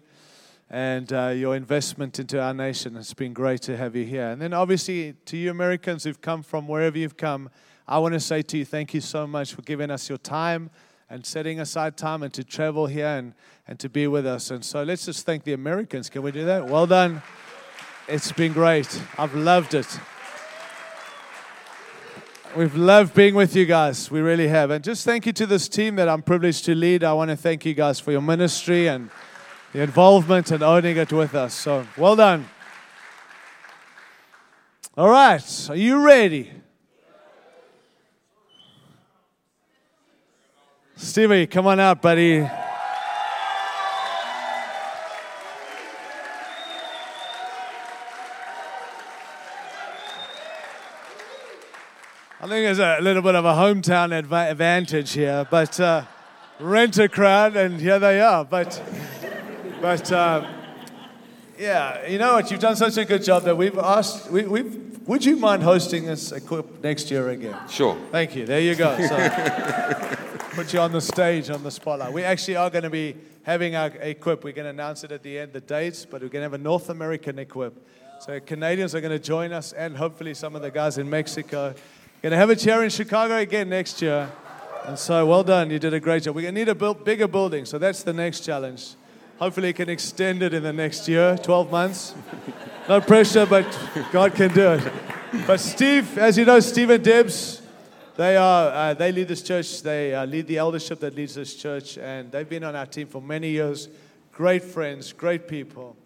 and 0.71 1.13
uh, 1.13 1.33
your 1.35 1.57
investment 1.57 2.21
into 2.21 2.41
our 2.41 2.55
nation. 2.55 2.97
It's 2.97 3.13
been 3.13 3.33
great 3.33 3.61
to 3.63 3.77
have 3.77 3.97
you 3.97 4.05
here. 4.05 4.29
And 4.29 4.41
then, 4.41 4.53
obviously, 4.53 5.15
to 5.25 5.37
you 5.37 5.51
Americans 5.51 6.05
who've 6.05 6.21
come 6.21 6.45
from 6.45 6.69
wherever 6.69 6.97
you've 6.97 7.17
come, 7.17 7.51
I 7.89 7.99
want 7.99 8.15
to 8.15 8.21
say 8.21 8.43
to 8.43 8.59
you, 8.59 8.65
thank 8.65 8.95
you 8.95 9.01
so 9.01 9.27
much 9.27 9.53
for 9.53 9.63
giving 9.63 9.91
us 9.91 10.09
your 10.09 10.19
time 10.19 10.71
and 11.11 11.27
setting 11.27 11.59
aside 11.59 11.97
time 11.97 12.23
and 12.23 12.33
to 12.35 12.45
travel 12.45 12.87
here 12.87 13.07
and, 13.07 13.35
and 13.69 13.79
to 13.81 13.89
be 13.89 14.07
with 14.07 14.27
us. 14.27 14.51
And 14.51 14.65
so 14.65 14.83
let's 14.83 15.07
just 15.07 15.27
thank 15.27 15.45
the 15.45 15.53
Americans. 15.53 16.09
Can 16.09 16.23
we 16.23 16.31
do 16.31 16.45
that? 16.45 16.67
Well 16.67 16.87
done. 16.87 17.23
It's 18.09 18.31
been 18.33 18.53
great. 18.53 19.03
I've 19.19 19.35
loved 19.35 19.75
it. 19.75 19.99
We've 22.57 22.77
loved 22.77 23.15
being 23.15 23.35
with 23.35 23.55
you 23.55 23.67
guys. 23.67 24.11
We 24.11 24.21
really 24.21 24.49
have. 24.49 24.71
And 24.71 24.83
just 24.83 25.05
thank 25.05 25.27
you 25.27 25.33
to 25.35 25.47
this 25.47 25.69
team 25.69 25.97
that 25.97 26.09
I'm 26.09 26.23
privileged 26.23 26.65
to 26.67 26.75
lead. 26.75 27.05
I 27.05 27.13
want 27.13 27.31
to 27.31 27.37
thank 27.37 27.67
you 27.67 27.75
guys 27.75 28.01
for 28.01 28.13
your 28.13 28.23
ministry 28.23 28.87
and 28.87 29.11
the 29.73 29.83
involvement 29.83 30.51
and 30.51 30.63
owning 30.63 30.97
it 30.97 31.13
with 31.13 31.35
us. 31.35 31.53
So 31.53 31.87
well 31.99 32.17
done. 32.17 32.49
All 34.97 35.11
right. 35.11 35.67
Are 35.69 35.77
you 35.77 36.03
ready? 36.03 36.51
Stevie, 40.95 41.47
come 41.47 41.67
on 41.67 41.79
out, 41.79 42.01
buddy. 42.01 42.49
I 52.47 52.49
think 52.49 52.65
there's 52.65 52.79
a 52.79 53.03
little 53.03 53.23
bit 53.23 53.35
of 53.35 53.45
a 53.45 53.55
hometown 53.55 54.23
adva- 54.23 54.53
advantage 54.53 55.15
here, 55.15 55.45
but 55.51 55.81
uh, 55.81 56.05
rent 56.61 56.97
a 56.97 57.09
crowd, 57.09 57.57
and 57.57 57.81
here 57.81 57.99
they 57.99 58.21
are. 58.21 58.45
But, 58.45 58.81
but 59.81 60.13
uh, 60.13 60.49
yeah, 61.59 62.07
you 62.07 62.19
know 62.19 62.35
what? 62.35 62.49
You've 62.49 62.61
done 62.61 62.77
such 62.77 62.99
a 62.99 63.05
good 63.05 63.25
job 63.25 63.43
that 63.43 63.57
we've 63.57 63.77
asked, 63.77 64.31
we, 64.31 64.45
we've 64.45 64.97
would 65.09 65.25
you 65.25 65.35
mind 65.35 65.65
hosting 65.65 66.09
us 66.09 66.31
Equip 66.31 66.85
next 66.85 67.11
year 67.11 67.31
again? 67.31 67.57
Sure. 67.69 67.99
Thank 68.13 68.37
you. 68.37 68.47
There 68.47 68.61
you 68.61 68.77
go. 68.77 68.97
So, 68.97 70.17
put 70.51 70.73
you 70.73 70.79
on 70.79 70.93
the 70.93 71.01
stage, 71.01 71.51
on 71.51 71.65
the 71.65 71.73
spotlight. 71.73 72.13
We 72.13 72.23
actually 72.23 72.59
are 72.59 72.71
going 72.71 72.85
to 72.85 72.91
be 72.91 73.17
having 73.43 73.75
our 73.75 73.89
Equip. 73.89 74.45
We're 74.45 74.53
going 74.53 74.67
to 74.67 74.71
announce 74.71 75.03
it 75.03 75.11
at 75.11 75.25
the 75.25 75.37
end, 75.37 75.53
the 75.53 75.61
dates, 75.61 76.05
but 76.05 76.23
we're 76.23 76.29
going 76.29 76.43
to 76.43 76.51
have 76.51 76.55
a 76.55 76.59
North 76.59 76.91
American 76.91 77.41
Equip. 77.41 77.75
So 78.21 78.39
Canadians 78.39 78.95
are 78.95 79.01
going 79.01 79.11
to 79.11 79.19
join 79.19 79.51
us, 79.51 79.73
and 79.73 79.97
hopefully 79.97 80.33
some 80.33 80.55
of 80.55 80.63
the 80.63 80.71
guys 80.71 80.97
in 80.97 81.11
Mexico. 81.11 81.75
Going 82.27 82.33
to 82.33 82.39
have 82.39 82.51
a 82.51 82.57
chair 82.57 82.83
in 82.83 82.91
Chicago 82.91 83.37
again 83.37 83.69
next 83.69 84.03
year. 84.03 84.29
And 84.85 84.99
so, 84.99 85.25
well 85.27 85.45
done. 85.45 85.71
You 85.71 85.79
did 85.79 85.95
a 85.95 86.01
great 86.01 86.25
job. 86.25 86.35
We're 86.35 86.43
going 86.43 86.57
to 86.57 86.61
need 86.61 86.69
a 86.69 86.75
build, 86.75 87.05
bigger 87.05 87.29
building, 87.29 87.65
so 87.65 87.79
that's 87.79 88.03
the 88.03 88.13
next 88.13 88.41
challenge. 88.41 88.97
Hopefully, 89.39 89.69
you 89.69 89.75
can 89.75 89.89
extend 89.89 90.43
it 90.43 90.53
in 90.53 90.65
the 90.65 90.73
next 90.73 91.07
year, 91.07 91.39
12 91.39 91.71
months. 91.71 92.17
No 92.89 93.01
pressure, 93.01 93.47
but 93.47 93.65
God 94.11 94.35
can 94.35 94.53
do 94.53 94.73
it. 94.73 94.93
But 95.47 95.61
Steve, 95.61 96.19
as 96.19 96.37
you 96.37 96.45
know, 96.45 96.59
Steve 96.59 96.91
and 96.91 97.05
Debs, 97.05 97.63
they 98.17 98.37
are 98.37 98.73
uh, 98.73 98.95
they 98.95 99.13
lead 99.13 99.29
this 99.29 99.43
church. 99.43 99.83
They 99.83 100.13
uh, 100.13 100.27
lead 100.27 100.49
the 100.49 100.59
eldership 100.59 100.99
that 100.99 101.15
leads 101.15 101.37
this 101.37 101.55
church, 101.55 101.97
and 101.97 102.33
they've 102.33 102.49
been 102.49 102.65
on 102.65 102.75
our 102.75 102.87
team 102.87 103.07
for 103.07 103.23
many 103.23 103.51
years. 103.51 103.89
Great 104.33 104.65
friends, 104.65 105.13
great 105.13 105.47
people, 105.47 105.97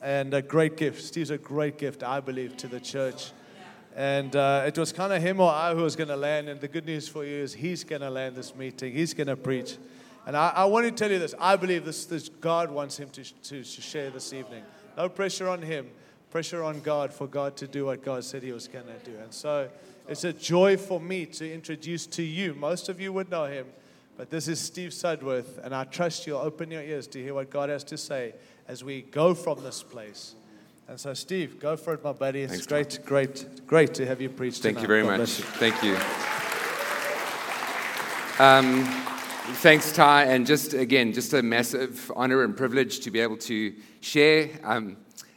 and 0.00 0.32
a 0.32 0.42
great 0.42 0.76
gift. 0.76 1.02
Steve's 1.02 1.30
a 1.30 1.38
great 1.38 1.76
gift, 1.76 2.04
I 2.04 2.20
believe, 2.20 2.56
to 2.58 2.68
the 2.68 2.78
church. 2.78 3.32
And 3.96 4.36
uh, 4.36 4.64
it 4.66 4.76
was 4.76 4.92
kind 4.92 5.10
of 5.10 5.22
him 5.22 5.40
or 5.40 5.50
I 5.50 5.74
who 5.74 5.80
was 5.80 5.96
going 5.96 6.08
to 6.08 6.16
land. 6.16 6.50
And 6.50 6.60
the 6.60 6.68
good 6.68 6.84
news 6.84 7.08
for 7.08 7.24
you 7.24 7.36
is 7.36 7.54
he's 7.54 7.82
going 7.82 8.02
to 8.02 8.10
land 8.10 8.36
this 8.36 8.54
meeting. 8.54 8.92
He's 8.92 9.14
going 9.14 9.28
to 9.28 9.36
preach. 9.36 9.78
And 10.26 10.36
I, 10.36 10.50
I, 10.50 10.64
want 10.66 10.84
to 10.84 10.92
tell 10.92 11.10
you 11.10 11.18
this. 11.18 11.34
I 11.40 11.56
believe 11.56 11.86
this, 11.86 12.04
this 12.04 12.28
God 12.28 12.70
wants 12.70 12.98
him 12.98 13.08
to, 13.10 13.24
to, 13.24 13.64
to 13.64 13.80
share 13.80 14.10
this 14.10 14.34
evening. 14.34 14.64
No 14.98 15.08
pressure 15.08 15.48
on 15.48 15.62
him, 15.62 15.88
pressure 16.30 16.62
on 16.62 16.80
God 16.80 17.10
for 17.10 17.26
God 17.26 17.56
to 17.56 17.66
do 17.66 17.86
what 17.86 18.04
God 18.04 18.22
said 18.22 18.42
he 18.42 18.52
was 18.52 18.68
going 18.68 18.84
to 18.84 19.10
do. 19.10 19.16
And 19.18 19.32
so 19.32 19.70
it's 20.06 20.24
a 20.24 20.32
joy 20.32 20.76
for 20.76 21.00
me 21.00 21.24
to 21.26 21.50
introduce 21.50 22.06
to 22.08 22.22
you. 22.22 22.54
Most 22.54 22.90
of 22.90 23.00
you 23.00 23.14
would 23.14 23.30
know 23.30 23.46
him, 23.46 23.66
but 24.18 24.28
this 24.28 24.46
is 24.46 24.60
Steve 24.60 24.90
Sudworth. 24.90 25.56
And 25.64 25.74
I 25.74 25.84
trust 25.84 26.26
you'll 26.26 26.38
open 26.38 26.70
your 26.70 26.82
ears 26.82 27.06
to 27.08 27.22
hear 27.22 27.32
what 27.32 27.48
God 27.48 27.70
has 27.70 27.84
to 27.84 27.96
say 27.96 28.34
as 28.68 28.84
we 28.84 29.02
go 29.02 29.32
from 29.32 29.62
this 29.62 29.82
place. 29.82 30.34
And 30.88 31.00
so, 31.00 31.14
Steve, 31.14 31.58
go 31.58 31.76
for 31.76 31.94
it, 31.94 32.04
my 32.04 32.12
buddy. 32.12 32.42
It's 32.42 32.52
Thanks, 32.52 32.66
great, 32.66 33.00
great, 33.04 33.66
great 33.66 33.92
to 33.94 34.06
have 34.06 34.20
you 34.20 34.28
preach 34.28 34.58
today. 34.58 34.68
Thank 34.68 34.76
tonight. 34.76 34.82
you 34.82 34.88
very 34.88 35.02
God 35.02 35.18
much. 35.18 35.38
you. 35.40 35.44
Thank 35.44 35.82
you. 35.82 35.96
Um, 38.38 38.84
thanks, 39.56 39.90
Ty. 39.92 40.26
And 40.26 40.46
just 40.46 40.74
again, 40.74 41.12
just 41.12 41.32
a 41.32 41.42
massive 41.42 42.12
honor 42.14 42.44
and 42.44 42.56
privilege 42.56 43.00
to 43.00 43.10
be 43.10 43.18
able 43.18 43.36
to 43.38 43.74
share. 44.00 44.48
Um, 44.62 44.96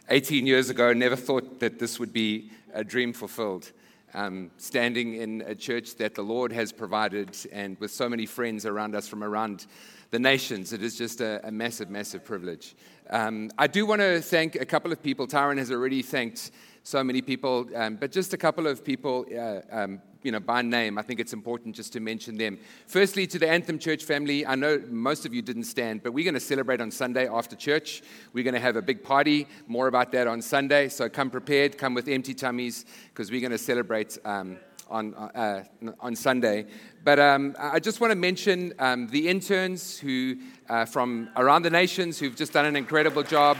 18 0.09 0.45
years 0.45 0.69
ago, 0.69 0.93
never 0.93 1.15
thought 1.15 1.59
that 1.61 1.79
this 1.79 1.99
would 1.99 2.13
be 2.13 2.51
a 2.71 2.83
dream 2.83 3.11
fulfilled. 3.11 3.71
Um, 4.13 4.51
standing 4.57 5.15
in 5.15 5.41
a 5.47 5.55
church 5.55 5.95
that 5.95 6.13
the 6.13 6.21
Lord 6.21 6.51
has 6.51 6.71
provided, 6.71 7.35
and 7.51 7.75
with 7.79 7.89
so 7.89 8.07
many 8.07 8.27
friends 8.27 8.67
around 8.67 8.95
us 8.95 9.07
from 9.07 9.23
around 9.23 9.65
the 10.11 10.19
nations, 10.19 10.73
it 10.73 10.81
is 10.81 10.97
just 10.97 11.21
a, 11.21 11.45
a 11.47 11.51
massive, 11.51 11.89
massive 11.89 12.25
privilege. 12.25 12.75
Um, 13.09 13.51
I 13.57 13.67
do 13.67 13.85
want 13.85 14.01
to 14.01 14.21
thank 14.21 14.55
a 14.55 14.65
couple 14.65 14.91
of 14.91 15.01
people. 15.03 15.27
Tyron 15.27 15.57
has 15.57 15.71
already 15.71 16.01
thanked 16.01 16.51
so 16.83 17.03
many 17.03 17.21
people, 17.21 17.67
um, 17.75 17.95
but 17.95 18.11
just 18.11 18.33
a 18.33 18.37
couple 18.37 18.65
of 18.65 18.83
people, 18.83 19.25
uh, 19.35 19.61
um, 19.71 20.01
you 20.23 20.31
know, 20.31 20.39
by 20.39 20.61
name. 20.61 20.97
I 20.97 21.03
think 21.03 21.19
it's 21.19 21.33
important 21.33 21.75
just 21.75 21.93
to 21.93 21.99
mention 21.99 22.37
them. 22.37 22.57
Firstly, 22.87 23.27
to 23.27 23.39
the 23.39 23.47
Anthem 23.47 23.77
Church 23.77 24.03
family, 24.03 24.45
I 24.45 24.55
know 24.55 24.81
most 24.89 25.25
of 25.25 25.33
you 25.33 25.41
didn't 25.41 25.65
stand, 25.65 26.01
but 26.01 26.13
we're 26.13 26.23
going 26.23 26.33
to 26.33 26.39
celebrate 26.39 26.81
on 26.81 26.89
Sunday 26.89 27.27
after 27.27 27.55
church. 27.55 28.01
We're 28.33 28.43
going 28.43 28.55
to 28.55 28.59
have 28.59 28.75
a 28.75 28.81
big 28.81 29.03
party. 29.03 29.47
More 29.67 29.87
about 29.87 30.11
that 30.13 30.27
on 30.27 30.41
Sunday. 30.41 30.89
So 30.89 31.07
come 31.09 31.29
prepared, 31.29 31.77
come 31.77 31.93
with 31.93 32.07
empty 32.07 32.33
tummies, 32.33 32.85
because 33.09 33.29
we're 33.29 33.41
going 33.41 33.51
to 33.51 33.57
celebrate. 33.57 34.17
Um, 34.25 34.57
on, 34.89 35.13
uh, 35.13 35.63
on 35.99 36.15
Sunday. 36.15 36.65
But 37.03 37.19
um, 37.19 37.55
I 37.57 37.79
just 37.79 38.01
want 38.01 38.11
to 38.11 38.15
mention 38.15 38.73
um, 38.79 39.07
the 39.07 39.27
interns 39.27 39.97
who, 39.97 40.37
uh, 40.69 40.85
from 40.85 41.29
around 41.35 41.63
the 41.63 41.69
nations 41.69 42.19
who've 42.19 42.35
just 42.35 42.53
done 42.53 42.65
an 42.65 42.75
incredible 42.75 43.23
job. 43.23 43.57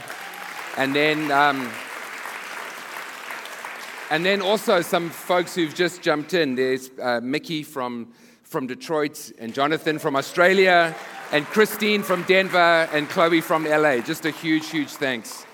And 0.76 0.94
then, 0.94 1.30
um, 1.30 1.70
and 4.10 4.24
then 4.24 4.42
also 4.42 4.80
some 4.82 5.10
folks 5.10 5.54
who've 5.54 5.74
just 5.74 6.02
jumped 6.02 6.34
in. 6.34 6.54
There's 6.54 6.90
uh, 7.00 7.20
Mickey 7.22 7.62
from, 7.62 8.12
from 8.42 8.66
Detroit, 8.66 9.32
and 9.38 9.54
Jonathan 9.54 9.98
from 9.98 10.16
Australia, 10.16 10.94
and 11.32 11.46
Christine 11.46 12.02
from 12.02 12.24
Denver, 12.24 12.88
and 12.92 13.08
Chloe 13.08 13.40
from 13.40 13.64
LA. 13.64 13.98
Just 13.98 14.26
a 14.26 14.30
huge, 14.30 14.68
huge 14.68 14.90
thanks. 14.90 15.46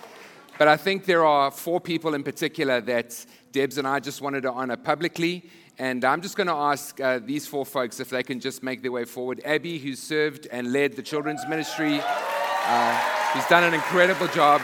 But 0.59 0.69
I 0.69 0.79
think 0.79 1.05
there 1.05 1.25
are 1.25 1.51
four 1.51 1.81
people 1.81 2.15
in 2.15 2.23
particular 2.23 2.81
that 2.81 3.27
Debs 3.53 3.77
and 3.77 3.87
I 3.87 4.01
just 4.01 4.23
wanted 4.23 4.43
to 4.43 4.53
honor 4.53 4.77
publicly. 4.77 5.51
And 5.79 6.07
I'm 6.07 6.23
just 6.23 6.37
going 6.37 6.47
to 6.47 6.55
ask 6.55 6.99
uh, 7.03 7.19
these 7.23 7.47
four 7.47 7.67
folks 7.67 8.01
if 8.01 8.09
they 8.09 8.23
can 8.23 8.41
just 8.41 8.63
make 8.63 8.81
their 8.81 8.93
way 8.93 9.05
forward. 9.05 9.43
Abby, 9.45 9.79
who 9.79 9.95
served 9.95 10.47
and 10.51 10.73
led 10.73 10.97
the 10.97 11.03
children's 11.03 11.47
ministry, 11.47 12.01
uh, 12.03 12.95
who's 13.33 13.45
done 13.47 13.63
an 13.63 13.75
incredible 13.75 14.27
job. 14.29 14.63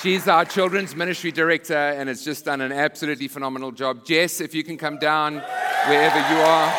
She's 0.00 0.28
our 0.28 0.44
children's 0.44 0.94
ministry 0.94 1.32
director 1.32 1.74
and 1.74 2.08
has 2.08 2.24
just 2.24 2.44
done 2.44 2.60
an 2.60 2.70
absolutely 2.70 3.26
phenomenal 3.26 3.72
job. 3.72 4.04
Jess, 4.04 4.40
if 4.40 4.54
you 4.54 4.62
can 4.62 4.78
come 4.78 4.98
down 4.98 5.42
wherever 5.88 6.18
you 6.32 6.40
are. 6.42 6.72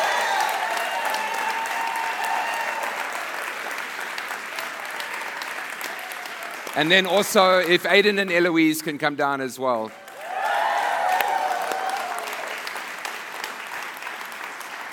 And 6.74 6.90
then 6.90 7.06
also, 7.06 7.58
if 7.58 7.82
Aiden 7.82 8.18
and 8.18 8.32
Eloise 8.32 8.80
can 8.80 8.96
come 8.96 9.16
down 9.16 9.42
as 9.42 9.58
well. 9.58 9.90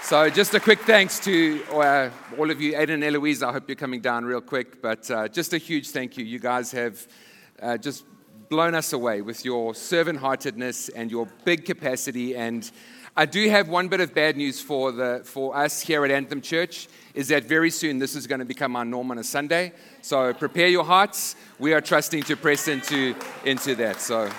So, 0.06 0.30
just 0.30 0.54
a 0.54 0.60
quick 0.60 0.82
thanks 0.82 1.20
to 1.22 1.64
uh, 1.74 2.12
all 2.38 2.52
of 2.52 2.62
you, 2.62 2.74
Aiden 2.74 2.94
and 2.94 3.04
Eloise. 3.04 3.42
I 3.42 3.52
hope 3.52 3.68
you're 3.68 3.76
coming 3.76 4.02
down 4.02 4.24
real 4.24 4.40
quick, 4.40 4.80
but 4.80 5.10
uh, 5.10 5.28
just 5.28 5.52
a 5.54 5.58
huge 5.58 5.90
thank 5.90 6.16
you. 6.16 6.24
You 6.24 6.38
guys 6.38 6.72
have 6.74 7.08
uh, 7.60 7.78
just 7.78 8.06
blown 8.48 8.76
us 8.76 8.94
away 8.94 9.22
with 9.24 9.44
your 9.44 9.74
servant 9.74 10.20
heartedness 10.20 10.90
and 10.90 11.10
your 11.10 11.28
big 11.44 11.66
capacity. 11.66 12.36
And 12.36 12.70
I 13.18 13.26
do 13.26 13.50
have 13.50 13.68
one 13.68 13.88
bit 13.88 14.00
of 14.00 14.14
bad 14.14 14.38
news 14.38 14.62
for, 14.62 14.92
the, 14.92 15.22
for 15.26 15.58
us 15.58 15.82
here 15.82 16.06
at 16.06 16.12
Anthem 16.12 16.40
Church 16.40 16.88
is 17.16 17.30
that 17.30 17.46
very 17.46 17.72
soon 17.72 17.98
this 17.98 18.16
is 18.16 18.28
going 18.28 18.38
to 18.38 18.46
become 18.46 18.76
our 18.76 18.86
norm 18.86 19.10
on 19.10 19.18
a 19.18 19.24
Sunday. 19.24 19.74
So 20.04 20.36
prepare 20.36 20.68
your 20.68 20.86
hearts. 20.86 21.36
We 21.58 21.74
are 21.74 21.82
trusting 21.82 22.22
to 22.24 22.36
press 22.36 22.68
into, 22.68 23.16
into 23.44 23.74
that. 23.74 24.00
So. 24.02 24.30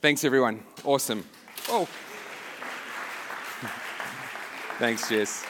Thanks, 0.00 0.22
everyone. 0.22 0.62
Awesome. 0.84 1.24
Oh. 1.68 1.88
Thanks, 4.78 5.08
Jess. 5.08 5.44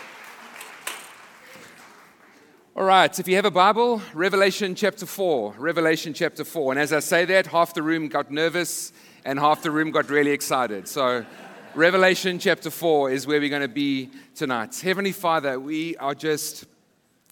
All 2.74 2.84
right, 2.84 3.18
if 3.18 3.28
you 3.28 3.36
have 3.36 3.44
a 3.44 3.50
Bible, 3.50 4.00
Revelation 4.14 4.74
chapter 4.74 5.04
4. 5.04 5.56
Revelation 5.58 6.14
chapter 6.14 6.46
4. 6.46 6.72
And 6.72 6.80
as 6.80 6.94
I 6.94 7.00
say 7.00 7.26
that, 7.26 7.48
half 7.48 7.74
the 7.74 7.82
room 7.82 8.08
got 8.08 8.30
nervous 8.30 8.94
and 9.26 9.38
half 9.38 9.62
the 9.62 9.70
room 9.70 9.90
got 9.90 10.08
really 10.08 10.30
excited. 10.30 10.88
So, 10.88 11.26
Revelation 11.74 12.38
chapter 12.38 12.70
4 12.70 13.10
is 13.10 13.26
where 13.26 13.40
we're 13.40 13.50
going 13.50 13.60
to 13.60 13.68
be 13.68 14.08
tonight. 14.34 14.80
Heavenly 14.80 15.12
Father, 15.12 15.60
we 15.60 15.94
are 15.98 16.14
just 16.14 16.64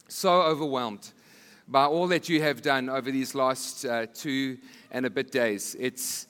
so 0.07 0.43
overwhelmed 0.43 1.13
by 1.67 1.87
all 1.87 2.09
that 2.09 2.29
you 2.29 2.43
have 2.43 2.61
done 2.61 2.91
over 2.91 3.11
these 3.11 3.35
last 3.35 3.87
uh, 3.87 4.05
two 4.13 4.59
and 4.91 5.07
a 5.07 5.11
bit 5.11 5.33
days. 5.33 5.75
It's, 5.81 6.27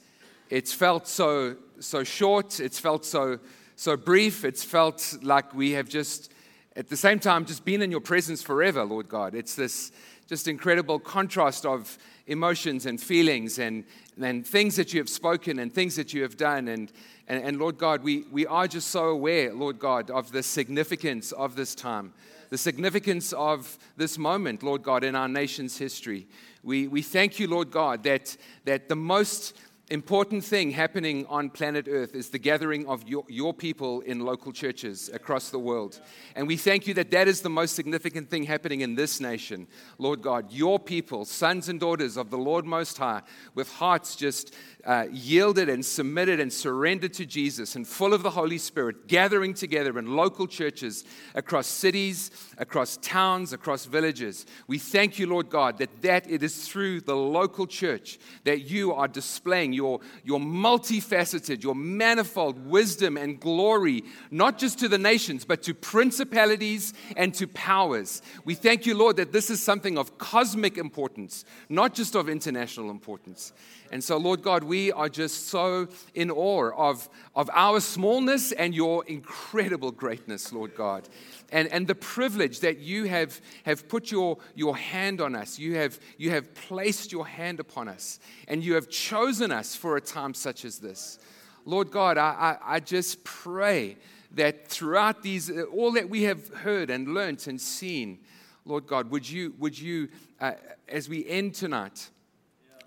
it's 0.50 0.72
felt 0.72 1.08
so, 1.08 1.56
so 1.80 2.04
short, 2.04 2.60
it's 2.60 2.78
felt 2.78 3.04
so, 3.04 3.38
so 3.74 3.96
brief, 3.96 4.44
it's 4.44 4.62
felt 4.64 5.18
like 5.22 5.54
we 5.54 5.72
have 5.72 5.88
just, 5.88 6.32
at 6.76 6.88
the 6.88 6.96
same 6.96 7.18
time, 7.18 7.44
just 7.44 7.64
been 7.64 7.82
in 7.82 7.90
your 7.90 8.00
presence 8.00 8.42
forever, 8.42 8.84
Lord 8.84 9.08
God. 9.08 9.34
It's 9.34 9.54
this 9.54 9.92
just 10.28 10.48
incredible 10.48 10.98
contrast 10.98 11.66
of 11.66 11.98
emotions 12.26 12.86
and 12.86 13.00
feelings 13.00 13.58
and, 13.58 13.84
and 14.20 14.46
things 14.46 14.76
that 14.76 14.92
you 14.92 15.00
have 15.00 15.08
spoken 15.08 15.58
and 15.58 15.72
things 15.72 15.96
that 15.96 16.12
you 16.12 16.22
have 16.22 16.36
done. 16.36 16.68
And, 16.68 16.92
and, 17.28 17.42
and 17.42 17.58
Lord 17.58 17.78
God, 17.78 18.02
we, 18.02 18.24
we 18.30 18.46
are 18.46 18.66
just 18.66 18.88
so 18.88 19.08
aware, 19.08 19.52
Lord 19.52 19.78
God, 19.78 20.10
of 20.10 20.32
the 20.32 20.42
significance 20.42 21.32
of 21.32 21.56
this 21.56 21.74
time 21.74 22.12
the 22.50 22.58
significance 22.58 23.32
of 23.32 23.78
this 23.96 24.18
moment, 24.18 24.62
Lord 24.62 24.82
God, 24.82 25.04
in 25.04 25.14
our 25.14 25.28
nation's 25.28 25.78
history. 25.78 26.26
We, 26.62 26.88
we 26.88 27.02
thank 27.02 27.38
you, 27.38 27.48
Lord 27.48 27.70
God, 27.70 28.02
that, 28.04 28.36
that 28.64 28.88
the 28.88 28.96
most 28.96 29.56
important 29.88 30.42
thing 30.44 30.72
happening 30.72 31.24
on 31.26 31.48
planet 31.48 31.86
Earth 31.88 32.14
is 32.14 32.30
the 32.30 32.38
gathering 32.38 32.86
of 32.88 33.06
your, 33.08 33.24
your 33.28 33.54
people 33.54 34.00
in 34.00 34.20
local 34.20 34.52
churches 34.52 35.08
across 35.12 35.50
the 35.50 35.58
world. 35.58 36.00
And 36.34 36.48
we 36.48 36.56
thank 36.56 36.88
you 36.88 36.94
that 36.94 37.12
that 37.12 37.28
is 37.28 37.40
the 37.40 37.50
most 37.50 37.76
significant 37.76 38.28
thing 38.28 38.42
happening 38.42 38.80
in 38.80 38.96
this 38.96 39.20
nation, 39.20 39.68
Lord 39.98 40.22
God. 40.22 40.50
Your 40.50 40.80
people, 40.80 41.24
sons 41.24 41.68
and 41.68 41.78
daughters 41.78 42.16
of 42.16 42.30
the 42.30 42.38
Lord 42.38 42.64
Most 42.64 42.98
High, 42.98 43.22
with 43.54 43.70
hearts 43.70 44.16
just 44.16 44.54
uh, 44.86 45.06
yielded 45.10 45.68
and 45.68 45.84
submitted 45.84 46.38
and 46.38 46.52
surrendered 46.52 47.12
to 47.12 47.26
Jesus 47.26 47.74
and 47.74 47.86
full 47.86 48.14
of 48.14 48.22
the 48.22 48.30
Holy 48.30 48.56
Spirit, 48.56 49.08
gathering 49.08 49.52
together 49.52 49.98
in 49.98 50.14
local 50.14 50.46
churches 50.46 51.04
across 51.34 51.66
cities, 51.66 52.30
across 52.56 52.96
towns, 52.98 53.52
across 53.52 53.84
villages. 53.84 54.46
We 54.68 54.78
thank 54.78 55.18
you, 55.18 55.26
Lord 55.26 55.50
God, 55.50 55.78
that, 55.78 56.02
that 56.02 56.30
it 56.30 56.44
is 56.44 56.68
through 56.68 57.00
the 57.00 57.16
local 57.16 57.66
church 57.66 58.18
that 58.44 58.70
you 58.70 58.94
are 58.94 59.08
displaying 59.08 59.72
your, 59.72 60.00
your 60.22 60.38
multifaceted, 60.38 61.64
your 61.64 61.74
manifold 61.74 62.64
wisdom 62.64 63.16
and 63.16 63.40
glory, 63.40 64.04
not 64.30 64.56
just 64.56 64.78
to 64.78 64.88
the 64.88 64.98
nations, 64.98 65.44
but 65.44 65.64
to 65.64 65.74
principalities 65.74 66.94
and 67.16 67.34
to 67.34 67.48
powers. 67.48 68.22
We 68.44 68.54
thank 68.54 68.86
you, 68.86 68.96
Lord, 68.96 69.16
that 69.16 69.32
this 69.32 69.50
is 69.50 69.60
something 69.60 69.98
of 69.98 70.16
cosmic 70.18 70.78
importance, 70.78 71.44
not 71.68 71.92
just 71.92 72.14
of 72.14 72.28
international 72.28 72.90
importance. 72.90 73.52
And 73.90 74.02
so, 74.02 74.16
Lord 74.16 74.42
God, 74.42 74.64
we 74.64 74.75
are 74.92 75.08
just 75.08 75.48
so 75.48 75.88
in 76.14 76.30
awe 76.30 76.70
of, 76.76 77.08
of 77.34 77.50
our 77.52 77.80
smallness 77.80 78.52
and 78.52 78.74
your 78.74 79.04
incredible 79.06 79.90
greatness, 79.90 80.52
Lord 80.52 80.74
God. 80.74 81.08
And, 81.50 81.68
and 81.68 81.86
the 81.86 81.94
privilege 81.94 82.60
that 82.60 82.78
you 82.78 83.04
have, 83.04 83.40
have 83.64 83.88
put 83.88 84.10
your, 84.10 84.38
your 84.54 84.76
hand 84.76 85.20
on 85.20 85.34
us. 85.34 85.58
You 85.58 85.76
have, 85.76 85.98
you 86.18 86.30
have 86.30 86.54
placed 86.54 87.12
your 87.12 87.26
hand 87.26 87.60
upon 87.60 87.88
us. 87.88 88.18
And 88.48 88.64
you 88.64 88.74
have 88.74 88.88
chosen 88.88 89.52
us 89.52 89.76
for 89.76 89.96
a 89.96 90.00
time 90.00 90.34
such 90.34 90.64
as 90.64 90.78
this. 90.78 91.18
Lord 91.64 91.90
God, 91.90 92.18
I, 92.18 92.58
I, 92.62 92.76
I 92.76 92.80
just 92.80 93.24
pray 93.24 93.96
that 94.32 94.68
throughout 94.68 95.22
these, 95.22 95.50
all 95.50 95.92
that 95.92 96.08
we 96.08 96.24
have 96.24 96.48
heard 96.48 96.90
and 96.90 97.14
learnt 97.14 97.46
and 97.46 97.60
seen, 97.60 98.18
Lord 98.64 98.86
God, 98.86 99.10
would 99.10 99.28
you, 99.28 99.54
would 99.58 99.78
you 99.78 100.08
uh, 100.40 100.52
as 100.88 101.08
we 101.08 101.26
end 101.26 101.54
tonight, 101.54 102.10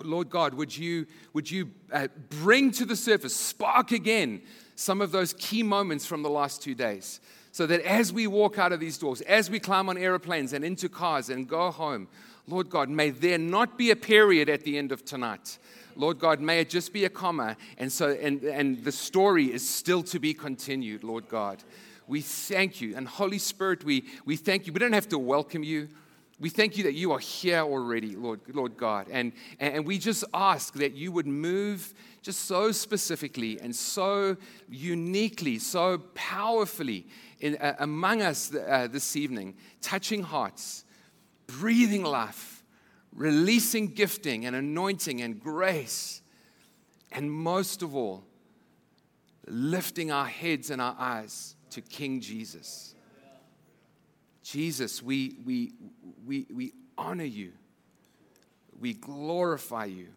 Lord 0.03 0.29
God, 0.29 0.53
would 0.53 0.75
you, 0.75 1.05
would 1.33 1.49
you 1.49 1.71
uh, 1.91 2.07
bring 2.41 2.71
to 2.71 2.85
the 2.85 2.95
surface, 2.95 3.35
spark 3.35 3.91
again 3.91 4.41
some 4.75 5.01
of 5.01 5.11
those 5.11 5.33
key 5.33 5.63
moments 5.63 6.05
from 6.05 6.23
the 6.23 6.29
last 6.29 6.61
two 6.61 6.75
days? 6.75 7.19
So 7.51 7.65
that 7.65 7.81
as 7.81 8.13
we 8.13 8.27
walk 8.27 8.57
out 8.57 8.71
of 8.71 8.79
these 8.79 8.97
doors, 8.97 9.21
as 9.21 9.49
we 9.49 9.59
climb 9.59 9.89
on 9.89 9.97
airplanes 9.97 10.53
and 10.53 10.63
into 10.63 10.87
cars 10.87 11.29
and 11.29 11.47
go 11.47 11.71
home, 11.71 12.07
Lord 12.47 12.69
God, 12.69 12.89
may 12.89 13.09
there 13.09 13.37
not 13.37 13.77
be 13.77 13.91
a 13.91 13.95
period 13.95 14.49
at 14.49 14.63
the 14.63 14.77
end 14.77 14.91
of 14.91 15.05
tonight. 15.05 15.57
Lord 15.95 16.19
God, 16.19 16.39
may 16.39 16.61
it 16.61 16.69
just 16.69 16.93
be 16.93 17.05
a 17.05 17.09
comma. 17.09 17.57
And 17.77 17.91
so, 17.91 18.11
and, 18.11 18.43
and 18.43 18.83
the 18.83 18.91
story 18.91 19.51
is 19.51 19.67
still 19.67 20.03
to 20.03 20.19
be 20.19 20.33
continued, 20.33 21.03
Lord 21.03 21.27
God. 21.27 21.63
We 22.07 22.21
thank 22.21 22.81
you. 22.81 22.95
And 22.95 23.07
Holy 23.07 23.37
Spirit, 23.37 23.83
we, 23.83 24.05
we 24.25 24.35
thank 24.35 24.65
you. 24.65 24.73
We 24.73 24.79
don't 24.79 24.93
have 24.93 25.09
to 25.09 25.19
welcome 25.19 25.63
you. 25.63 25.89
We 26.39 26.49
thank 26.49 26.77
you 26.77 26.85
that 26.85 26.93
you 26.93 27.11
are 27.11 27.19
here 27.19 27.59
already, 27.59 28.15
Lord, 28.15 28.39
Lord 28.53 28.77
God. 28.77 29.07
And, 29.11 29.33
and 29.59 29.85
we 29.85 29.97
just 29.97 30.23
ask 30.33 30.73
that 30.75 30.93
you 30.93 31.11
would 31.11 31.27
move 31.27 31.93
just 32.21 32.45
so 32.45 32.71
specifically 32.71 33.59
and 33.59 33.75
so 33.75 34.37
uniquely, 34.69 35.59
so 35.59 35.97
powerfully 36.15 37.07
in, 37.41 37.57
uh, 37.57 37.75
among 37.79 38.21
us 38.21 38.53
uh, 38.55 38.87
this 38.89 39.17
evening, 39.17 39.55
touching 39.81 40.23
hearts, 40.23 40.85
breathing 41.47 42.03
life, 42.03 42.63
releasing 43.13 43.87
gifting 43.87 44.45
and 44.45 44.55
anointing 44.55 45.21
and 45.21 45.41
grace, 45.41 46.21
and 47.11 47.29
most 47.29 47.81
of 47.81 47.95
all, 47.95 48.23
lifting 49.47 50.11
our 50.11 50.27
heads 50.27 50.69
and 50.69 50.81
our 50.81 50.95
eyes 50.97 51.55
to 51.71 51.81
King 51.81 52.21
Jesus. 52.21 52.95
Jesus, 54.43 55.03
we, 55.03 55.35
we, 55.45 55.73
we, 56.29 56.45
we 56.53 56.73
honor 56.95 57.23
you. 57.23 57.53
We 58.79 58.93
glorify 58.93 59.85
you. 59.85 60.09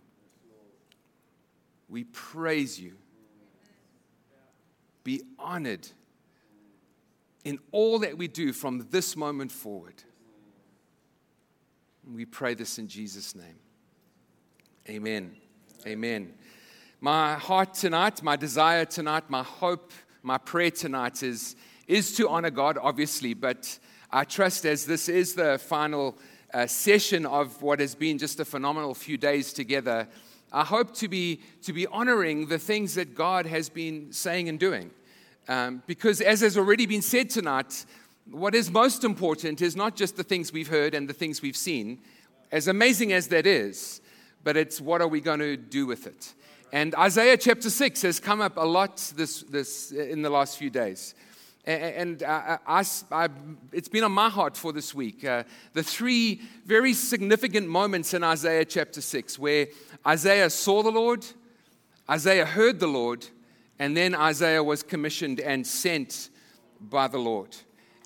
We 1.88 2.04
praise 2.04 2.78
you. 2.78 2.96
Be 5.04 5.22
honored 5.38 5.88
in 7.44 7.58
all 7.70 7.98
that 8.00 8.18
we 8.18 8.28
do 8.28 8.52
from 8.52 8.86
this 8.90 9.16
moment 9.16 9.50
forward. 9.50 10.04
We 12.06 12.26
pray 12.26 12.52
this 12.52 12.78
in 12.78 12.88
Jesus' 12.88 13.34
name. 13.34 13.58
Amen. 14.90 15.34
Amen. 15.86 16.34
My 17.00 17.36
heart 17.36 17.72
tonight, 17.72 18.22
my 18.22 18.36
desire 18.36 18.84
tonight, 18.84 19.30
my 19.30 19.42
hope, 19.42 19.92
my 20.22 20.36
prayer 20.36 20.70
tonight 20.70 21.22
is, 21.22 21.56
is 21.88 22.14
to 22.16 22.28
honor 22.28 22.50
God, 22.50 22.76
obviously, 22.78 23.32
but 23.32 23.78
I 24.14 24.24
trust 24.24 24.66
as 24.66 24.84
this 24.84 25.08
is 25.08 25.34
the 25.34 25.58
final 25.58 26.18
uh, 26.52 26.66
session 26.66 27.24
of 27.24 27.62
what 27.62 27.80
has 27.80 27.94
been 27.94 28.18
just 28.18 28.40
a 28.40 28.44
phenomenal 28.44 28.94
few 28.94 29.16
days 29.16 29.54
together, 29.54 30.06
I 30.52 30.64
hope 30.64 30.94
to 30.96 31.08
be, 31.08 31.40
to 31.62 31.72
be 31.72 31.86
honoring 31.86 32.48
the 32.48 32.58
things 32.58 32.94
that 32.96 33.14
God 33.14 33.46
has 33.46 33.70
been 33.70 34.12
saying 34.12 34.50
and 34.50 34.60
doing. 34.60 34.90
Um, 35.48 35.82
because, 35.86 36.20
as 36.20 36.42
has 36.42 36.58
already 36.58 36.84
been 36.84 37.00
said 37.00 37.30
tonight, 37.30 37.86
what 38.30 38.54
is 38.54 38.70
most 38.70 39.02
important 39.02 39.62
is 39.62 39.74
not 39.74 39.96
just 39.96 40.18
the 40.18 40.22
things 40.22 40.52
we've 40.52 40.68
heard 40.68 40.94
and 40.94 41.08
the 41.08 41.14
things 41.14 41.40
we've 41.40 41.56
seen, 41.56 41.98
as 42.52 42.68
amazing 42.68 43.14
as 43.14 43.28
that 43.28 43.46
is, 43.46 44.02
but 44.44 44.58
it's 44.58 44.78
what 44.78 45.00
are 45.00 45.08
we 45.08 45.22
going 45.22 45.40
to 45.40 45.56
do 45.56 45.86
with 45.86 46.06
it. 46.06 46.34
And 46.70 46.94
Isaiah 46.96 47.38
chapter 47.38 47.70
6 47.70 48.02
has 48.02 48.20
come 48.20 48.42
up 48.42 48.58
a 48.58 48.64
lot 48.64 48.98
this, 49.16 49.40
this, 49.44 49.90
in 49.90 50.20
the 50.20 50.30
last 50.30 50.58
few 50.58 50.68
days. 50.68 51.14
And 51.64 52.24
I, 52.24 52.58
I, 52.66 52.84
I, 53.12 53.28
it's 53.70 53.88
been 53.88 54.02
on 54.02 54.10
my 54.10 54.28
heart 54.28 54.56
for 54.56 54.72
this 54.72 54.94
week. 54.94 55.24
Uh, 55.24 55.44
the 55.74 55.82
three 55.84 56.40
very 56.66 56.92
significant 56.92 57.68
moments 57.68 58.14
in 58.14 58.24
Isaiah 58.24 58.64
chapter 58.64 59.00
6 59.00 59.38
where 59.38 59.68
Isaiah 60.04 60.50
saw 60.50 60.82
the 60.82 60.90
Lord, 60.90 61.24
Isaiah 62.10 62.46
heard 62.46 62.80
the 62.80 62.88
Lord, 62.88 63.26
and 63.78 63.96
then 63.96 64.12
Isaiah 64.12 64.62
was 64.64 64.82
commissioned 64.82 65.38
and 65.38 65.64
sent 65.64 66.30
by 66.80 67.06
the 67.06 67.18
Lord. 67.18 67.56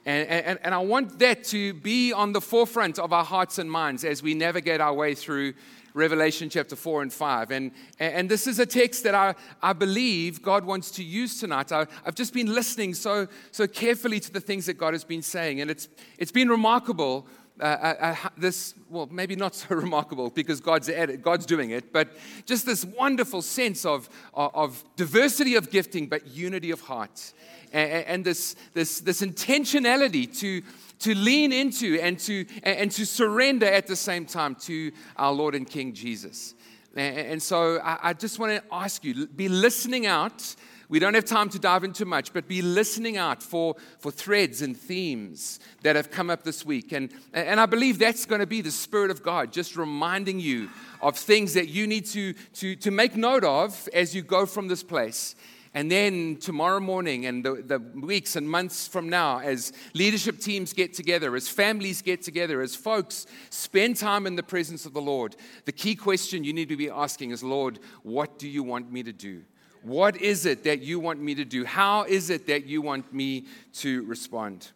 And, 0.04 0.28
and, 0.28 0.58
and 0.62 0.74
I 0.74 0.78
want 0.78 1.18
that 1.20 1.42
to 1.44 1.72
be 1.72 2.12
on 2.12 2.32
the 2.32 2.42
forefront 2.42 2.98
of 2.98 3.12
our 3.12 3.24
hearts 3.24 3.58
and 3.58 3.70
minds 3.70 4.04
as 4.04 4.22
we 4.22 4.34
navigate 4.34 4.82
our 4.82 4.92
way 4.92 5.14
through 5.14 5.54
Revelation 5.96 6.50
chapter 6.50 6.76
4 6.76 7.02
and 7.02 7.12
5. 7.12 7.50
And, 7.50 7.72
and 7.98 8.30
this 8.30 8.46
is 8.46 8.58
a 8.58 8.66
text 8.66 9.02
that 9.04 9.14
I, 9.14 9.34
I 9.62 9.72
believe 9.72 10.42
God 10.42 10.64
wants 10.64 10.90
to 10.92 11.02
use 11.02 11.40
tonight. 11.40 11.72
I, 11.72 11.86
have 12.04 12.14
just 12.14 12.34
been 12.34 12.52
listening 12.52 12.92
so, 12.92 13.26
so 13.50 13.66
carefully 13.66 14.20
to 14.20 14.30
the 14.30 14.40
things 14.40 14.66
that 14.66 14.74
God 14.74 14.92
has 14.92 15.04
been 15.04 15.22
saying, 15.22 15.60
and 15.62 15.70
it's, 15.70 15.88
it's 16.18 16.32
been 16.32 16.48
remarkable. 16.48 17.26
Uh, 17.60 17.64
uh, 17.64 18.16
uh 18.24 18.28
this, 18.36 18.74
well, 18.90 19.08
maybe 19.10 19.34
not 19.36 19.54
so 19.54 19.74
remarkable 19.74 20.30
because 20.30 20.60
God's, 20.60 20.90
God's 21.22 21.46
doing 21.46 21.70
it, 21.70 21.92
but 21.92 22.08
just 22.44 22.66
this 22.66 22.84
wonderful 22.84 23.42
sense 23.42 23.84
of, 23.84 24.08
of, 24.34 24.54
of 24.54 24.84
diversity 24.96 25.54
of 25.54 25.70
gifting, 25.70 26.06
but 26.06 26.26
unity 26.26 26.70
of 26.70 26.80
heart. 26.80 27.32
And, 27.72 28.04
and 28.06 28.24
this, 28.24 28.56
this, 28.74 29.00
this 29.00 29.22
intentionality 29.22 30.38
to, 30.40 30.62
to 31.00 31.14
lean 31.14 31.52
into 31.52 31.98
and 32.00 32.18
to, 32.20 32.46
and 32.62 32.90
to 32.92 33.06
surrender 33.06 33.66
at 33.66 33.86
the 33.86 33.96
same 33.96 34.26
time 34.26 34.54
to 34.56 34.92
our 35.16 35.32
Lord 35.32 35.54
and 35.54 35.68
King 35.68 35.92
Jesus. 35.92 36.54
And 36.96 37.42
so 37.42 37.78
I 37.82 38.14
just 38.14 38.38
want 38.38 38.52
to 38.52 38.74
ask 38.74 39.04
you 39.04 39.26
be 39.26 39.48
listening 39.48 40.06
out. 40.06 40.56
We 40.88 40.98
don't 40.98 41.14
have 41.14 41.24
time 41.24 41.48
to 41.50 41.58
dive 41.58 41.82
into 41.84 42.04
much, 42.04 42.32
but 42.32 42.46
be 42.46 42.62
listening 42.62 43.16
out 43.16 43.42
for, 43.42 43.74
for 43.98 44.10
threads 44.10 44.62
and 44.62 44.76
themes 44.76 45.58
that 45.82 45.96
have 45.96 46.10
come 46.10 46.30
up 46.30 46.44
this 46.44 46.64
week. 46.64 46.92
And, 46.92 47.10
and 47.32 47.58
I 47.58 47.66
believe 47.66 47.98
that's 47.98 48.24
going 48.24 48.40
to 48.40 48.46
be 48.46 48.60
the 48.60 48.70
Spirit 48.70 49.10
of 49.10 49.22
God 49.22 49.52
just 49.52 49.76
reminding 49.76 50.38
you 50.38 50.70
of 51.02 51.16
things 51.16 51.54
that 51.54 51.68
you 51.68 51.86
need 51.86 52.06
to, 52.06 52.34
to, 52.54 52.76
to 52.76 52.90
make 52.90 53.16
note 53.16 53.44
of 53.44 53.88
as 53.92 54.14
you 54.14 54.22
go 54.22 54.46
from 54.46 54.68
this 54.68 54.82
place. 54.82 55.34
And 55.74 55.90
then 55.90 56.38
tomorrow 56.38 56.80
morning 56.80 57.26
and 57.26 57.44
the, 57.44 57.62
the, 57.62 57.78
weeks 57.78 58.34
and 58.34 58.48
months 58.48 58.88
from 58.88 59.10
now, 59.10 59.40
as 59.40 59.74
leadership 59.92 60.38
teams 60.38 60.72
get 60.72 60.94
together, 60.94 61.36
as 61.36 61.48
families 61.48 62.00
get 62.00 62.22
together, 62.22 62.62
as 62.62 62.74
folks 62.74 63.26
spend 63.50 63.96
time 63.96 64.26
in 64.26 64.36
the 64.36 64.42
presence 64.42 64.86
of 64.86 64.94
the 64.94 65.02
Lord, 65.02 65.36
the 65.66 65.72
key 65.72 65.94
question 65.94 66.44
you 66.44 66.54
need 66.54 66.70
to 66.70 66.78
be 66.78 66.88
asking 66.88 67.30
is 67.30 67.42
Lord, 67.42 67.78
what 68.04 68.38
do 68.38 68.48
you 68.48 68.62
want 68.62 68.90
me 68.90 69.02
to 69.02 69.12
do? 69.12 69.42
What 69.86 70.20
is 70.20 70.46
it 70.46 70.64
that 70.64 70.82
you 70.82 70.98
want 70.98 71.20
me 71.20 71.36
to 71.36 71.44
do? 71.44 71.64
How 71.64 72.02
is 72.02 72.28
it 72.28 72.48
that 72.48 72.66
you 72.66 72.82
want 72.82 73.14
me 73.14 73.44
to 73.74 74.02
respond? 74.06 74.72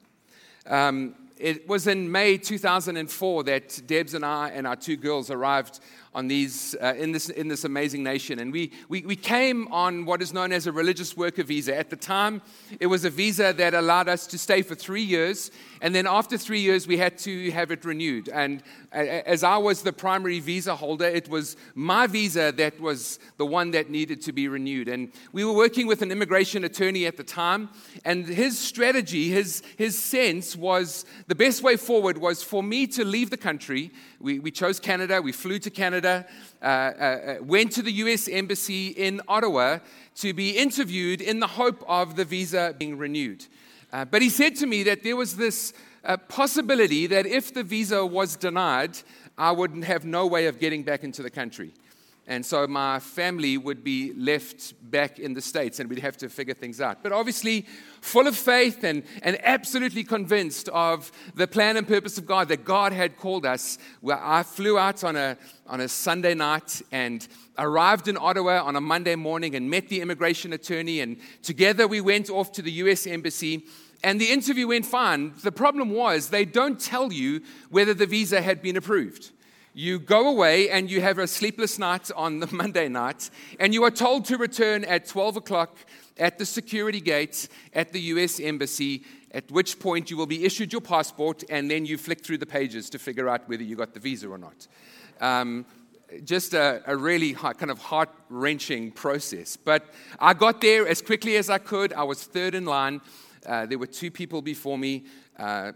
Um, 0.66 1.16
it 1.36 1.66
was 1.66 1.88
in 1.88 2.12
May 2.12 2.38
2004 2.38 3.42
that 3.42 3.82
Debs 3.88 4.14
and 4.14 4.24
I 4.24 4.50
and 4.50 4.68
our 4.68 4.76
two 4.76 4.96
girls 4.96 5.28
arrived 5.28 5.80
on 6.12 6.26
these, 6.26 6.74
uh, 6.82 6.94
in, 6.98 7.12
this, 7.12 7.28
in 7.28 7.46
this 7.46 7.64
amazing 7.64 8.02
nation. 8.02 8.40
And 8.40 8.52
we, 8.52 8.72
we, 8.88 9.02
we 9.02 9.14
came 9.14 9.68
on 9.68 10.04
what 10.04 10.20
is 10.20 10.32
known 10.32 10.50
as 10.50 10.66
a 10.66 10.72
religious 10.72 11.16
worker 11.16 11.44
visa. 11.44 11.76
At 11.76 11.88
the 11.88 11.96
time, 11.96 12.42
it 12.80 12.86
was 12.86 13.04
a 13.04 13.10
visa 13.10 13.52
that 13.56 13.74
allowed 13.74 14.08
us 14.08 14.26
to 14.28 14.38
stay 14.38 14.62
for 14.62 14.74
three 14.74 15.02
years. 15.02 15.52
And 15.80 15.94
then 15.94 16.08
after 16.08 16.36
three 16.36 16.60
years, 16.60 16.88
we 16.88 16.96
had 16.96 17.16
to 17.18 17.50
have 17.52 17.70
it 17.70 17.84
renewed. 17.84 18.28
And 18.28 18.62
as 18.90 19.44
I 19.44 19.56
was 19.56 19.82
the 19.82 19.92
primary 19.92 20.40
visa 20.40 20.74
holder, 20.74 21.06
it 21.06 21.28
was 21.28 21.56
my 21.76 22.08
visa 22.08 22.52
that 22.56 22.80
was 22.80 23.20
the 23.36 23.46
one 23.46 23.70
that 23.70 23.88
needed 23.88 24.20
to 24.22 24.32
be 24.32 24.48
renewed. 24.48 24.88
And 24.88 25.12
we 25.32 25.44
were 25.44 25.52
working 25.54 25.86
with 25.86 26.02
an 26.02 26.10
immigration 26.10 26.64
attorney 26.64 27.06
at 27.06 27.16
the 27.16 27.24
time. 27.24 27.68
And 28.04 28.26
his 28.26 28.58
strategy, 28.58 29.28
his, 29.28 29.62
his 29.78 29.96
sense 29.96 30.56
was 30.56 31.04
the 31.28 31.36
best 31.36 31.62
way 31.62 31.76
forward 31.76 32.18
was 32.18 32.42
for 32.42 32.64
me 32.64 32.88
to 32.88 33.04
leave 33.04 33.30
the 33.30 33.36
country. 33.36 33.92
We, 34.18 34.40
we 34.40 34.50
chose 34.50 34.80
Canada, 34.80 35.22
we 35.22 35.30
flew 35.30 35.60
to 35.60 35.70
Canada. 35.70 35.99
Canada, 36.00 36.26
uh, 36.62 36.64
uh, 36.64 36.68
uh 36.70 37.36
went 37.42 37.72
to 37.72 37.82
the 37.82 37.92
US 37.92 38.28
Embassy 38.28 38.88
in 38.88 39.20
Ottawa 39.28 39.78
to 40.16 40.32
be 40.32 40.50
interviewed 40.50 41.20
in 41.20 41.40
the 41.40 41.46
hope 41.46 41.84
of 41.86 42.16
the 42.16 42.24
visa 42.24 42.74
being 42.78 42.96
renewed. 42.96 43.46
Uh, 43.92 44.04
but 44.04 44.22
he 44.22 44.28
said 44.30 44.56
to 44.56 44.66
me 44.66 44.82
that 44.84 45.02
there 45.02 45.16
was 45.16 45.36
this 45.36 45.72
uh, 46.04 46.16
possibility 46.16 47.06
that 47.06 47.26
if 47.26 47.52
the 47.52 47.62
visa 47.62 48.04
was 48.06 48.36
denied, 48.36 48.98
I 49.36 49.52
would 49.52 49.84
have 49.84 50.04
no 50.04 50.26
way 50.26 50.46
of 50.46 50.58
getting 50.58 50.82
back 50.82 51.04
into 51.04 51.22
the 51.22 51.30
country. 51.30 51.72
And 52.26 52.46
so 52.46 52.66
my 52.66 53.00
family 53.00 53.58
would 53.58 53.82
be 53.82 54.12
left 54.12 54.74
back 54.88 55.18
in 55.18 55.34
the 55.34 55.40
States 55.40 55.80
and 55.80 55.90
we'd 55.90 55.98
have 55.98 56.16
to 56.18 56.28
figure 56.28 56.54
things 56.54 56.80
out. 56.80 57.02
But 57.02 57.10
obviously, 57.10 57.66
full 58.02 58.28
of 58.28 58.36
faith 58.36 58.84
and, 58.84 59.02
and 59.22 59.38
absolutely 59.42 60.04
convinced 60.04 60.68
of 60.68 61.10
the 61.34 61.48
plan 61.48 61.76
and 61.76 61.88
purpose 61.88 62.18
of 62.18 62.26
God 62.26 62.48
that 62.48 62.64
God 62.64 62.92
had 62.92 63.16
called 63.16 63.44
us, 63.44 63.78
where 64.00 64.22
I 64.22 64.44
flew 64.44 64.78
out 64.78 65.02
on 65.02 65.16
a, 65.16 65.36
on 65.66 65.80
a 65.80 65.88
Sunday 65.88 66.34
night 66.34 66.82
and 66.92 67.26
arrived 67.58 68.06
in 68.06 68.16
Ottawa 68.16 68.62
on 68.62 68.76
a 68.76 68.80
Monday 68.80 69.16
morning 69.16 69.56
and 69.56 69.68
met 69.68 69.88
the 69.88 70.00
immigration 70.00 70.52
attorney. 70.52 71.00
And 71.00 71.16
together 71.42 71.88
we 71.88 72.00
went 72.00 72.30
off 72.30 72.52
to 72.52 72.62
the 72.62 72.72
US 72.72 73.06
Embassy. 73.06 73.64
And 74.02 74.20
the 74.20 74.30
interview 74.30 74.68
went 74.68 74.86
fine. 74.86 75.34
The 75.42 75.52
problem 75.52 75.90
was 75.90 76.28
they 76.28 76.44
don't 76.44 76.80
tell 76.80 77.12
you 77.12 77.42
whether 77.70 77.92
the 77.92 78.06
visa 78.06 78.40
had 78.40 78.62
been 78.62 78.76
approved. 78.76 79.30
You 79.72 80.00
go 80.00 80.28
away 80.28 80.68
and 80.68 80.90
you 80.90 81.00
have 81.00 81.18
a 81.18 81.28
sleepless 81.28 81.78
night 81.78 82.10
on 82.16 82.40
the 82.40 82.46
Monday 82.52 82.88
night, 82.88 83.30
and 83.60 83.72
you 83.72 83.84
are 83.84 83.90
told 83.90 84.24
to 84.26 84.36
return 84.36 84.82
at 84.84 85.06
12 85.06 85.36
o'clock 85.36 85.76
at 86.18 86.38
the 86.38 86.46
security 86.46 87.00
gate 87.00 87.48
at 87.72 87.92
the 87.92 88.00
US 88.00 88.40
Embassy, 88.40 89.04
at 89.30 89.48
which 89.50 89.78
point 89.78 90.10
you 90.10 90.16
will 90.16 90.26
be 90.26 90.44
issued 90.44 90.72
your 90.72 90.80
passport, 90.80 91.44
and 91.48 91.70
then 91.70 91.86
you 91.86 91.96
flick 91.98 92.24
through 92.24 92.38
the 92.38 92.46
pages 92.46 92.90
to 92.90 92.98
figure 92.98 93.28
out 93.28 93.48
whether 93.48 93.62
you 93.62 93.76
got 93.76 93.94
the 93.94 94.00
visa 94.00 94.28
or 94.28 94.38
not. 94.38 94.66
Um, 95.20 95.64
just 96.24 96.54
a, 96.54 96.82
a, 96.86 96.96
really 96.96 97.34
kind 97.34 97.70
of 97.70 97.78
heart 97.78 98.08
wrenching 98.28 98.90
process. 98.90 99.56
But 99.56 99.84
I 100.18 100.34
got 100.34 100.60
there 100.60 100.88
as 100.88 101.00
quickly 101.00 101.36
as 101.36 101.48
I 101.48 101.58
could. 101.58 101.92
I 101.92 102.02
was 102.02 102.24
third 102.24 102.56
in 102.56 102.64
line. 102.64 103.00
Uh, 103.46 103.66
there 103.66 103.78
were 103.78 103.86
two 103.86 104.10
people 104.10 104.42
before 104.42 104.76
me. 104.76 105.04
Uh, 105.38 105.70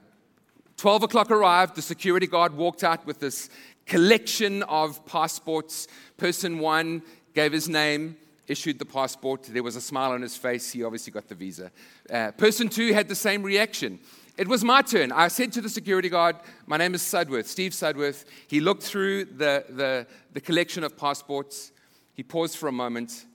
12 0.77 1.05
o'clock 1.05 1.31
arrived. 1.31 1.77
The 1.77 1.83
security 1.83 2.27
guard 2.27 2.57
walked 2.57 2.83
out 2.83 3.07
with 3.07 3.21
this 3.21 3.49
collection 3.87 4.63
of 4.65 5.05
passports. 5.07 5.89
Person 6.17 6.59
one 6.59 7.03
gave 7.35 7.53
his 7.53 7.69
name, 7.69 8.17
issued 8.49 8.79
the 8.79 8.85
passport. 8.85 9.45
There 9.45 9.63
was 9.63 9.77
a 9.77 9.81
smile 9.81 10.13
on 10.13 10.23
his 10.23 10.37
face. 10.37 10.73
He 10.73 10.85
obviously 10.85 11.13
got 11.13 11.29
the 11.29 11.35
visa. 11.35 11.71
Uh, 12.11 12.31
person 12.33 12.69
two 12.69 12.93
had 12.93 13.09
the 13.09 13.15
same 13.15 13.43
reaction. 13.43 13.99
It 14.37 14.49
was 14.49 14.65
my 14.65 14.83
turn. 14.83 15.13
I 15.13 15.29
said 15.29 15.53
to 15.53 15.61
the 15.61 15.69
security 15.69 16.09
guard, 16.09 16.37
My 16.67 16.77
name 16.77 16.95
is 16.95 17.03
Sudworth, 17.03 17.47
Steve 17.47 17.71
Sudworth. 17.71 18.25
He 18.49 18.61
looked 18.61 18.83
through 18.83 19.27
the, 19.27 19.65
the, 19.69 20.07
the 20.33 20.41
collection 20.41 20.83
of 20.83 20.97
passports. 20.97 21.71
He 22.15 22.25
paused 22.25 22.57
for 22.57 22.69
a 22.69 22.73
moment. 22.73 23.27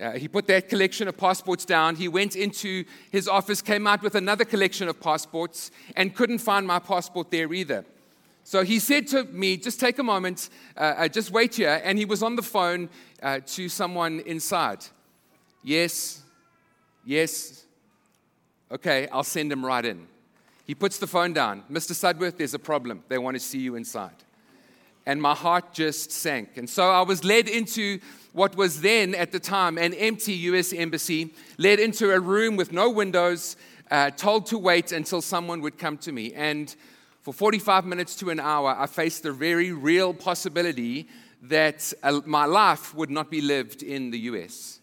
Uh, 0.00 0.12
he 0.12 0.28
put 0.28 0.46
that 0.46 0.68
collection 0.68 1.08
of 1.08 1.16
passports 1.16 1.64
down. 1.64 1.96
He 1.96 2.06
went 2.06 2.36
into 2.36 2.84
his 3.10 3.26
office, 3.26 3.60
came 3.60 3.86
out 3.88 4.00
with 4.00 4.14
another 4.14 4.44
collection 4.44 4.88
of 4.88 5.00
passports, 5.00 5.72
and 5.96 6.14
couldn't 6.14 6.38
find 6.38 6.66
my 6.66 6.78
passport 6.78 7.32
there 7.32 7.52
either. 7.52 7.84
So 8.48 8.64
he 8.64 8.78
said 8.78 9.06
to 9.08 9.24
me, 9.24 9.58
just 9.58 9.78
take 9.78 9.98
a 9.98 10.02
moment, 10.02 10.48
uh, 10.74 10.94
uh, 10.96 11.08
just 11.08 11.30
wait 11.30 11.56
here. 11.56 11.82
And 11.84 11.98
he 11.98 12.06
was 12.06 12.22
on 12.22 12.34
the 12.34 12.40
phone 12.40 12.88
uh, 13.22 13.40
to 13.44 13.68
someone 13.68 14.20
inside. 14.20 14.86
Yes, 15.62 16.22
yes. 17.04 17.66
Okay, 18.72 19.06
I'll 19.08 19.22
send 19.22 19.52
him 19.52 19.62
right 19.62 19.84
in. 19.84 20.06
He 20.64 20.74
puts 20.74 20.96
the 20.96 21.06
phone 21.06 21.34
down. 21.34 21.62
Mr. 21.70 21.92
Sudworth, 21.92 22.38
there's 22.38 22.54
a 22.54 22.58
problem. 22.58 23.02
They 23.08 23.18
want 23.18 23.34
to 23.34 23.38
see 23.38 23.58
you 23.58 23.74
inside. 23.74 24.16
And 25.04 25.20
my 25.20 25.34
heart 25.34 25.74
just 25.74 26.10
sank. 26.10 26.56
And 26.56 26.70
so 26.70 26.88
I 26.88 27.02
was 27.02 27.24
led 27.24 27.50
into 27.50 27.98
what 28.32 28.56
was 28.56 28.80
then, 28.80 29.14
at 29.14 29.30
the 29.30 29.40
time, 29.40 29.76
an 29.76 29.92
empty 29.92 30.32
US 30.32 30.72
embassy, 30.72 31.34
led 31.58 31.80
into 31.80 32.12
a 32.12 32.18
room 32.18 32.56
with 32.56 32.72
no 32.72 32.88
windows, 32.88 33.56
uh, 33.90 34.08
told 34.08 34.46
to 34.46 34.56
wait 34.56 34.90
until 34.90 35.20
someone 35.20 35.60
would 35.60 35.76
come 35.76 35.98
to 35.98 36.12
me. 36.12 36.32
And 36.32 36.74
for 37.28 37.34
45 37.34 37.84
minutes 37.84 38.16
to 38.16 38.30
an 38.30 38.40
hour, 38.40 38.74
I 38.78 38.86
faced 38.86 39.22
the 39.22 39.32
very 39.32 39.70
real 39.70 40.14
possibility 40.14 41.08
that 41.42 41.92
uh, 42.02 42.22
my 42.24 42.46
life 42.46 42.94
would 42.94 43.10
not 43.10 43.30
be 43.30 43.42
lived 43.42 43.82
in 43.82 44.10
the 44.10 44.18
US. 44.30 44.80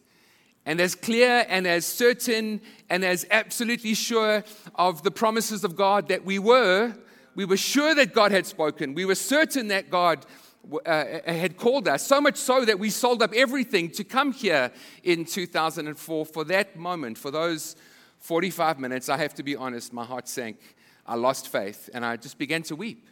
And 0.64 0.80
as 0.80 0.94
clear 0.94 1.48
and 1.50 1.66
as 1.66 1.88
certain 1.88 2.62
and 2.88 3.04
as 3.04 3.26
absolutely 3.32 3.96
sure 3.96 4.44
of 4.76 5.02
the 5.02 5.10
promises 5.10 5.64
of 5.64 5.76
God 5.76 6.08
that 6.10 6.24
we 6.24 6.38
were, 6.38 6.94
we 7.34 7.46
were 7.46 7.58
sure 7.58 7.96
that 7.96 8.14
God 8.14 8.32
had 8.32 8.46
spoken. 8.46 8.94
We 8.94 9.06
were 9.06 9.16
certain 9.16 9.70
that 9.70 9.90
God 9.90 10.24
uh, 10.72 10.90
uh, 10.90 11.22
had 11.26 11.58
called 11.58 11.88
us, 11.88 12.06
so 12.06 12.22
much 12.22 12.38
so 12.38 12.64
that 12.64 12.78
we 12.78 12.92
sold 12.92 13.24
up 13.24 13.34
everything 13.34 13.90
to 13.90 14.04
come 14.04 14.32
here 14.32 14.72
in 15.02 15.26
2004. 15.26 16.26
For 16.28 16.44
that 16.44 16.78
moment, 16.78 17.18
for 17.18 17.32
those 17.32 17.76
45 18.20 18.78
minutes, 18.80 19.10
I 19.10 19.18
have 19.18 19.34
to 19.34 19.42
be 19.42 19.56
honest, 19.56 19.94
my 19.94 20.06
heart 20.06 20.28
sank 20.28 20.75
I 21.06 21.16
lost 21.16 21.50
faith 21.50 21.90
and 21.94 22.06
I 22.06 22.18
just 22.18 22.38
began 22.38 22.64
to 22.64 22.76
weep. 22.76 23.08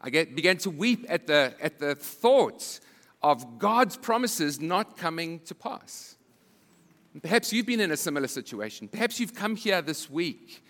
I 0.00 0.10
get, 0.10 0.34
began 0.34 0.58
to 0.58 0.70
weep 0.70 1.06
at 1.08 1.26
the, 1.26 1.54
at 1.60 1.78
the 1.78 1.94
thoughts 1.94 2.80
of 3.22 3.58
God's 3.58 3.96
promises 3.96 4.60
not 4.60 4.96
coming 4.96 5.40
to 5.40 5.54
pass. 5.54 6.16
Perhaps 7.20 7.52
you've 7.52 7.66
been 7.66 7.80
in 7.80 7.90
a 7.90 7.96
similar 7.96 8.26
situation. 8.26 8.88
Perhaps 8.88 9.20
you've 9.20 9.34
come 9.34 9.54
here 9.54 9.82
this 9.82 10.08
week 10.08 10.64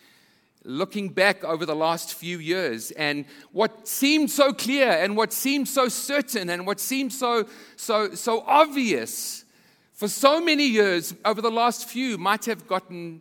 looking 0.65 1.09
back 1.09 1.43
over 1.45 1.67
the 1.67 1.75
last 1.75 2.15
few 2.15 2.39
years 2.39 2.91
and 2.93 3.25
what 3.51 3.89
seemed 3.89 4.31
so 4.31 4.53
clear 4.53 4.89
and 4.89 5.17
what 5.17 5.33
seemed 5.33 5.67
so 5.67 5.89
certain 5.89 6.51
and 6.51 6.67
what 6.67 6.79
seemed 6.79 7.13
so, 7.13 7.47
so, 7.77 8.15
so 8.15 8.45
obvious 8.47 9.45
for 9.93 10.09
so 10.09 10.41
many 10.41 10.67
years 10.67 11.15
over 11.25 11.41
the 11.41 11.51
last 11.51 11.89
few 11.89 12.17
might 12.17 12.45
have 12.45 12.67
gotten 12.69 13.21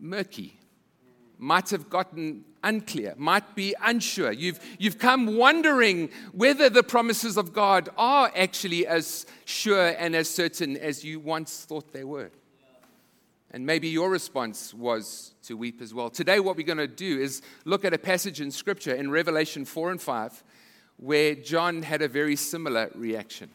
murky 0.00 0.58
might 1.42 1.70
have 1.70 1.90
gotten 1.90 2.44
unclear, 2.62 3.14
might 3.16 3.56
be 3.56 3.74
unsure. 3.82 4.30
You've, 4.30 4.60
you've 4.78 4.98
come 4.98 5.36
wondering 5.36 6.08
whether 6.30 6.70
the 6.70 6.84
promises 6.84 7.36
of 7.36 7.52
God 7.52 7.88
are 7.98 8.30
actually 8.36 8.86
as 8.86 9.26
sure 9.44 9.88
and 9.98 10.14
as 10.14 10.30
certain 10.30 10.76
as 10.76 11.04
you 11.04 11.18
once 11.18 11.64
thought 11.64 11.92
they 11.92 12.04
were. 12.04 12.30
And 13.50 13.66
maybe 13.66 13.88
your 13.88 14.08
response 14.08 14.72
was 14.72 15.34
to 15.42 15.56
weep 15.56 15.82
as 15.82 15.92
well. 15.92 16.10
Today, 16.10 16.38
what 16.38 16.56
we're 16.56 16.64
going 16.64 16.78
to 16.78 16.86
do 16.86 17.18
is 17.18 17.42
look 17.64 17.84
at 17.84 17.92
a 17.92 17.98
passage 17.98 18.40
in 18.40 18.52
Scripture 18.52 18.94
in 18.94 19.10
Revelation 19.10 19.64
4 19.64 19.90
and 19.90 20.00
5 20.00 20.44
where 20.98 21.34
John 21.34 21.82
had 21.82 22.02
a 22.02 22.08
very 22.08 22.36
similar 22.36 22.88
reaction. 22.94 23.50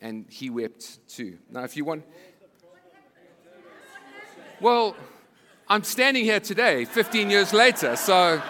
And 0.00 0.26
he 0.28 0.50
wept 0.50 0.98
too. 1.08 1.38
Now, 1.48 1.62
if 1.62 1.76
you 1.76 1.84
want. 1.84 2.04
Well, 4.60 4.96
I'm 5.66 5.82
standing 5.82 6.24
here 6.24 6.40
today, 6.40 6.84
15 6.84 7.30
years 7.30 7.54
later, 7.54 7.96
so 7.96 8.42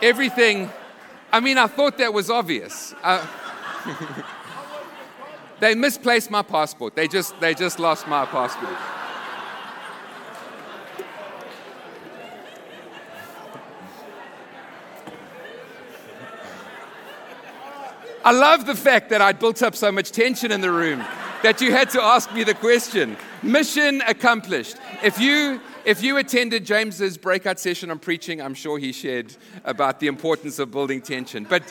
everything, 0.00 0.70
I 1.32 1.40
mean, 1.40 1.58
I 1.58 1.66
thought 1.66 1.98
that 1.98 2.14
was 2.14 2.30
obvious. 2.30 2.94
Uh, 3.02 3.26
they 5.60 5.74
misplaced 5.74 6.30
my 6.30 6.42
passport. 6.42 6.94
They 6.94 7.08
just, 7.08 7.38
they 7.40 7.52
just 7.52 7.80
lost 7.80 8.06
my 8.06 8.24
passport. 8.26 8.76
I 18.24 18.30
love 18.30 18.66
the 18.66 18.76
fact 18.76 19.10
that 19.10 19.20
I 19.20 19.32
built 19.32 19.64
up 19.64 19.74
so 19.74 19.90
much 19.90 20.12
tension 20.12 20.52
in 20.52 20.60
the 20.60 20.70
room 20.70 21.04
that 21.42 21.60
you 21.60 21.72
had 21.72 21.90
to 21.90 22.00
ask 22.00 22.32
me 22.32 22.44
the 22.44 22.54
question. 22.54 23.16
Mission 23.42 24.00
accomplished. 24.02 24.76
If 25.02 25.18
you 25.18 25.60
if 25.84 26.02
you 26.02 26.16
attended 26.16 26.64
James's 26.64 27.18
breakout 27.18 27.58
session 27.58 27.90
on 27.90 27.98
preaching, 27.98 28.40
I'm 28.40 28.54
sure 28.54 28.78
he 28.78 28.92
shared 28.92 29.34
about 29.64 30.00
the 30.00 30.06
importance 30.06 30.58
of 30.58 30.70
building 30.70 31.00
tension. 31.00 31.44
But 31.44 31.62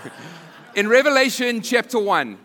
in 0.74 0.88
Revelation 0.88 1.62
chapter 1.62 1.98
1, 1.98 2.38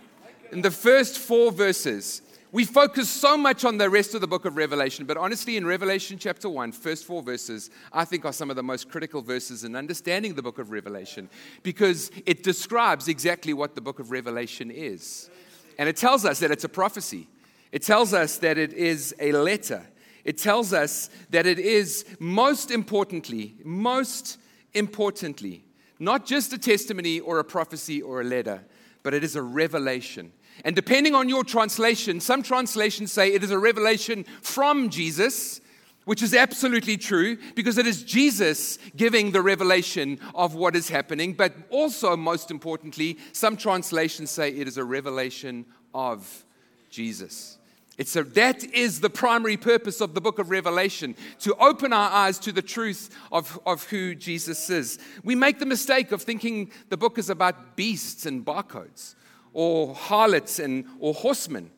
in 0.51 0.61
the 0.61 0.71
first 0.71 1.17
four 1.17 1.51
verses, 1.51 2.21
We 2.51 2.65
focus 2.65 3.09
so 3.09 3.37
much 3.37 3.63
on 3.63 3.77
the 3.77 3.91
rest 3.91 4.15
of 4.15 4.21
the 4.21 4.27
book 4.27 4.43
of 4.45 4.57
Revelation, 4.57 5.05
but 5.05 5.17
honestly, 5.17 5.55
in 5.55 5.67
Revelation 5.67 6.17
chapter 6.17 6.49
1, 6.49 6.71
first 6.71 7.05
four 7.05 7.21
verses, 7.21 7.69
I 7.93 8.05
think 8.05 8.25
are 8.25 8.33
some 8.33 8.49
of 8.49 8.55
the 8.55 8.63
most 8.63 8.89
critical 8.89 9.21
verses 9.21 9.63
in 9.63 9.75
understanding 9.75 10.33
the 10.33 10.41
book 10.41 10.57
of 10.57 10.71
Revelation 10.71 11.29
because 11.61 12.09
it 12.25 12.41
describes 12.41 13.07
exactly 13.07 13.53
what 13.53 13.75
the 13.75 13.81
book 13.81 13.99
of 13.99 14.09
Revelation 14.09 14.71
is. 14.71 15.29
And 15.77 15.87
it 15.87 15.95
tells 15.95 16.25
us 16.25 16.39
that 16.39 16.49
it's 16.49 16.63
a 16.63 16.69
prophecy, 16.69 17.27
it 17.71 17.83
tells 17.83 18.15
us 18.15 18.39
that 18.39 18.57
it 18.57 18.73
is 18.73 19.13
a 19.19 19.31
letter, 19.31 19.85
it 20.23 20.37
tells 20.37 20.73
us 20.73 21.09
that 21.29 21.45
it 21.45 21.59
is 21.59 22.05
most 22.19 22.71
importantly, 22.71 23.55
most 23.63 24.37
importantly, 24.73 25.63
not 25.99 26.25
just 26.25 26.53
a 26.53 26.57
testimony 26.57 27.19
or 27.19 27.39
a 27.39 27.43
prophecy 27.43 28.01
or 28.01 28.21
a 28.21 28.23
letter, 28.23 28.63
but 29.03 29.13
it 29.13 29.23
is 29.23 29.35
a 29.35 29.41
revelation. 29.41 30.31
And 30.65 30.75
depending 30.75 31.15
on 31.15 31.29
your 31.29 31.43
translation, 31.43 32.19
some 32.19 32.43
translations 32.43 33.11
say 33.11 33.33
it 33.33 33.43
is 33.43 33.51
a 33.51 33.59
revelation 33.59 34.25
from 34.41 34.89
Jesus, 34.89 35.61
which 36.05 36.21
is 36.21 36.33
absolutely 36.33 36.97
true 36.97 37.37
because 37.55 37.77
it 37.77 37.87
is 37.87 38.03
Jesus 38.03 38.77
giving 38.95 39.31
the 39.31 39.41
revelation 39.41 40.19
of 40.35 40.55
what 40.55 40.75
is 40.75 40.89
happening. 40.89 41.33
But 41.33 41.53
also, 41.69 42.17
most 42.17 42.51
importantly, 42.51 43.17
some 43.31 43.55
translations 43.55 44.31
say 44.31 44.49
it 44.49 44.67
is 44.67 44.77
a 44.77 44.83
revelation 44.83 45.65
of 45.93 46.45
Jesus. 46.89 47.58
It's 47.99 48.15
a, 48.15 48.23
that 48.23 48.63
is 48.63 49.01
the 49.01 49.09
primary 49.09 49.57
purpose 49.57 49.99
of 49.99 50.13
the 50.13 50.21
book 50.21 50.39
of 50.39 50.49
Revelation 50.49 51.17
to 51.39 51.53
open 51.55 51.91
our 51.91 52.09
eyes 52.09 52.39
to 52.39 52.53
the 52.53 52.61
truth 52.61 53.09
of, 53.29 53.59
of 53.65 53.83
who 53.89 54.15
Jesus 54.15 54.69
is. 54.69 54.99
We 55.21 55.35
make 55.35 55.59
the 55.59 55.65
mistake 55.65 56.13
of 56.13 56.21
thinking 56.21 56.71
the 56.87 56.95
book 56.95 57.17
is 57.17 57.29
about 57.29 57.75
beasts 57.75 58.25
and 58.25 58.45
barcodes 58.45 59.15
or 59.51 59.93
harlots 59.93 60.59
and, 60.59 60.85
or 60.99 61.13
horsemen. 61.13 61.71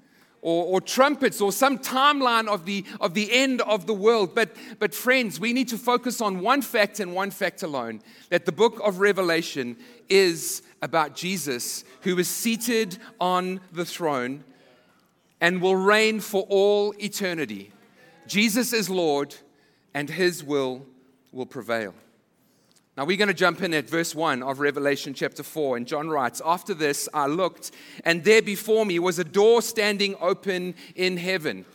Or, 0.44 0.66
or, 0.66 0.82
trumpets 0.82 1.40
or 1.40 1.52
some 1.52 1.78
timeline 1.78 2.48
of 2.48 2.66
the, 2.66 2.84
of 3.00 3.14
the 3.14 3.32
end 3.32 3.62
of 3.62 3.86
the 3.86 3.94
world. 3.94 4.34
But, 4.34 4.50
but, 4.80 4.92
friends, 4.92 5.40
we 5.40 5.54
need 5.54 5.68
to 5.68 5.78
focus 5.78 6.20
on 6.20 6.40
one 6.40 6.64
fact 6.64 7.00
and 7.00 7.14
one 7.14 7.30
fact 7.30 7.62
alone 7.62 8.02
that 8.32 8.48
the 8.48 8.52
book 8.52 8.82
of 8.84 9.02
Revelation 9.02 9.78
is 10.10 10.64
about 10.82 11.16
Jesus, 11.16 11.84
who 12.02 12.18
is 12.18 12.28
seated 12.28 12.98
on 13.20 13.62
the 13.72 13.86
throne 13.86 14.44
and 15.42 15.62
will 15.62 15.76
reign 15.76 16.20
for 16.20 16.44
all 16.48 16.94
eternity. 17.00 17.74
Jesus 18.28 18.72
is 18.72 18.90
Lord, 18.90 19.36
and 19.94 20.10
his 20.10 20.44
will 20.44 20.86
will 21.32 21.48
prevail. 21.48 21.94
Now 22.96 23.06
we're 23.06 23.18
going 23.18 23.30
to 23.30 23.34
jump 23.34 23.64
in 23.64 23.74
at 23.74 23.90
verse 23.90 24.14
1 24.14 24.44
of 24.44 24.60
Revelation 24.60 25.14
chapter 25.14 25.44
4. 25.44 25.78
And 25.78 25.88
John 25.88 26.10
writes 26.10 26.42
After 26.46 26.74
this, 26.74 27.10
I 27.14 27.26
looked, 27.26 27.72
and 28.06 28.24
there 28.24 28.42
before 28.42 28.86
me 28.86 29.00
was 29.00 29.18
a 29.18 29.24
door 29.24 29.62
standing 29.62 30.16
open 30.22 30.76
in 30.96 31.18
heaven. 31.18 31.66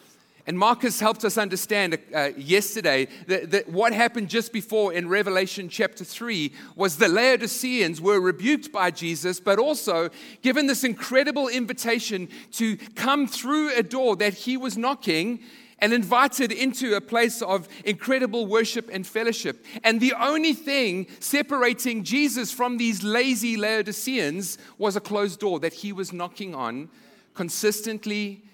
And 0.47 0.57
Marcus 0.57 1.01
helped 1.01 1.25
us 1.25 1.37
understand 1.37 1.99
uh, 2.15 2.31
yesterday 2.37 3.09
that, 3.27 3.51
that, 3.51 3.69
what 3.69 3.93
happened 3.93 4.29
just 4.29 4.53
before 4.53 4.93
in 4.93 5.09
Revelation 5.09 5.69
chapter 5.69 6.05
3 6.05 6.53
was 6.77 6.99
the 6.99 7.09
Laodiceans 7.09 8.01
were 8.01 8.21
rebuked 8.21 8.71
by 8.71 8.93
Jesus, 8.93 9.41
but 9.41 9.59
also 9.59 10.09
given 10.43 10.69
this 10.69 10.85
incredible 10.85 11.49
invitation 11.49 12.29
to 12.53 12.77
come 12.95 13.27
through 13.27 13.75
a 13.75 13.83
door 13.83 14.15
that 14.17 14.35
he 14.35 14.57
was 14.57 14.77
knocking 14.77 15.41
and 15.81 15.93
invited 15.93 16.53
into 16.53 16.95
a 16.95 17.01
place 17.01 17.43
of 17.43 17.69
incredible 17.85 18.47
worship 18.47 18.89
and 18.93 19.05
fellowship. 19.05 19.65
And 19.83 20.01
the 20.01 20.15
only 20.19 20.55
thing 20.55 21.09
separating 21.19 22.05
Jesus 22.05 22.53
from 22.53 22.79
these 22.79 23.03
lazy 23.03 23.57
Laodiceans 23.57 24.59
was 24.79 24.95
a 24.95 25.01
closed 25.01 25.41
door 25.41 25.59
that 25.61 25.75
he 25.75 25.93
was 25.93 26.13
knocking 26.13 26.55
on 26.55 26.89
consistently 27.35 28.45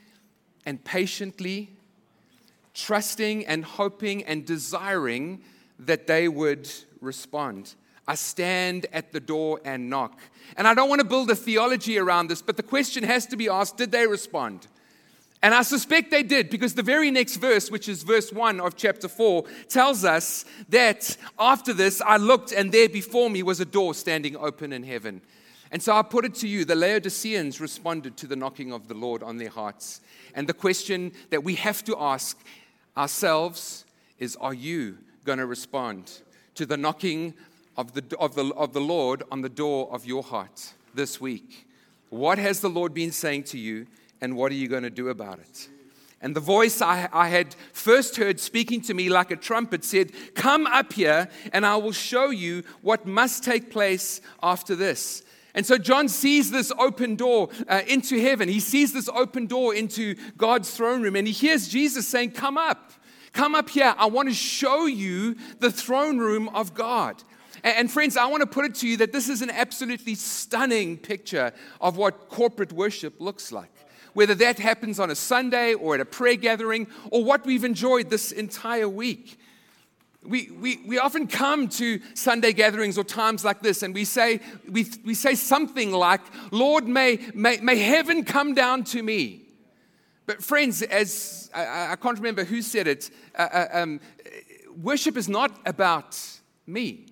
and 0.65 0.83
patiently, 0.85 1.71
trusting 2.75 3.47
and 3.47 3.65
hoping 3.65 4.25
and 4.25 4.47
desiring 4.47 5.43
that 5.79 6.07
they 6.07 6.29
would 6.29 6.71
respond. 7.01 7.75
I 8.07 8.15
stand 8.15 8.87
at 8.93 9.13
the 9.13 9.21
door 9.21 9.61
and 9.65 9.89
knock. 9.89 10.19
And 10.57 10.67
I 10.67 10.75
don't 10.75 10.89
want 10.89 11.01
to 11.01 11.07
build 11.07 11.31
a 11.31 11.37
theology 11.37 11.99
around 11.99 12.29
this, 12.29 12.43
but 12.43 12.57
the 12.57 12.63
question 12.63 13.05
has 13.05 13.27
to 13.27 13.37
be 13.37 13.49
asked 13.49 13.77
did 13.77 13.93
they 13.93 14.07
respond? 14.07 14.67
And 15.45 15.55
I 15.55 15.63
suspect 15.63 16.13
they 16.13 16.23
did 16.23 16.51
because 16.51 16.75
the 16.75 16.85
very 16.85 17.11
next 17.11 17.37
verse, 17.37 17.69
which 17.69 17.89
is 17.89 18.05
verse 18.05 18.33
1 18.33 18.61
of 18.61 18.77
chapter 18.77 19.09
4, 19.09 19.45
tells 19.69 20.05
us 20.05 20.45
that 20.69 21.17
after 21.39 21.73
this 21.73 22.01
I 22.01 22.17
looked 22.17 22.53
and 22.53 22.71
there 22.71 22.89
before 22.89 23.29
me 23.29 23.43
was 23.43 23.59
a 23.59 23.65
door 23.65 23.93
standing 23.95 24.37
open 24.37 24.73
in 24.73 24.85
heaven. 24.85 25.21
And 25.73 25.83
so 25.83 25.97
I 25.97 26.03
put 26.03 26.25
it 26.25 26.35
to 26.37 26.49
you 26.49 26.65
the 26.65 26.77
Laodiceans 26.77 27.61
responded 27.61 28.17
to 28.19 28.27
the 28.29 28.37
knocking 28.37 28.73
of 28.73 28.87
the 28.87 28.95
Lord 28.95 29.23
on 29.23 29.39
their 29.39 29.49
hearts. 29.49 30.01
And 30.35 30.47
the 30.47 30.55
question 30.55 31.13
that 31.31 31.43
we 31.43 31.57
have 31.57 31.83
to 31.85 31.97
ask 31.99 32.39
ourselves 32.97 33.85
is 34.19 34.37
Are 34.37 34.55
you 34.55 34.99
going 35.25 35.39
to 35.39 35.47
respond 35.47 36.21
to 36.55 36.67
the 36.67 36.77
knocking 36.77 37.35
of 37.77 37.95
the, 37.95 38.05
of, 38.19 38.35
the, 38.35 38.53
of 38.55 38.73
the 38.73 38.81
Lord 38.81 39.23
on 39.31 39.41
the 39.41 39.49
door 39.49 39.89
of 39.93 40.07
your 40.07 40.23
heart 40.23 40.73
this 40.95 41.21
week? 41.21 41.67
What 42.11 42.39
has 42.39 42.61
the 42.61 42.69
Lord 42.69 42.93
been 42.93 43.13
saying 43.13 43.45
to 43.45 43.59
you? 43.59 43.87
and 44.23 44.37
what 44.37 44.53
are 44.53 44.55
you 44.55 44.69
going 44.69 44.85
to 44.85 44.91
do 44.91 45.09
about 45.09 45.41
it? 45.41 45.69
And 46.23 46.35
the 46.37 46.41
voice 46.41 46.81
I, 46.81 47.09
I, 47.13 47.29
had 47.29 47.57
first 47.73 48.17
heard 48.17 48.39
speaking 48.39 48.81
to 48.83 48.95
me 48.95 49.09
like 49.09 49.33
a 49.33 49.37
trumpet 49.37 49.85
said, 49.85 50.13
Come 50.37 50.69
up 50.69 50.93
here, 50.93 51.29
and 51.53 51.67
I 51.67 51.77
will 51.77 51.93
show 51.93 52.31
you 52.31 52.63
what 52.81 53.05
must 53.05 53.43
take 53.43 53.73
place 53.73 54.21
after 54.41 54.77
this. 54.77 55.25
And 55.55 55.67
so 55.67 55.77
John 55.77 56.09
sees 56.09 56.51
this 56.51 56.73
open 56.79 57.17
door 57.17 57.51
uh, 57.69 57.83
into 57.87 58.21
heaven. 58.21 58.49
He 58.49 58.61
sees 58.61 58.93
this 58.93 59.09
open 59.09 59.47
door 59.47 59.75
into 59.75 60.15
God's 60.37 60.71
throne 60.71 61.03
room, 61.03 61.17
and 61.17 61.27
he 61.27 61.33
hears 61.33 61.69
Jesus 61.69 62.09
saying, 62.09 62.33
Come 62.33 62.57
up, 62.57 62.93
come 63.33 63.55
up 63.55 63.69
here. 63.69 63.95
I 63.99 64.07
want 64.07 64.29
to 64.29 64.35
show 64.35 64.87
you 64.87 65.37
the 65.59 65.71
throne 65.71 66.19
room 66.19 66.49
of 66.51 66.75
God. 66.75 67.23
And, 67.63 67.77
and 67.77 67.91
friends, 67.91 68.17
I 68.17 68.27
want 68.27 68.41
to 68.41 68.47
put 68.47 68.65
it 68.65 68.75
to 68.77 68.89
you 68.89 68.97
that 68.99 69.13
this 69.13 69.29
is 69.29 69.43
an 69.43 69.51
absolutely 69.51 70.15
stunning 70.15 70.97
picture 70.97 71.53
of 71.81 71.97
what 71.97 72.29
corporate 72.29 72.73
worship 72.73 73.21
looks 73.21 73.53
like 73.53 73.71
whether 74.15 74.35
that 74.35 74.59
happens 74.59 75.01
on 75.01 75.11
a 75.11 75.15
Sunday 75.15 75.75
or 75.75 75.95
at 75.95 76.01
a 76.01 76.05
prayer 76.05 76.37
gathering 76.37 76.87
or 77.11 77.25
what 77.25 77.47
we've 77.47 77.65
enjoyed 77.65 78.11
this 78.11 78.31
entire 78.31 78.89
week. 78.89 79.39
We, 80.25 80.51
we, 80.51 80.81
we 80.87 80.99
often 80.99 81.27
come 81.27 81.69
to 81.71 82.01
Sunday 82.15 82.53
gatherings 82.53 82.97
or 82.97 83.05
times 83.05 83.45
like 83.45 83.61
this 83.61 83.83
and 83.83 83.93
we 83.93 84.05
say, 84.05 84.41
we, 84.71 84.87
we 85.05 85.15
say 85.15 85.35
something 85.35 85.91
like, 85.91 86.21
Lord, 86.53 86.87
may, 86.87 87.19
may, 87.35 87.57
may 87.59 87.77
heaven 87.77 88.25
come 88.25 88.55
down 88.55 88.85
to 88.85 89.03
me. 89.03 89.43
But, 90.27 90.43
friends, 90.43 90.83
as 90.83 91.51
I, 91.53 91.93
I 91.93 91.97
can't 91.97 92.17
remember 92.17 92.45
who 92.45 92.63
said 92.63 92.87
it, 92.87 93.11
uh, 93.37 93.49
uh, 93.53 93.69
um, 93.73 94.01
worship 94.81 95.17
is 95.17 95.29
not 95.29 95.59
about 95.67 96.19
me. 96.67 97.07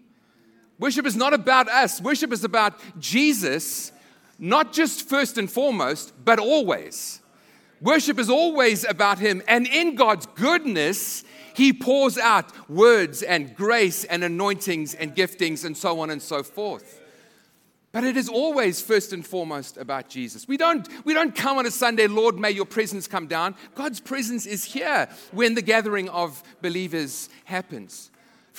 Worship 0.79 1.05
is 1.05 1.17
not 1.17 1.35
about 1.35 1.69
us. 1.69 2.01
Worship 2.01 2.33
is 2.33 2.45
about 2.45 2.81
Jesus 3.01 3.93
not 4.41 4.73
just 4.73 5.09
first 5.09 5.37
and 5.37 5.51
foremost, 5.51 6.13
but 6.25 6.39
always. 6.39 7.21
Worship 7.81 8.19
is 8.19 8.31
always 8.31 8.85
about 8.85 9.19
Him, 9.19 9.43
and 9.47 9.67
in 9.67 9.95
God's 9.95 10.27
goodness, 10.27 11.25
He 11.55 11.73
pours 11.73 12.19
out 12.19 12.53
words 12.69 13.23
and 13.23 13.55
grace 13.55 14.05
and 14.05 14.25
anointings 14.25 14.95
and 14.95 15.15
giftings 15.15 15.65
and 15.65 15.77
so 15.77 16.01
on 16.01 16.11
and 16.11 16.23
so 16.23 16.43
forth. 16.43 17.01
But 17.93 18.05
it 18.05 18.17
is 18.17 18.29
always 18.29 18.81
first 18.81 19.13
and 19.13 19.27
foremost 19.27 19.77
about 19.77 20.09
Jesus. 20.09 20.47
We 20.47 20.57
don't, 20.57 20.89
we 21.05 21.13
don't 21.13 21.35
come 21.35 21.59
on 21.59 21.67
a 21.67 21.73
Sunday, 21.73 22.07
Lord, 22.07 22.39
may 22.39 22.51
your 22.51 22.65
presence 22.65 23.09
come 23.09 23.27
down. 23.27 23.57
God's 23.75 23.99
presence 23.99 24.47
is 24.47 24.63
here 24.63 25.09
when 25.33 25.55
the 25.55 25.63
gathering 25.63 26.09
of 26.09 26.41
believers 26.63 27.29
happens. 27.45 28.10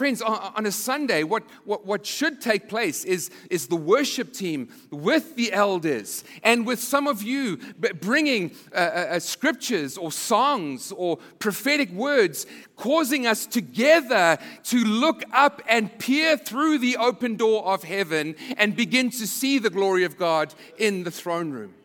Friends, 0.02 0.24
on 0.24 0.66
a 0.66 0.72
Sunday, 0.72 1.22
what, 1.22 1.44
what, 1.64 1.86
what 1.86 2.08
should 2.08 2.42
take 2.42 2.68
place 2.68 3.06
is, 3.06 3.30
is 3.52 3.68
the 3.68 3.76
worship 3.76 4.34
team 4.34 4.70
with 4.90 5.36
the 5.36 5.54
elders 5.54 6.24
and 6.42 6.66
with 6.66 6.80
some 6.80 7.06
of 7.06 7.22
you 7.22 7.60
bringing 8.02 8.50
uh, 8.74 8.78
uh, 8.78 8.80
uh, 8.80 9.20
scriptures 9.20 10.00
or 10.00 10.12
songs 10.12 10.92
or 10.92 11.18
prophetic 11.38 11.92
words, 11.92 12.48
causing 12.78 13.28
us 13.28 13.46
together 13.46 14.40
to 14.64 14.84
look 14.84 15.22
up 15.34 15.62
and 15.68 15.96
peer 16.00 16.36
through 16.36 16.80
the 16.80 16.98
open 16.98 17.36
door 17.36 17.64
of 17.64 17.84
heaven 17.84 18.34
and 18.58 18.76
begin 18.76 19.12
to 19.12 19.28
see 19.28 19.60
the 19.60 19.70
glory 19.70 20.04
of 20.04 20.18
God 20.18 20.52
in 20.80 21.04
the 21.04 21.12
throne 21.12 21.52
room. 21.52 21.76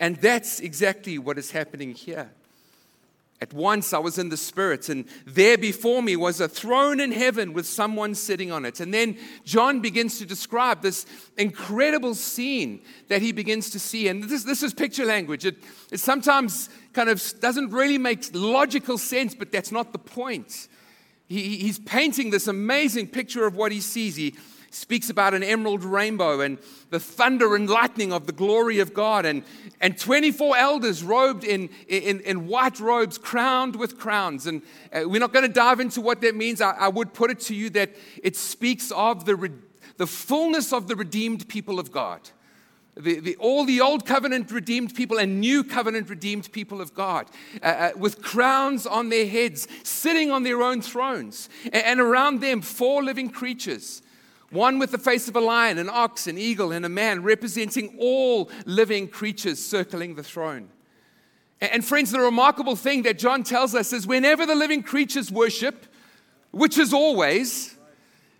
And 0.00 0.16
that's 0.16 0.60
exactly 0.60 1.18
what 1.18 1.36
is 1.36 1.50
happening 1.50 1.92
here. 1.92 2.30
At 3.38 3.52
once 3.52 3.92
I 3.92 3.98
was 3.98 4.16
in 4.16 4.30
the 4.30 4.36
Spirit, 4.36 4.88
and 4.88 5.04
there 5.26 5.58
before 5.58 6.02
me 6.02 6.16
was 6.16 6.40
a 6.40 6.48
throne 6.48 7.00
in 7.00 7.12
heaven 7.12 7.52
with 7.52 7.66
someone 7.66 8.14
sitting 8.14 8.50
on 8.50 8.64
it. 8.64 8.80
And 8.80 8.94
then 8.94 9.18
John 9.44 9.80
begins 9.80 10.18
to 10.20 10.26
describe 10.26 10.80
this 10.80 11.04
incredible 11.36 12.14
scene 12.14 12.80
that 13.08 13.20
he 13.20 13.32
begins 13.32 13.68
to 13.70 13.78
see. 13.78 14.08
And 14.08 14.24
this, 14.24 14.44
this 14.44 14.62
is 14.62 14.72
picture 14.72 15.04
language. 15.04 15.44
It, 15.44 15.56
it 15.92 16.00
sometimes 16.00 16.70
kind 16.94 17.10
of 17.10 17.22
doesn't 17.40 17.72
really 17.72 17.98
make 17.98 18.30
logical 18.32 18.96
sense, 18.96 19.34
but 19.34 19.52
that's 19.52 19.70
not 19.70 19.92
the 19.92 19.98
point. 19.98 20.68
He, 21.28 21.58
he's 21.58 21.78
painting 21.78 22.30
this 22.30 22.46
amazing 22.46 23.08
picture 23.08 23.46
of 23.46 23.54
what 23.54 23.70
he 23.70 23.82
sees. 23.82 24.16
He, 24.16 24.34
speaks 24.76 25.10
about 25.10 25.34
an 25.34 25.42
emerald 25.42 25.82
rainbow 25.82 26.40
and 26.40 26.58
the 26.90 27.00
thunder 27.00 27.56
and 27.56 27.68
lightning 27.68 28.12
of 28.12 28.26
the 28.26 28.32
glory 28.32 28.78
of 28.78 28.94
God, 28.94 29.24
and, 29.24 29.42
and 29.80 29.98
24 29.98 30.56
elders 30.56 31.02
robed 31.02 31.44
in, 31.44 31.70
in, 31.88 32.20
in 32.20 32.46
white 32.46 32.78
robes, 32.78 33.18
crowned 33.18 33.76
with 33.76 33.98
crowns. 33.98 34.46
And 34.46 34.62
uh, 34.92 35.02
we're 35.08 35.20
not 35.20 35.32
going 35.32 35.46
to 35.46 35.52
dive 35.52 35.80
into 35.80 36.00
what 36.00 36.20
that 36.20 36.36
means. 36.36 36.60
I, 36.60 36.72
I, 36.72 36.88
would 36.88 37.14
put 37.14 37.30
it 37.30 37.40
to 37.40 37.54
you 37.54 37.70
that 37.70 37.90
it 38.22 38.36
speaks 38.36 38.92
of 38.92 39.24
the, 39.24 39.52
the 39.96 40.06
fullness 40.06 40.72
of 40.72 40.88
the 40.88 40.96
redeemed 40.96 41.48
people 41.48 41.80
of 41.80 41.90
God. 41.90 42.20
The, 42.98 43.20
the, 43.20 43.36
all 43.36 43.66
the 43.66 43.82
old 43.82 44.06
covenant 44.06 44.50
redeemed 44.50 44.94
people 44.94 45.18
and 45.18 45.38
new 45.38 45.62
covenant 45.64 46.08
redeemed 46.08 46.50
people 46.50 46.80
of 46.80 46.94
God, 46.94 47.26
uh, 47.62 47.66
uh, 47.66 47.90
with 47.96 48.22
crowns 48.22 48.86
on 48.86 49.10
their 49.10 49.26
heads, 49.26 49.68
sitting 49.82 50.30
on 50.30 50.44
their 50.44 50.62
own 50.62 50.80
thrones, 50.80 51.50
and, 51.64 51.74
and 51.74 52.00
around 52.00 52.40
them 52.40 52.62
four 52.62 53.02
living 53.02 53.28
creatures 53.28 54.00
one 54.50 54.78
with 54.78 54.92
the 54.92 54.98
face 54.98 55.28
of 55.28 55.36
a 55.36 55.40
lion, 55.40 55.78
an 55.78 55.88
ox, 55.90 56.26
an 56.26 56.38
eagle, 56.38 56.72
and 56.72 56.84
a 56.84 56.88
man, 56.88 57.22
representing 57.22 57.96
all 57.98 58.50
living 58.64 59.08
creatures 59.08 59.64
circling 59.64 60.14
the 60.14 60.22
throne. 60.22 60.68
And, 61.60 61.84
friends, 61.84 62.12
the 62.12 62.20
remarkable 62.20 62.76
thing 62.76 63.02
that 63.02 63.18
John 63.18 63.42
tells 63.42 63.74
us 63.74 63.92
is 63.92 64.06
whenever 64.06 64.44
the 64.46 64.54
living 64.54 64.82
creatures 64.82 65.32
worship, 65.32 65.86
which 66.50 66.78
is 66.78 66.92
always, 66.92 67.76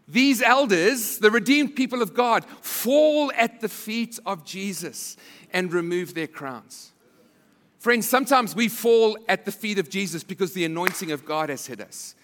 these 0.06 0.42
elders, 0.42 1.18
the 1.18 1.30
redeemed 1.30 1.74
people 1.74 2.02
of 2.02 2.14
God, 2.14 2.44
fall 2.60 3.32
at 3.34 3.60
the 3.60 3.68
feet 3.68 4.18
of 4.26 4.44
Jesus 4.44 5.16
and 5.52 5.72
remove 5.72 6.14
their 6.14 6.26
crowns. 6.26 6.92
Friends, 7.78 8.08
sometimes 8.08 8.54
we 8.54 8.68
fall 8.68 9.16
at 9.28 9.44
the 9.44 9.52
feet 9.52 9.78
of 9.78 9.88
Jesus 9.88 10.22
because 10.22 10.52
the 10.52 10.64
anointing 10.64 11.10
of 11.10 11.24
God 11.24 11.48
has 11.48 11.66
hit 11.66 11.80
us. 11.80 12.14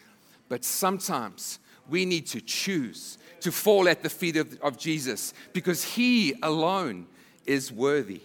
But 0.48 0.64
sometimes 0.64 1.58
we 1.88 2.04
need 2.04 2.26
to 2.28 2.40
choose 2.40 3.16
to 3.42 3.52
fall 3.52 3.88
at 3.88 4.02
the 4.02 4.10
feet 4.10 4.36
of, 4.36 4.58
of 4.62 4.78
Jesus 4.78 5.34
because 5.52 5.84
he 5.84 6.34
alone 6.42 7.06
is 7.46 7.72
worthy. 7.72 8.20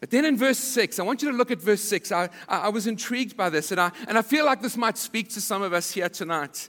But 0.00 0.10
then 0.10 0.24
in 0.24 0.36
verse 0.36 0.58
6, 0.58 0.98
I 0.98 1.02
want 1.02 1.22
you 1.22 1.30
to 1.30 1.36
look 1.36 1.50
at 1.50 1.60
verse 1.60 1.82
6. 1.82 2.12
I, 2.12 2.28
I, 2.48 2.58
I 2.58 2.68
was 2.68 2.86
intrigued 2.86 3.36
by 3.36 3.50
this, 3.50 3.72
and 3.72 3.80
I, 3.80 3.90
and 4.06 4.16
I 4.16 4.22
feel 4.22 4.44
like 4.44 4.62
this 4.62 4.76
might 4.76 4.96
speak 4.96 5.28
to 5.30 5.40
some 5.40 5.62
of 5.62 5.72
us 5.72 5.90
here 5.90 6.08
tonight. 6.08 6.68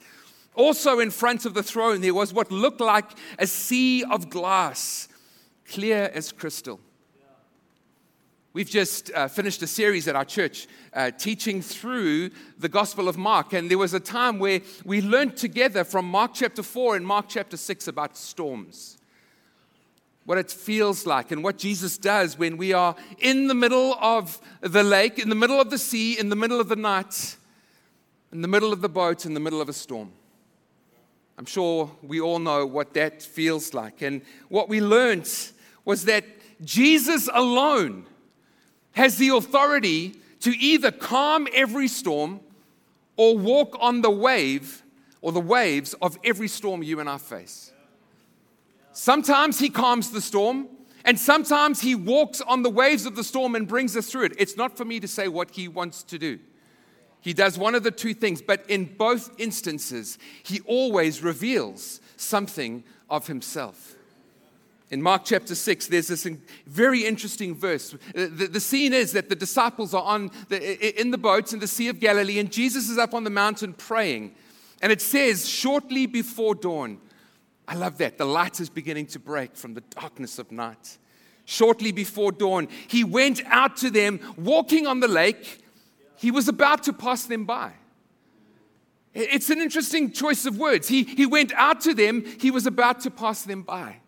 Also, 0.55 0.99
in 0.99 1.11
front 1.11 1.45
of 1.45 1.53
the 1.53 1.61
throne, 1.61 2.01
there 2.01 2.13
was 2.13 2.33
what 2.33 2.51
looked 2.51 2.81
like 2.81 3.05
a 3.37 3.45
sea 3.45 4.03
of 4.03 4.29
glass, 4.29 5.07
clear 5.65 6.11
as 6.13 6.31
crystal. 6.31 6.79
We've 8.51 8.69
just 8.69 9.11
uh, 9.13 9.27
finished 9.27 9.61
a 9.61 9.67
series 9.67 10.07
at 10.07 10.15
our 10.15 10.25
church 10.25 10.67
uh, 10.95 11.11
teaching 11.11 11.61
through 11.61 12.31
the 12.57 12.67
Gospel 12.67 13.07
of 13.07 13.15
Mark, 13.15 13.53
and 13.53 13.69
there 13.69 13.77
was 13.77 13.93
a 13.93 13.99
time 13.99 14.39
where 14.39 14.61
we 14.83 15.01
learned 15.01 15.37
together 15.37 15.83
from 15.83 16.05
Mark 16.05 16.31
chapter 16.33 16.63
4 16.63 16.95
and 16.95 17.05
Mark 17.05 17.27
chapter 17.29 17.57
6 17.57 17.87
about 17.87 18.17
storms. 18.17 18.97
What 20.25 20.39
it 20.39 20.49
feels 20.49 21.05
like, 21.05 21.29
and 21.29 21.43
what 21.43 21.59
Jesus 21.59 21.95
does 21.99 22.39
when 22.39 22.57
we 22.57 22.73
are 22.73 22.95
in 23.19 23.45
the 23.45 23.53
middle 23.53 23.93
of 24.01 24.41
the 24.61 24.81
lake, 24.81 25.19
in 25.19 25.29
the 25.29 25.35
middle 25.35 25.61
of 25.61 25.69
the 25.69 25.77
sea, 25.77 26.17
in 26.17 26.29
the 26.29 26.35
middle 26.35 26.59
of 26.59 26.69
the 26.69 26.75
night, 26.75 27.37
in 28.31 28.41
the 28.41 28.47
middle 28.47 28.73
of 28.73 28.81
the 28.81 28.89
boat, 28.89 29.27
in 29.27 29.35
the 29.35 29.39
middle 29.39 29.61
of 29.61 29.69
a 29.69 29.73
storm. 29.73 30.11
I'm 31.37 31.45
sure 31.45 31.91
we 32.01 32.19
all 32.19 32.39
know 32.39 32.65
what 32.65 32.95
that 32.95 33.21
feels 33.21 33.75
like. 33.75 34.01
And 34.01 34.23
what 34.47 34.69
we 34.69 34.81
learned 34.81 35.31
was 35.85 36.05
that 36.05 36.25
Jesus 36.65 37.29
alone 37.31 38.07
has 38.93 39.17
the 39.17 39.29
authority 39.29 40.15
to 40.41 40.51
either 40.57 40.91
calm 40.91 41.47
every 41.53 41.87
storm 41.87 42.39
or 43.17 43.37
walk 43.37 43.77
on 43.79 44.01
the 44.01 44.09
wave 44.09 44.83
or 45.21 45.31
the 45.31 45.39
waves 45.39 45.93
of 46.01 46.17
every 46.23 46.47
storm 46.47 46.81
you 46.81 46.99
and 46.99 47.09
I 47.09 47.17
face. 47.17 47.71
Sometimes 48.93 49.59
he 49.59 49.69
calms 49.69 50.11
the 50.11 50.21
storm, 50.21 50.67
and 51.05 51.17
sometimes 51.19 51.81
he 51.81 51.95
walks 51.95 52.41
on 52.41 52.63
the 52.63 52.69
waves 52.69 53.05
of 53.05 53.15
the 53.15 53.23
storm 53.23 53.55
and 53.55 53.67
brings 53.67 53.95
us 53.95 54.09
through 54.09 54.25
it. 54.25 54.33
It's 54.37 54.57
not 54.57 54.77
for 54.77 54.85
me 54.85 54.99
to 54.99 55.07
say 55.07 55.27
what 55.27 55.51
he 55.51 55.67
wants 55.67 56.03
to 56.03 56.17
do. 56.17 56.39
He 57.21 57.33
does 57.33 57.57
one 57.57 57.75
of 57.75 57.83
the 57.83 57.91
two 57.91 58.13
things, 58.13 58.41
but 58.41 58.69
in 58.69 58.85
both 58.85 59.31
instances, 59.37 60.17
he 60.43 60.61
always 60.61 61.21
reveals 61.21 61.99
something 62.15 62.83
of 63.09 63.27
himself. 63.27 63.95
In 64.91 65.01
Mark 65.01 65.23
chapter 65.23 65.53
6, 65.53 65.87
there's 65.87 66.07
this 66.07 66.27
very 66.65 67.05
interesting 67.05 67.55
verse. 67.55 67.95
The, 68.13 68.59
scene 68.59 68.93
is 68.93 69.11
that 69.11 69.29
the 69.29 69.35
disciples 69.35 69.93
are 69.93 70.03
on 70.03 70.31
the, 70.47 70.99
in 70.99 71.11
the 71.11 71.17
boats 71.17 71.53
in 71.53 71.59
the 71.59 71.67
Sea 71.67 71.89
of 71.89 71.99
Galilee, 71.99 72.39
and 72.39 72.51
Jesus 72.51 72.89
is 72.89 72.97
up 72.97 73.13
on 73.13 73.23
the 73.23 73.29
mountain 73.29 73.73
praying. 73.73 74.33
And 74.81 74.91
it 74.91 75.01
says, 75.01 75.47
shortly 75.47 76.07
before 76.07 76.55
dawn, 76.55 76.99
I 77.67 77.75
love 77.75 77.99
that. 77.99 78.17
The 78.17 78.25
light 78.25 78.59
is 78.59 78.69
beginning 78.69 79.07
to 79.07 79.19
break 79.19 79.55
from 79.55 79.75
the 79.75 79.81
darkness 79.81 80.39
of 80.39 80.51
night. 80.51 80.97
Shortly 81.45 81.91
before 81.91 82.31
dawn, 82.31 82.67
he 82.87 83.03
went 83.03 83.41
out 83.45 83.77
to 83.77 83.91
them 83.91 84.19
walking 84.37 84.87
on 84.87 85.01
the 85.01 85.07
lake 85.07 85.63
he 86.19 86.31
was 86.31 86.49
about 86.49 86.83
to 86.83 86.91
pass 86.91 87.23
them 87.23 87.45
by. 87.45 87.71
It's 89.13 89.49
an 89.49 89.59
interesting 89.59 90.11
choice 90.11 90.45
of 90.45 90.57
words. 90.57 90.89
He, 90.89 91.03
he 91.03 91.25
went 91.25 91.53
out 91.53 91.79
to 91.81 91.93
them, 91.93 92.25
he 92.39 92.51
was 92.51 92.65
about 92.65 92.99
to 93.01 93.11
pass 93.11 93.43
them 93.43 93.61
by. 93.61 94.01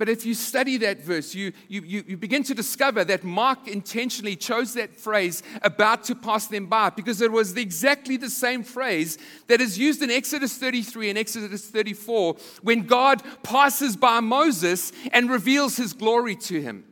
But 0.00 0.08
if 0.08 0.24
you 0.24 0.32
study 0.32 0.78
that 0.78 1.02
verse, 1.02 1.34
you, 1.34 1.52
you, 1.68 1.82
you, 1.82 2.16
begin 2.16 2.42
to 2.44 2.54
discover 2.54 3.04
that 3.04 3.22
Mark 3.22 3.68
intentionally 3.68 4.34
chose 4.34 4.72
that 4.72 4.96
phrase, 4.96 5.42
about 5.60 6.04
to 6.04 6.14
pass 6.14 6.46
them 6.46 6.68
by, 6.68 6.88
because 6.88 7.20
it 7.20 7.30
was 7.30 7.54
exactly 7.54 8.16
the 8.16 8.30
same 8.30 8.62
phrase 8.62 9.18
that 9.48 9.60
is 9.60 9.76
used 9.76 10.00
in 10.00 10.10
Exodus 10.10 10.56
33 10.56 11.10
and 11.10 11.18
Exodus 11.18 11.66
34 11.66 12.34
when 12.62 12.86
God 12.86 13.22
passes 13.42 13.94
by 13.94 14.20
Moses 14.20 14.90
and 15.12 15.28
reveals 15.28 15.76
his 15.76 15.92
glory 15.92 16.34
to 16.34 16.62
him. 16.62 16.86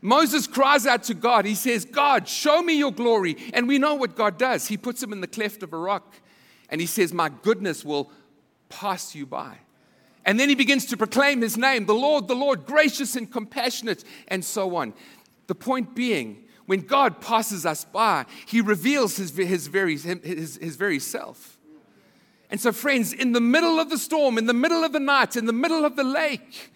Moses 0.00 0.46
cries 0.46 0.86
out 0.86 1.02
to 1.02 1.14
God. 1.14 1.44
He 1.44 1.56
says, 1.56 1.84
God, 1.84 2.28
show 2.28 2.62
me 2.62 2.78
your 2.78 2.92
glory. 2.92 3.36
And 3.52 3.66
we 3.66 3.78
know 3.78 3.96
what 3.96 4.14
God 4.14 4.38
does. 4.38 4.68
He 4.68 4.76
puts 4.76 5.02
him 5.02 5.12
in 5.12 5.20
the 5.20 5.26
cleft 5.26 5.64
of 5.64 5.72
a 5.72 5.76
rock 5.76 6.14
and 6.68 6.80
he 6.80 6.86
says, 6.86 7.12
My 7.12 7.30
goodness 7.30 7.84
will 7.84 8.12
pass 8.68 9.16
you 9.16 9.26
by. 9.26 9.58
And 10.28 10.38
then 10.38 10.50
he 10.50 10.54
begins 10.54 10.84
to 10.84 10.96
proclaim 10.98 11.40
his 11.40 11.56
name, 11.56 11.86
the 11.86 11.94
Lord, 11.94 12.28
the 12.28 12.34
Lord, 12.34 12.66
gracious 12.66 13.16
and 13.16 13.32
compassionate, 13.32 14.04
and 14.28 14.44
so 14.44 14.76
on. 14.76 14.92
The 15.46 15.54
point 15.54 15.94
being, 15.94 16.44
when 16.66 16.82
God 16.82 17.22
passes 17.22 17.64
us 17.64 17.86
by, 17.86 18.26
he 18.44 18.60
reveals 18.60 19.16
his, 19.16 19.34
his, 19.34 19.68
very, 19.68 19.96
his, 19.96 20.58
his 20.58 20.76
very 20.76 20.98
self. 20.98 21.56
And 22.50 22.60
so, 22.60 22.72
friends, 22.72 23.14
in 23.14 23.32
the 23.32 23.40
middle 23.40 23.80
of 23.80 23.88
the 23.88 23.96
storm, 23.96 24.36
in 24.36 24.44
the 24.44 24.52
middle 24.52 24.84
of 24.84 24.92
the 24.92 25.00
night, 25.00 25.34
in 25.34 25.46
the 25.46 25.54
middle 25.54 25.86
of 25.86 25.96
the 25.96 26.04
lake, 26.04 26.72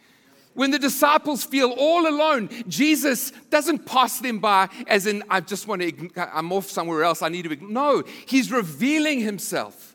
when 0.55 0.71
the 0.71 0.79
disciples 0.79 1.45
feel 1.45 1.73
all 1.73 2.09
alone, 2.09 2.49
Jesus 2.69 3.33
doesn't 3.51 3.85
pass 3.85 4.19
them 4.19 4.39
by 4.39 4.71
as 4.87 5.07
in, 5.07 5.23
I 5.29 5.41
just 5.41 5.69
want 5.69 5.83
to, 5.83 6.11
I'm 6.35 6.53
off 6.53 6.71
somewhere 6.71 7.05
else, 7.05 7.21
I 7.21 7.29
need 7.29 7.45
to. 7.51 7.71
No, 7.71 8.03
he's 8.25 8.51
revealing 8.51 9.21
himself. 9.21 9.95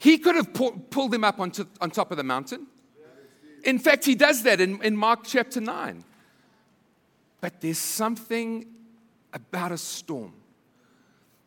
He 0.00 0.18
could 0.18 0.34
have 0.34 0.52
pulled 0.52 1.12
them 1.12 1.22
up 1.22 1.38
onto, 1.38 1.64
on 1.80 1.92
top 1.92 2.10
of 2.10 2.16
the 2.16 2.24
mountain. 2.24 2.66
In 3.68 3.78
fact, 3.78 4.06
he 4.06 4.14
does 4.14 4.44
that 4.44 4.62
in, 4.62 4.82
in 4.82 4.96
Mark 4.96 5.24
chapter 5.24 5.60
9. 5.60 6.02
But 7.42 7.60
there's 7.60 7.76
something 7.76 8.64
about 9.34 9.72
a 9.72 9.76
storm. 9.76 10.32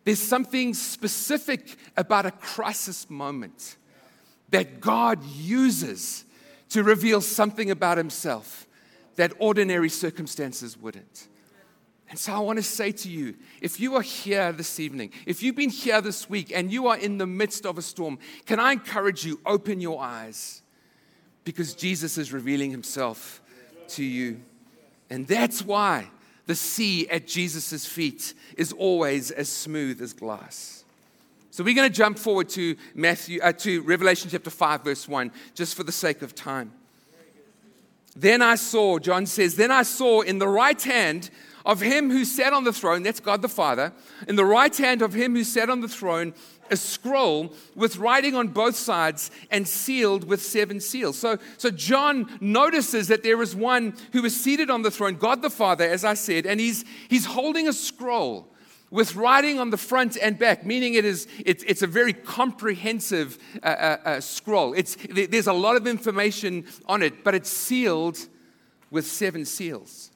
There's 0.04 0.22
something 0.22 0.76
specific 0.76 1.76
about 1.98 2.28
a 2.28 2.32
crisis 2.32 3.10
moment 3.10 3.76
that 4.52 4.80
God 4.80 5.24
uses 5.24 6.26
to 6.70 6.84
reveal 6.84 7.22
something 7.22 7.72
about 7.72 7.98
himself 7.98 8.68
that 9.16 9.34
ordinary 9.40 9.90
circumstances 9.90 10.78
wouldn't. 10.78 11.28
And 12.12 12.20
so 12.20 12.34
I 12.34 12.40
want 12.40 12.58
to 12.58 12.64
say 12.64 12.92
to 12.92 13.10
you 13.10 13.34
if 13.62 13.80
you 13.80 13.96
are 13.96 14.04
here 14.04 14.52
this 14.52 14.80
evening, 14.80 15.10
if 15.26 15.42
you've 15.42 15.56
been 15.56 15.72
here 15.72 16.02
this 16.02 16.30
week 16.30 16.52
and 16.54 16.72
you 16.72 16.86
are 16.86 16.98
in 16.98 17.18
the 17.18 17.26
midst 17.26 17.66
of 17.66 17.80
a 17.80 17.82
storm, 17.82 18.20
can 18.46 18.60
I 18.60 18.74
encourage 18.74 19.26
you, 19.26 19.40
open 19.44 19.82
your 19.82 20.00
eyes 20.00 20.61
because 21.44 21.74
Jesus 21.74 22.18
is 22.18 22.32
revealing 22.32 22.72
himself 22.72 23.42
to 23.90 24.04
you. 24.04 24.40
And 25.10 25.28
that's 25.28 25.64
why 25.64 26.08
the 26.46 26.56
sea 26.56 27.08
at 27.10 27.28
Jesus' 27.28 27.86
feet 27.86 28.34
is 28.58 28.72
always 28.74 29.32
as 29.32 29.50
smooth 29.50 30.02
as 30.02 30.14
glass. 30.14 30.84
So 31.52 31.64
we're 31.64 31.76
going 31.76 31.90
to 31.90 31.96
jump 31.96 32.18
forward 32.18 32.48
to 32.50 32.78
Matthew 32.96 33.42
uh, 33.42 33.52
to 33.54 33.82
Revelation 33.82 34.30
chapter 34.32 34.50
5 34.50 34.84
verse 34.86 35.08
1 35.08 35.32
just 35.54 35.76
for 35.76 35.84
the 35.84 35.92
sake 35.92 36.22
of 36.22 36.34
time. 36.34 36.72
Then 38.16 38.42
I 38.42 38.56
saw, 38.56 39.00
John 39.00 39.26
says, 39.26 39.56
then 39.56 39.72
I 39.72 39.84
saw 39.84 40.22
in 40.22 40.40
the 40.40 40.48
right 40.48 40.82
hand 40.82 41.30
of 41.66 41.80
him 41.80 42.10
who 42.10 42.26
sat 42.26 42.54
on 42.54 42.64
the 42.64 42.74
throne, 42.74 43.04
that's 43.04 43.20
God 43.20 43.42
the 43.42 43.50
Father, 43.50 43.94
in 44.28 44.36
the 44.36 44.46
right 44.46 44.76
hand 44.76 45.02
of 45.02 45.14
him 45.14 45.36
who 45.36 45.44
sat 45.44 45.70
on 45.70 45.82
the 45.82 45.88
throne, 45.88 46.34
a 46.72 46.78
scroll 46.78 47.54
with 47.76 47.98
writing 47.98 48.36
on 48.36 48.48
both 48.48 48.76
sides 48.76 49.30
and 49.52 49.68
sealed 49.68 50.24
with 50.24 50.42
seven 50.42 50.80
seals. 50.80 51.18
So, 51.18 51.38
so 51.58 51.70
John 51.70 52.38
notices 52.40 53.10
that 53.10 53.24
there 53.24 53.42
is 53.42 53.56
one 53.56 53.96
who 54.14 54.24
is 54.26 54.40
seated 54.40 54.70
on 54.70 54.82
the 54.82 54.92
throne, 54.92 55.16
God 55.16 55.42
the 55.42 55.50
Father, 55.50 55.84
as 55.84 56.04
I 56.04 56.16
said, 56.16 56.46
and 56.46 56.60
he's, 56.60 56.86
he's 57.10 57.26
holding 57.26 57.68
a 57.68 57.74
scroll 57.74 58.48
with 58.90 59.16
writing 59.16 59.58
on 59.58 59.70
the 59.70 59.78
front 59.78 60.18
and 60.22 60.38
back, 60.38 60.66
meaning 60.66 60.96
it 60.96 61.06
is, 61.06 61.28
it's, 61.46 61.64
it's 61.64 61.82
a 61.82 61.88
very 61.88 62.14
comprehensive 62.14 63.38
uh, 63.64 63.68
uh, 63.68 63.98
uh, 64.04 64.20
scroll. 64.20 64.74
It's, 64.74 64.98
there's 65.10 65.48
a 65.48 65.54
lot 65.54 65.78
of 65.78 65.88
information 65.88 66.66
on 66.86 67.02
it, 67.02 67.24
but 67.24 67.34
it's 67.34 67.50
sealed 67.50 68.20
with 68.92 69.08
seven 69.08 69.46
seals. 69.46 70.11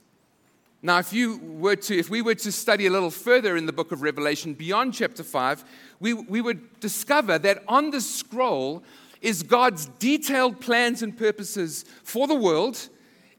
Now, 0.85 0.99
if 0.99 1.11
you 1.11 1.39
were 1.39 1.75
to, 1.77 1.97
if 1.97 2.11
we 2.11 2.21
were 2.21 2.35
to 2.35 2.51
study 2.51 2.85
a 2.85 2.91
little 2.91 3.09
further 3.09 3.57
in 3.57 3.65
the 3.65 3.73
book 3.73 3.91
of 3.91 4.03
Revelation 4.03 4.53
beyond 4.53 4.93
chapter 4.93 5.23
5, 5.23 5.65
we, 5.99 6.13
we 6.13 6.41
would 6.41 6.79
discover 6.79 7.39
that 7.39 7.63
on 7.67 7.89
the 7.89 7.99
scroll 7.99 8.83
is 9.19 9.41
God's 9.41 9.87
detailed 9.97 10.61
plans 10.61 11.01
and 11.01 11.17
purposes 11.17 11.85
for 12.03 12.27
the 12.27 12.35
world 12.35 12.89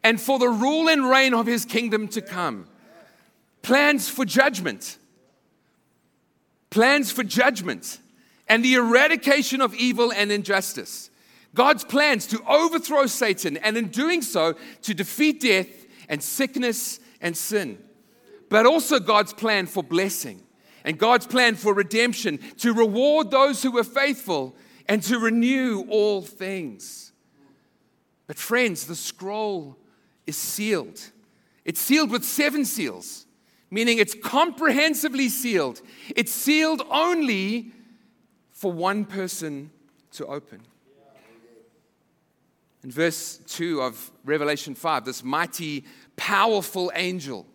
and 0.03 0.21
for 0.21 0.41
the 0.41 0.49
rule 0.49 0.89
and 0.89 1.09
reign 1.09 1.35
of 1.35 1.47
his 1.47 1.65
kingdom 1.65 2.09
to 2.09 2.21
come. 2.21 2.67
Plans 3.63 4.09
for 4.09 4.25
judgment 4.25 4.99
plans 6.69 7.13
for 7.13 7.23
judgment 7.23 8.01
and 8.49 8.65
the 8.65 8.75
eradication 8.75 9.61
of 9.61 9.73
evil 9.77 10.13
and 10.13 10.33
injustice. 10.33 11.11
God's 11.55 11.85
plans 11.85 12.27
to 12.27 12.43
overthrow 12.47 13.07
Satan 13.07 13.57
and 13.59 13.77
in 13.77 13.87
doing 13.89 14.21
so 14.21 14.57
to 14.83 14.95
defeat 14.95 15.41
death 15.41 15.69
and 16.09 16.21
sickness 16.21 16.99
and 17.21 17.37
sin. 17.37 17.79
But 18.49 18.67
also 18.67 19.01
God's 19.01 19.33
plan 19.33 19.67
for 19.67 19.83
blessing 19.83 20.43
and 20.85 20.99
God's 20.99 21.27
plan 21.27 21.57
for 21.57 21.75
redemption 21.75 22.39
to 22.59 22.73
reward 22.73 23.31
those 23.31 23.63
who 23.63 23.73
were 23.73 23.85
faithful 23.85 24.55
and 24.89 25.03
to 25.05 25.19
renew 25.19 25.85
all 25.89 26.23
things. 26.23 27.13
But, 28.27 28.39
friends, 28.39 28.87
the 28.87 28.95
scroll 28.95 29.77
is 30.27 30.37
sealed. 30.37 31.01
It's 31.65 31.81
sealed 31.81 32.11
with 32.11 32.25
seven 32.25 32.65
seals 32.65 33.27
meaning 33.71 33.99
it's 33.99 34.15
comprehensively 34.15 35.29
sealed. 35.29 35.81
It's 36.15 36.33
sealed 36.33 36.83
only 36.91 37.73
for 38.53 38.73
one 38.73 39.05
person 39.05 39.71
to 40.13 40.27
open. 40.27 40.61
In 42.85 42.91
verse 42.91 43.41
2 43.49 43.83
of 43.83 44.13
Revelation 44.25 44.75
5, 44.75 45.05
this 45.05 45.25
mighty, 45.25 45.85
powerful 46.17 46.91
angel, 46.95 47.47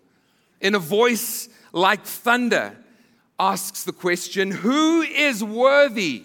in 0.60 0.76
a 0.76 0.80
voice 0.80 1.50
like 1.74 2.06
thunder, 2.06 2.76
asks 3.40 3.84
the 3.84 3.92
question 3.92 4.52
Who 4.52 5.02
is 5.02 5.44
worthy 5.44 6.24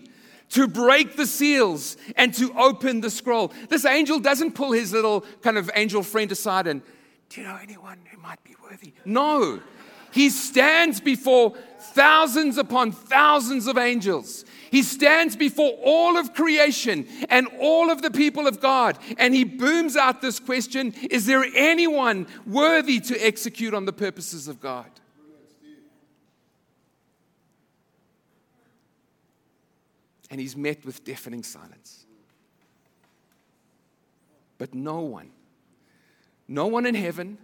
to 0.51 0.69
break 0.69 1.17
the 1.17 1.27
seals 1.27 1.97
and 2.15 2.33
to 2.35 2.53
open 2.59 3.01
the 3.01 3.11
scroll? 3.11 3.53
This 3.69 3.85
angel 3.85 4.21
doesn't 4.21 4.55
pull 4.55 4.73
his 4.73 4.93
little 4.93 5.25
kind 5.43 5.59
of 5.59 5.71
angel 5.75 6.03
friend 6.03 6.31
aside 6.31 6.67
and, 6.67 6.83
Do 7.31 7.41
you 7.41 7.47
know 7.47 7.59
anyone 7.61 7.99
who 8.11 8.19
might 8.19 8.43
be 8.45 8.55
worthy? 8.63 8.93
No. 9.05 9.61
He 10.13 10.31
stands 10.31 11.01
before 11.01 11.55
thousands 11.79 12.59
upon 12.59 12.93
thousands 12.93 13.67
of 13.67 13.77
angels. 13.77 14.45
He 14.71 14.83
stands 14.83 15.37
before 15.37 15.73
all 15.83 16.17
of 16.17 16.35
creation 16.35 17.07
and 17.29 17.49
all 17.61 17.91
of 17.91 18.03
the 18.03 18.11
people 18.11 18.47
of 18.47 18.61
God, 18.61 18.99
and 19.19 19.35
he 19.35 19.45
booms 19.45 19.97
out 19.97 20.21
this 20.21 20.41
question 20.41 20.95
Is 21.11 21.27
there 21.27 21.45
anyone 21.55 22.27
worthy 22.47 23.01
to 23.01 23.27
execute 23.27 23.75
on 23.75 23.85
the 23.85 23.93
purposes 23.93 24.49
of 24.49 24.61
God? 24.61 24.91
And 30.29 30.41
he's 30.41 30.57
met 30.57 30.85
with 30.85 31.05
deafening 31.05 31.45
silence. 31.45 32.05
But 34.59 34.75
no 34.75 35.01
one, 35.01 35.31
no 36.49 36.67
one 36.67 36.87
in 36.87 36.95
heaven, 36.95 37.39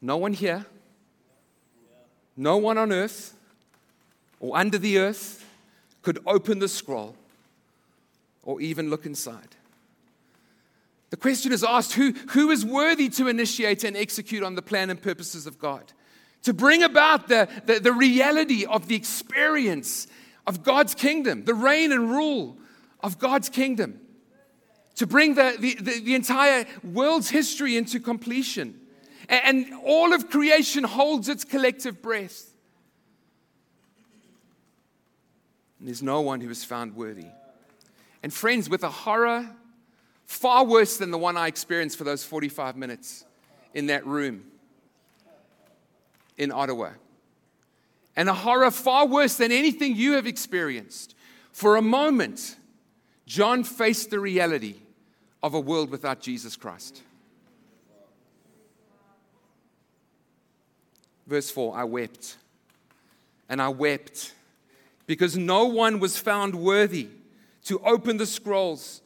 no 0.00 0.16
one 0.16 0.32
here, 0.32 0.64
no 2.36 2.56
one 2.56 2.78
on 2.78 2.92
earth 2.92 3.34
or 4.38 4.56
under 4.56 4.78
the 4.78 4.98
earth 4.98 5.44
could 6.08 6.22
open 6.26 6.58
the 6.58 6.68
scroll 6.68 7.14
or 8.42 8.62
even 8.62 8.88
look 8.88 9.04
inside. 9.04 9.56
The 11.10 11.18
question 11.18 11.52
is 11.52 11.62
asked 11.62 11.92
who, 11.92 12.14
who 12.30 12.50
is 12.50 12.64
worthy 12.64 13.10
to 13.10 13.28
initiate 13.28 13.84
and 13.84 13.94
execute 13.94 14.42
on 14.42 14.54
the 14.54 14.62
plan 14.62 14.88
and 14.88 15.02
purposes 15.02 15.46
of 15.46 15.58
God? 15.58 15.92
To 16.44 16.54
bring 16.54 16.82
about 16.82 17.28
the, 17.28 17.46
the, 17.66 17.78
the 17.80 17.92
reality 17.92 18.64
of 18.64 18.88
the 18.88 18.94
experience 18.94 20.06
of 20.46 20.62
God's 20.62 20.94
kingdom, 20.94 21.44
the 21.44 21.52
reign 21.52 21.92
and 21.92 22.10
rule 22.10 22.56
of 23.00 23.18
God's 23.18 23.50
kingdom. 23.50 24.00
To 24.94 25.06
bring 25.06 25.34
the, 25.34 25.56
the, 25.60 25.74
the, 25.74 26.00
the 26.00 26.14
entire 26.14 26.64
world's 26.82 27.28
history 27.28 27.76
into 27.76 28.00
completion. 28.00 28.80
And 29.28 29.66
all 29.84 30.14
of 30.14 30.30
creation 30.30 30.84
holds 30.84 31.28
its 31.28 31.44
collective 31.44 32.00
breath. 32.00 32.46
And 35.78 35.88
there's 35.88 36.02
no 36.02 36.20
one 36.20 36.40
who 36.40 36.50
is 36.50 36.64
found 36.64 36.96
worthy. 36.96 37.26
And 38.22 38.32
friends, 38.32 38.68
with 38.68 38.82
a 38.82 38.90
horror 38.90 39.48
far 40.26 40.64
worse 40.64 40.96
than 40.96 41.10
the 41.10 41.18
one 41.18 41.36
I 41.36 41.46
experienced 41.46 41.96
for 41.96 42.04
those 42.04 42.24
45 42.24 42.76
minutes 42.76 43.24
in 43.74 43.86
that 43.86 44.06
room 44.06 44.44
in 46.36 46.52
Ottawa, 46.52 46.90
and 48.16 48.28
a 48.28 48.34
horror 48.34 48.70
far 48.70 49.06
worse 49.06 49.36
than 49.36 49.52
anything 49.52 49.94
you 49.94 50.12
have 50.12 50.26
experienced, 50.26 51.14
for 51.52 51.76
a 51.76 51.82
moment, 51.82 52.56
John 53.26 53.62
faced 53.64 54.10
the 54.10 54.18
reality 54.18 54.76
of 55.42 55.54
a 55.54 55.60
world 55.60 55.90
without 55.90 56.20
Jesus 56.20 56.56
Christ. 56.56 57.02
Verse 61.26 61.50
4 61.50 61.76
I 61.76 61.84
wept. 61.84 62.36
And 63.48 63.62
I 63.62 63.68
wept 63.68 64.34
because 65.08 65.38
no 65.38 65.64
one 65.64 65.98
was 65.98 66.18
found 66.18 66.54
worthy 66.54 67.08
to 67.64 67.80
open 67.80 68.18
the 68.18 68.26
scrolls 68.26 69.00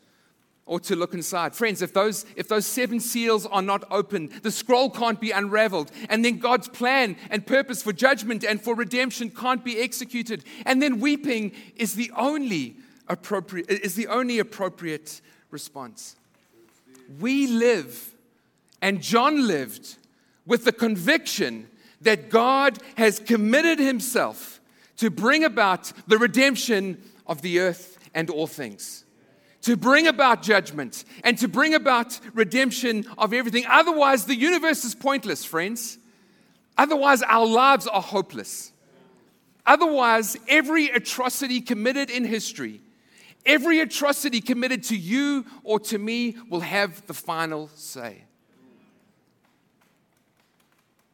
or 0.67 0.81
to 0.81 0.97
look 0.97 1.15
inside. 1.15 1.55
Friends, 1.55 1.81
if 1.81 1.95
those, 1.95 2.27
if 2.35 2.49
those 2.49 2.67
seven 2.67 2.99
seals 2.99 3.47
are 3.47 3.63
not 3.63 3.85
open, 3.89 4.29
the 4.43 4.51
scroll 4.51 4.91
can't 4.91 5.21
be 5.21 5.31
unraveled. 5.31 5.93
And 6.11 6.25
then 6.25 6.39
God's 6.39 6.69
plan 6.69 7.17
and 7.31 7.47
purpose 7.47 7.85
for 7.85 7.93
judgment 7.93 8.43
and 8.45 8.61
for 8.61 8.75
redemption 8.75 9.31
can't 9.31 9.65
be 9.65 9.81
executed. 9.81 10.45
And 10.67 10.83
then 10.83 10.99
weeping 10.99 11.53
is 11.77 11.95
the 11.95 12.11
only 12.17 12.77
appropriate, 13.09 13.71
is 13.71 13.95
the 13.95 14.09
only 14.09 14.41
appropriate 14.41 15.21
response. 15.53 16.17
We 17.21 17.47
live, 17.47 18.13
and 18.81 19.01
John 19.01 19.47
lived, 19.47 19.97
with 20.47 20.65
the 20.65 20.73
conviction 20.73 21.69
that 22.01 22.29
God 22.29 22.79
has 22.97 23.21
committed 23.21 23.79
himself 23.79 24.59
to 25.03 25.11
bring 25.11 25.43
about 25.43 25.93
the 26.07 26.17
redemption 26.17 27.03
of 27.27 27.43
the 27.43 27.59
earth 27.59 27.99
and 28.15 28.31
all 28.31 28.47
things, 28.47 29.05
to 29.63 29.77
bring 29.77 30.07
about 30.07 30.43
judgment 30.43 31.05
and 31.25 31.37
to 31.37 31.49
bring 31.49 31.75
about 31.75 32.21
redemption 32.35 33.05
of 33.19 33.33
everything. 33.33 33.65
Otherwise, 33.69 34.27
the 34.27 34.37
universe 34.37 34.85
is 34.85 34.95
pointless, 34.95 35.45
friends. 35.45 35.99
Otherwise, 36.79 37.21
our 37.23 37.45
lives 37.45 37.89
are 37.89 38.01
hopeless. 38.01 38.71
Otherwise, 39.67 40.37
every 40.47 40.87
atrocity 40.91 41.61
committed 41.61 42.09
in 42.09 42.25
history, 42.25 42.81
every 43.45 43.81
atrocity 43.81 44.41
committed 44.41 44.85
to 44.85 44.97
you 44.97 45.45
or 45.65 45.81
to 45.81 45.99
me 45.99 46.37
will 46.49 46.61
have 46.61 47.05
the 47.09 47.15
final 47.15 47.69
say. 47.75 48.23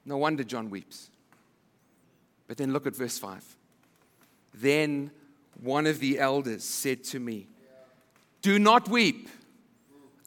No 0.05 0.18
wonder 0.18 0.45
John 0.45 0.68
weeps. 0.68 1.09
But 2.47 2.59
then 2.59 2.74
look 2.74 2.86
at 2.86 2.95
verse 2.95 3.16
5. 3.16 3.57
Then 4.61 5.12
one 5.61 5.86
of 5.86 6.00
the 6.00 6.18
elders 6.18 6.64
said 6.64 7.04
to 7.04 7.20
me, 7.20 7.48
Do 8.42 8.59
not 8.59 8.88
weep. 8.88 9.28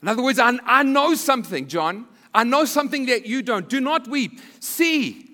In 0.02 0.08
other 0.08 0.24
words, 0.24 0.40
I, 0.40 0.58
I 0.66 0.84
know 0.84 1.16
something, 1.16 1.68
John. 1.68 2.08
I 2.34 2.46
know 2.46 2.64
something 2.66 3.08
that 3.08 3.26
you 3.26 3.42
don't. 3.42 3.68
Do 3.68 3.82
not 3.82 4.08
weep. 4.08 4.40
See, 4.62 5.30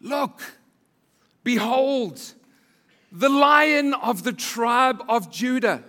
look, 0.00 0.42
behold, 1.44 2.20
the 3.12 3.28
lion 3.28 3.94
of 3.94 4.24
the 4.24 4.32
tribe 4.32 5.02
of 5.08 5.30
Judah, 5.30 5.84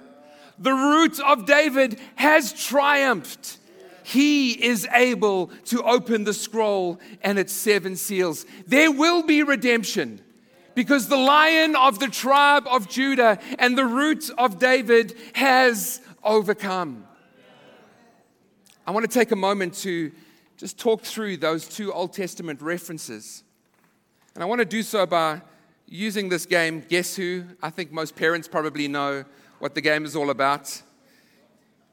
the 0.60 0.74
root 0.74 1.20
of 1.20 1.48
David, 1.48 2.00
has 2.16 2.54
triumphed. 2.54 3.58
He 4.04 4.52
is 4.52 4.88
able 4.93 5.48
to 5.66 5.82
open 5.82 6.26
the 6.26 6.34
scroll 6.34 7.00
and 7.24 7.39
its 7.39 7.54
seven 7.54 7.96
seals. 7.96 8.46
There 8.68 8.91
will 8.91 9.24
be 9.24 9.41
redemption 9.41 10.22
because 10.76 11.08
the 11.08 11.18
lion 11.18 11.76
of 11.76 12.00
the 12.00 12.08
tribe 12.08 12.68
of 12.68 12.88
Judah 12.88 13.40
and 13.58 13.78
the 13.78 13.86
root 13.86 14.30
of 14.38 14.60
David 14.60 15.16
has 15.34 16.02
overcome. 16.24 17.06
I 18.86 18.92
want 18.92 19.10
to 19.10 19.20
take 19.20 19.32
a 19.32 19.36
moment 19.36 19.74
to 19.76 20.12
just 20.58 20.78
talk 20.78 21.02
through 21.02 21.38
those 21.38 21.68
two 21.68 21.92
Old 21.92 22.14
Testament 22.14 22.62
references. 22.62 23.44
And 24.36 24.44
I 24.44 24.48
want 24.48 24.60
to 24.60 24.66
do 24.66 24.84
so 24.84 25.06
by 25.06 25.42
using 25.88 26.30
this 26.30 26.46
game, 26.46 26.84
Guess 26.88 27.16
Who? 27.16 27.46
I 27.64 27.70
think 27.70 27.92
most 27.92 28.16
parents 28.16 28.48
probably 28.48 28.88
know 28.88 29.26
what 29.60 29.76
the 29.76 29.82
game 29.82 30.06
is 30.06 30.16
all 30.16 30.30
about. 30.30 30.82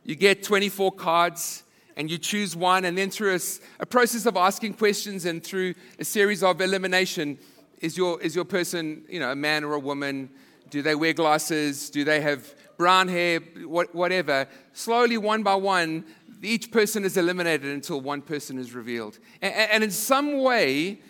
You 0.05 0.17
get 0.17 0.43
24 0.43 0.93
cards 0.93 1.63
and 1.97 2.11
you 2.11 2.19
choose 2.19 2.57
one, 2.57 2.85
and 2.85 2.97
then 2.97 3.11
through 3.11 3.35
a, 3.35 3.41
a, 3.81 3.87
process 3.87 4.25
of 4.25 4.37
asking 4.37 4.75
questions 4.75 5.27
and 5.27 5.45
through 5.45 5.75
a 5.99 6.05
series 6.05 6.43
of 6.43 6.61
elimination, 6.61 7.39
is 7.83 7.97
your, 7.97 8.21
is 8.23 8.35
your 8.35 8.45
person, 8.45 9.05
you 9.09 9.21
know, 9.21 9.33
a 9.33 9.37
man 9.37 9.65
or 9.65 9.75
a 9.75 9.79
woman? 9.79 10.31
Do 10.71 10.81
they 10.81 10.95
wear 10.95 11.13
glasses? 11.13 11.91
Do 11.91 12.05
they 12.05 12.21
have 12.23 12.55
brown 12.79 13.09
hair? 13.09 13.41
What, 13.67 13.95
whatever. 13.95 14.49
Slowly, 14.73 15.19
one 15.19 15.43
by 15.43 15.57
one, 15.57 16.05
each 16.43 16.71
person 16.71 17.05
is 17.05 17.17
eliminated 17.17 17.71
until 17.71 18.01
one 18.01 18.23
person 18.23 18.59
is 18.59 18.73
revealed. 18.73 19.19
And, 19.43 19.53
and 19.53 19.85
in 19.85 19.91
some 19.91 20.39
way, 20.39 21.01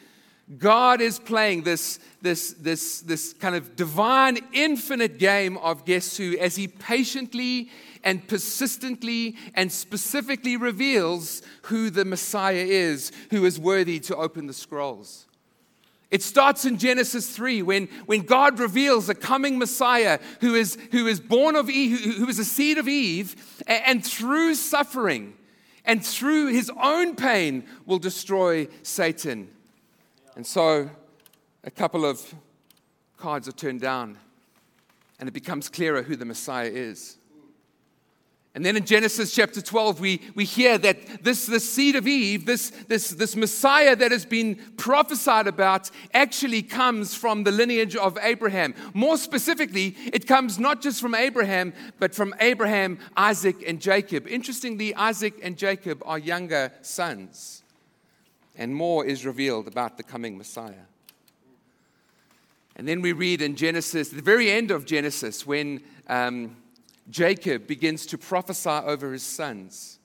God 0.58 1.00
is 1.00 1.18
playing 1.18 1.62
this, 1.62 2.00
this, 2.20 2.54
this, 2.54 3.00
this 3.02 3.32
kind 3.34 3.54
of 3.54 3.76
divine, 3.76 4.38
infinite 4.52 5.18
game 5.18 5.56
of 5.58 5.84
guess 5.84 6.16
who 6.16 6.36
as 6.38 6.56
he 6.56 6.68
patiently 6.68 7.70
and 8.02 8.26
persistently 8.26 9.36
and 9.54 9.70
specifically 9.70 10.56
reveals 10.56 11.42
who 11.62 11.90
the 11.90 12.04
Messiah 12.04 12.66
is, 12.66 13.12
who 13.30 13.44
is 13.44 13.58
worthy 13.60 14.00
to 14.00 14.16
open 14.16 14.46
the 14.46 14.52
scrolls. 14.52 15.26
It 16.12 16.22
starts 16.22 16.66
in 16.66 16.76
Genesis 16.76 17.34
3 17.34 17.62
when, 17.62 17.88
when 18.04 18.20
God 18.20 18.58
reveals 18.58 19.08
a 19.08 19.14
coming 19.14 19.58
Messiah 19.58 20.18
who 20.42 20.54
is, 20.54 20.76
who 20.90 21.06
is 21.06 21.18
born 21.20 21.56
of 21.56 21.70
Eve, 21.70 21.98
who, 21.98 22.12
who 22.12 22.28
is 22.28 22.38
a 22.38 22.44
seed 22.44 22.76
of 22.76 22.86
Eve, 22.86 23.34
and, 23.66 23.82
and 23.86 24.06
through 24.06 24.54
suffering 24.54 25.32
and 25.86 26.04
through 26.04 26.48
his 26.48 26.70
own 26.80 27.16
pain 27.16 27.64
will 27.86 27.98
destroy 27.98 28.68
Satan. 28.82 29.48
And 30.36 30.46
so 30.46 30.90
a 31.64 31.70
couple 31.70 32.04
of 32.04 32.34
cards 33.16 33.48
are 33.48 33.52
turned 33.52 33.80
down, 33.80 34.18
and 35.18 35.30
it 35.30 35.32
becomes 35.32 35.70
clearer 35.70 36.02
who 36.02 36.14
the 36.14 36.26
Messiah 36.26 36.70
is. 36.70 37.16
And 38.54 38.66
then 38.66 38.76
in 38.76 38.84
Genesis 38.84 39.34
chapter 39.34 39.62
12, 39.62 39.98
we, 39.98 40.20
we 40.34 40.44
hear 40.44 40.76
that 40.76 41.24
this, 41.24 41.46
this 41.46 41.70
seed 41.70 41.96
of 41.96 42.06
Eve, 42.06 42.44
this, 42.44 42.68
this, 42.86 43.08
this 43.08 43.34
Messiah 43.34 43.96
that 43.96 44.12
has 44.12 44.26
been 44.26 44.56
prophesied 44.76 45.46
about, 45.46 45.90
actually 46.12 46.62
comes 46.62 47.14
from 47.14 47.44
the 47.44 47.50
lineage 47.50 47.96
of 47.96 48.18
Abraham. 48.20 48.74
More 48.92 49.16
specifically, 49.16 49.96
it 50.12 50.26
comes 50.26 50.58
not 50.58 50.82
just 50.82 51.00
from 51.00 51.14
Abraham, 51.14 51.72
but 51.98 52.14
from 52.14 52.34
Abraham, 52.40 52.98
Isaac, 53.16 53.56
and 53.66 53.80
Jacob. 53.80 54.28
Interestingly, 54.28 54.94
Isaac 54.96 55.34
and 55.42 55.56
Jacob 55.56 56.02
are 56.04 56.18
younger 56.18 56.72
sons. 56.82 57.62
And 58.54 58.74
more 58.74 59.06
is 59.06 59.24
revealed 59.24 59.66
about 59.66 59.96
the 59.96 60.02
coming 60.02 60.36
Messiah. 60.36 60.84
And 62.76 62.86
then 62.86 63.00
we 63.00 63.12
read 63.12 63.40
in 63.40 63.56
Genesis, 63.56 64.10
the 64.10 64.20
very 64.20 64.50
end 64.50 64.70
of 64.70 64.84
Genesis, 64.84 65.46
when. 65.46 65.80
Um, 66.06 66.56
Jacob 67.10 67.66
begins 67.66 68.06
to 68.06 68.18
prophesy 68.18 68.70
over 68.70 69.12
his 69.12 69.22
sons. 69.22 69.98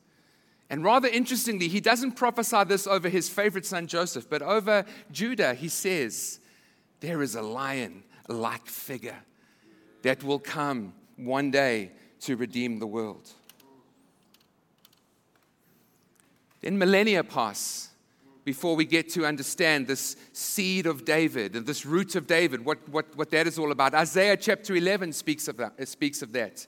And 0.69 0.83
rather 0.83 1.07
interestingly, 1.07 1.67
he 1.67 1.79
doesn't 1.79 2.13
prophesy 2.13 2.63
this 2.65 2.87
over 2.87 3.07
his 3.07 3.29
favorite 3.29 3.65
son 3.65 3.87
Joseph, 3.87 4.29
but 4.29 4.41
over 4.41 4.85
Judah. 5.11 5.53
He 5.53 5.69
says, 5.69 6.39
There 6.99 7.21
is 7.21 7.35
a 7.35 7.41
lion 7.41 8.03
like 8.27 8.67
figure 8.67 9.19
that 10.01 10.23
will 10.23 10.39
come 10.39 10.93
one 11.15 11.51
day 11.51 11.91
to 12.21 12.35
redeem 12.35 12.79
the 12.79 12.87
world. 12.87 13.31
Then 16.61 16.77
millennia 16.77 17.23
pass 17.23 17.89
before 18.43 18.75
we 18.75 18.85
get 18.85 19.09
to 19.09 19.25
understand 19.25 19.87
this 19.87 20.15
seed 20.31 20.85
of 20.85 21.05
David 21.05 21.55
and 21.55 21.65
this 21.65 21.85
root 21.85 22.15
of 22.15 22.27
David, 22.27 22.63
what, 22.63 22.87
what, 22.89 23.05
what 23.15 23.29
that 23.31 23.45
is 23.45 23.59
all 23.59 23.71
about. 23.71 23.93
Isaiah 23.93 24.37
chapter 24.37 24.75
11 24.75 25.13
speaks 25.13 25.47
of 25.47 25.57
that. 25.57 25.87
Speaks 25.87 26.21
of 26.21 26.31
that. 26.33 26.65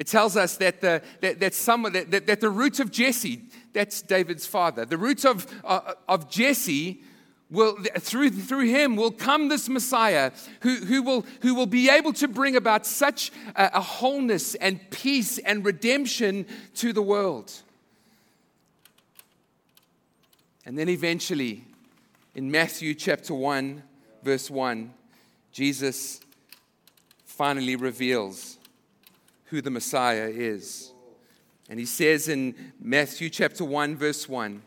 It 0.00 0.06
tells 0.06 0.34
us 0.34 0.56
that 0.56 0.80
the, 0.80 1.02
that, 1.20 1.40
that, 1.40 1.54
someone, 1.54 1.92
that, 1.92 2.10
that, 2.10 2.26
that 2.26 2.40
the 2.40 2.48
root 2.48 2.80
of 2.80 2.90
Jesse, 2.90 3.42
that's 3.74 4.00
David's 4.00 4.46
father, 4.46 4.86
the 4.86 4.96
roots 4.96 5.26
of, 5.26 5.46
uh, 5.62 5.92
of 6.08 6.30
Jesse 6.30 7.02
will 7.50 7.76
through, 7.98 8.30
through 8.30 8.66
him 8.66 8.96
will 8.96 9.10
come 9.10 9.48
this 9.48 9.68
messiah 9.68 10.32
who, 10.62 10.76
who, 10.76 11.02
will, 11.02 11.26
who 11.42 11.54
will 11.54 11.66
be 11.66 11.90
able 11.90 12.14
to 12.14 12.28
bring 12.28 12.56
about 12.56 12.86
such 12.86 13.30
a, 13.54 13.72
a, 13.74 13.80
wholeness 13.82 14.54
and 14.54 14.80
peace 14.90 15.36
and 15.38 15.66
redemption 15.66 16.46
to 16.76 16.94
the 16.94 17.02
world. 17.02 17.52
And 20.64 20.78
then 20.78 20.88
eventually 20.88 21.64
in 22.34 22.50
matthew 22.50 22.94
chapter 22.94 23.34
1 23.34 23.82
verse 24.22 24.48
1 24.48 24.94
jesus 25.50 26.20
finally 27.24 27.74
reveals 27.74 28.59
who 29.50 29.60
the 29.60 29.70
Messiah 29.70 30.28
is. 30.32 30.92
And 31.68 31.78
he 31.78 31.86
says 31.86 32.28
in 32.28 32.54
Matthew 32.80 33.28
chapter 33.30 33.64
1, 33.64 33.96
verse 33.96 34.28
1, 34.28 34.62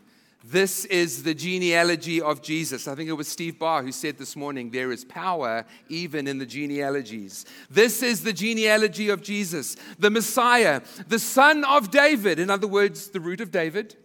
this 0.45 0.83
is 0.85 1.23
the 1.23 1.33
genealogy 1.33 2.21
of 2.21 2.41
Jesus. 2.41 2.87
I 2.89 2.95
think 2.95 3.09
it 3.09 3.13
was 3.13 3.29
Steve 3.29 3.57
Barr 3.57 3.81
who 3.81 3.93
said 3.93 4.17
this 4.17 4.35
morning, 4.35 4.71
there 4.71 4.91
is 4.91 5.05
power 5.05 5.65
even 5.87 6.27
in 6.27 6.37
the 6.37 6.45
genealogies. 6.45 7.45
This 7.69 8.03
is 8.03 8.23
the 8.23 8.33
genealogy 8.33 9.07
of 9.07 9.21
Jesus, 9.21 9.77
the 9.97 10.09
Messiah, 10.09 10.81
the 11.07 11.19
son 11.19 11.63
of 11.63 11.91
David. 11.91 12.39
In 12.39 12.49
other 12.49 12.67
words, 12.67 13.09
the 13.09 13.21
root 13.21 13.39
of 13.39 13.51
David 13.51 13.95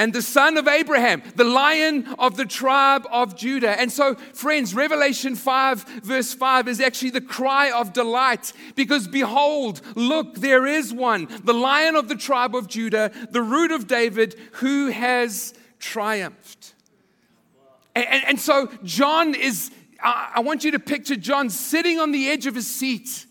and 0.00 0.14
the 0.14 0.22
son 0.22 0.56
of 0.56 0.66
Abraham, 0.66 1.22
the 1.36 1.44
lion 1.44 2.06
of 2.18 2.38
the 2.38 2.46
tribe 2.46 3.06
of 3.12 3.36
Judah. 3.36 3.78
And 3.78 3.92
so, 3.92 4.14
friends, 4.14 4.74
Revelation 4.74 5.36
5, 5.36 5.84
verse 6.02 6.32
5 6.32 6.68
is 6.68 6.80
actually 6.80 7.10
the 7.10 7.20
cry 7.20 7.70
of 7.70 7.92
delight 7.92 8.54
because 8.76 9.06
behold, 9.06 9.82
look, 9.96 10.36
there 10.36 10.66
is 10.66 10.90
one, 10.90 11.28
the 11.44 11.52
lion 11.52 11.96
of 11.96 12.08
the 12.08 12.14
tribe 12.14 12.56
of 12.56 12.66
Judah, 12.66 13.12
the 13.30 13.42
root 13.42 13.72
of 13.72 13.86
David, 13.86 14.36
who 14.52 14.86
has 14.86 15.52
triumphed. 15.78 16.72
And, 17.94 18.06
and, 18.06 18.24
and 18.24 18.40
so, 18.40 18.70
John 18.82 19.34
is, 19.34 19.70
I, 20.02 20.32
I 20.36 20.40
want 20.40 20.64
you 20.64 20.70
to 20.70 20.78
picture 20.78 21.16
John 21.16 21.50
sitting 21.50 21.98
on 21.98 22.10
the 22.10 22.30
edge 22.30 22.46
of 22.46 22.54
his 22.54 22.66
seat 22.66 23.26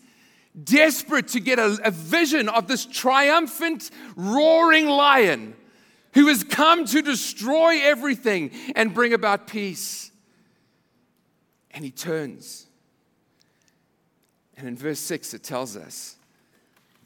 desperate 0.62 1.26
to 1.28 1.40
get 1.40 1.58
a, 1.58 1.80
a, 1.82 1.90
vision 1.90 2.48
of 2.48 2.68
this 2.68 2.86
triumphant, 2.86 3.90
roaring 4.14 4.86
lion 4.86 5.54
who 6.12 6.28
has 6.28 6.42
come 6.44 6.84
to 6.86 7.02
destroy 7.02 7.80
everything 7.82 8.50
and 8.74 8.92
bring 8.92 9.12
about 9.12 9.46
peace. 9.46 10.10
And 11.70 11.84
he 11.84 11.90
turns. 11.90 12.66
And 14.56 14.66
in 14.66 14.76
verse 14.76 14.98
6, 15.00 15.34
it 15.34 15.42
tells 15.42 15.76
us 15.76 16.16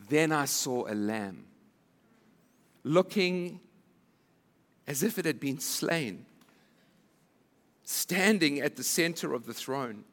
Then 0.09 0.33
I 0.33 0.47
saw 0.47 0.87
a 0.89 0.95
lamb 0.95 1.45
looking 2.83 3.61
as 4.87 5.03
if 5.03 5.19
it 5.19 5.25
had 5.25 5.41
been 5.41 5.59
slain, 5.59 6.27
standing 7.85 8.61
at 8.61 8.77
the 8.77 8.83
center 8.83 9.33
of 9.33 9.47
the 9.47 9.55
throne, 9.55 10.05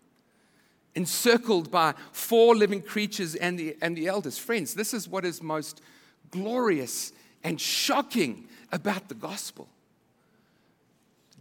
encircled 0.95 1.71
by 1.71 1.93
four 2.11 2.55
living 2.55 2.81
creatures 2.81 3.35
and 3.35 3.57
the, 3.57 3.75
and 3.81 3.95
the 3.95 4.07
elders. 4.07 4.37
Friends, 4.37 4.73
this 4.73 4.93
is 4.93 5.07
what 5.07 5.25
is 5.25 5.41
most 5.41 5.81
glorious 6.29 7.11
and 7.43 7.59
shocking 7.59 8.47
about 8.72 9.09
the 9.09 9.15
gospel. 9.15 9.67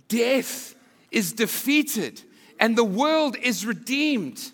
Death 0.08 0.74
is 1.10 1.32
defeated 1.32 2.22
and 2.58 2.76
the 2.76 2.84
world 2.84 3.36
is 3.36 3.64
redeemed. 3.64 4.52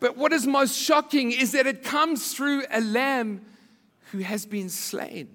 But 0.00 0.16
what 0.16 0.32
is 0.32 0.46
most 0.46 0.76
shocking 0.76 1.32
is 1.32 1.52
that 1.52 1.66
it 1.66 1.82
comes 1.82 2.32
through 2.32 2.64
a 2.70 2.80
lamb 2.80 3.44
who 4.12 4.18
has 4.18 4.46
been 4.46 4.68
slain. 4.68 5.28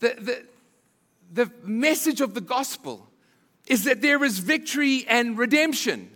The, 0.00 0.16
the, 0.18 0.46
the 1.32 1.52
message 1.62 2.20
of 2.20 2.34
the 2.34 2.40
gospel 2.40 3.08
is 3.66 3.84
that 3.84 4.02
there 4.02 4.24
is 4.24 4.38
victory 4.38 5.04
and 5.08 5.38
redemption, 5.38 6.10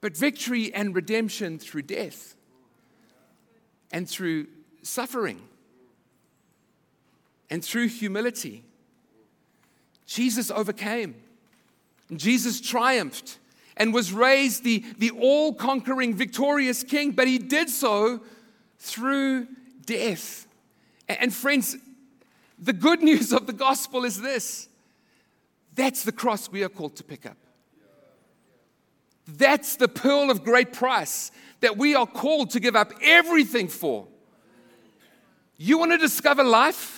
but 0.00 0.16
victory 0.16 0.72
and 0.72 0.94
redemption 0.94 1.58
through 1.58 1.82
death 1.82 2.34
and 3.90 4.08
through 4.08 4.46
suffering 4.82 5.40
and 7.50 7.64
through 7.64 7.88
humility. 7.88 8.64
Jesus 10.06 10.50
overcame. 10.50 11.14
Jesus 12.14 12.60
triumphed 12.60 13.38
and 13.76 13.94
was 13.94 14.12
raised 14.12 14.64
the, 14.64 14.84
the 14.98 15.10
all 15.10 15.54
conquering, 15.54 16.14
victorious 16.14 16.82
king, 16.82 17.12
but 17.12 17.28
he 17.28 17.38
did 17.38 17.68
so 17.68 18.20
through 18.78 19.46
death. 19.84 20.46
And, 21.08 21.32
friends, 21.32 21.76
the 22.58 22.72
good 22.72 23.02
news 23.02 23.32
of 23.32 23.46
the 23.46 23.52
gospel 23.52 24.04
is 24.04 24.20
this 24.20 24.68
that's 25.74 26.02
the 26.02 26.10
cross 26.10 26.50
we 26.50 26.64
are 26.64 26.68
called 26.68 26.96
to 26.96 27.04
pick 27.04 27.24
up. 27.24 27.36
That's 29.28 29.76
the 29.76 29.86
pearl 29.86 30.30
of 30.30 30.42
great 30.42 30.72
price 30.72 31.30
that 31.60 31.76
we 31.76 31.94
are 31.94 32.06
called 32.06 32.50
to 32.50 32.60
give 32.60 32.74
up 32.74 32.92
everything 33.00 33.68
for. 33.68 34.08
You 35.56 35.78
want 35.78 35.92
to 35.92 35.98
discover 35.98 36.42
life? 36.42 36.97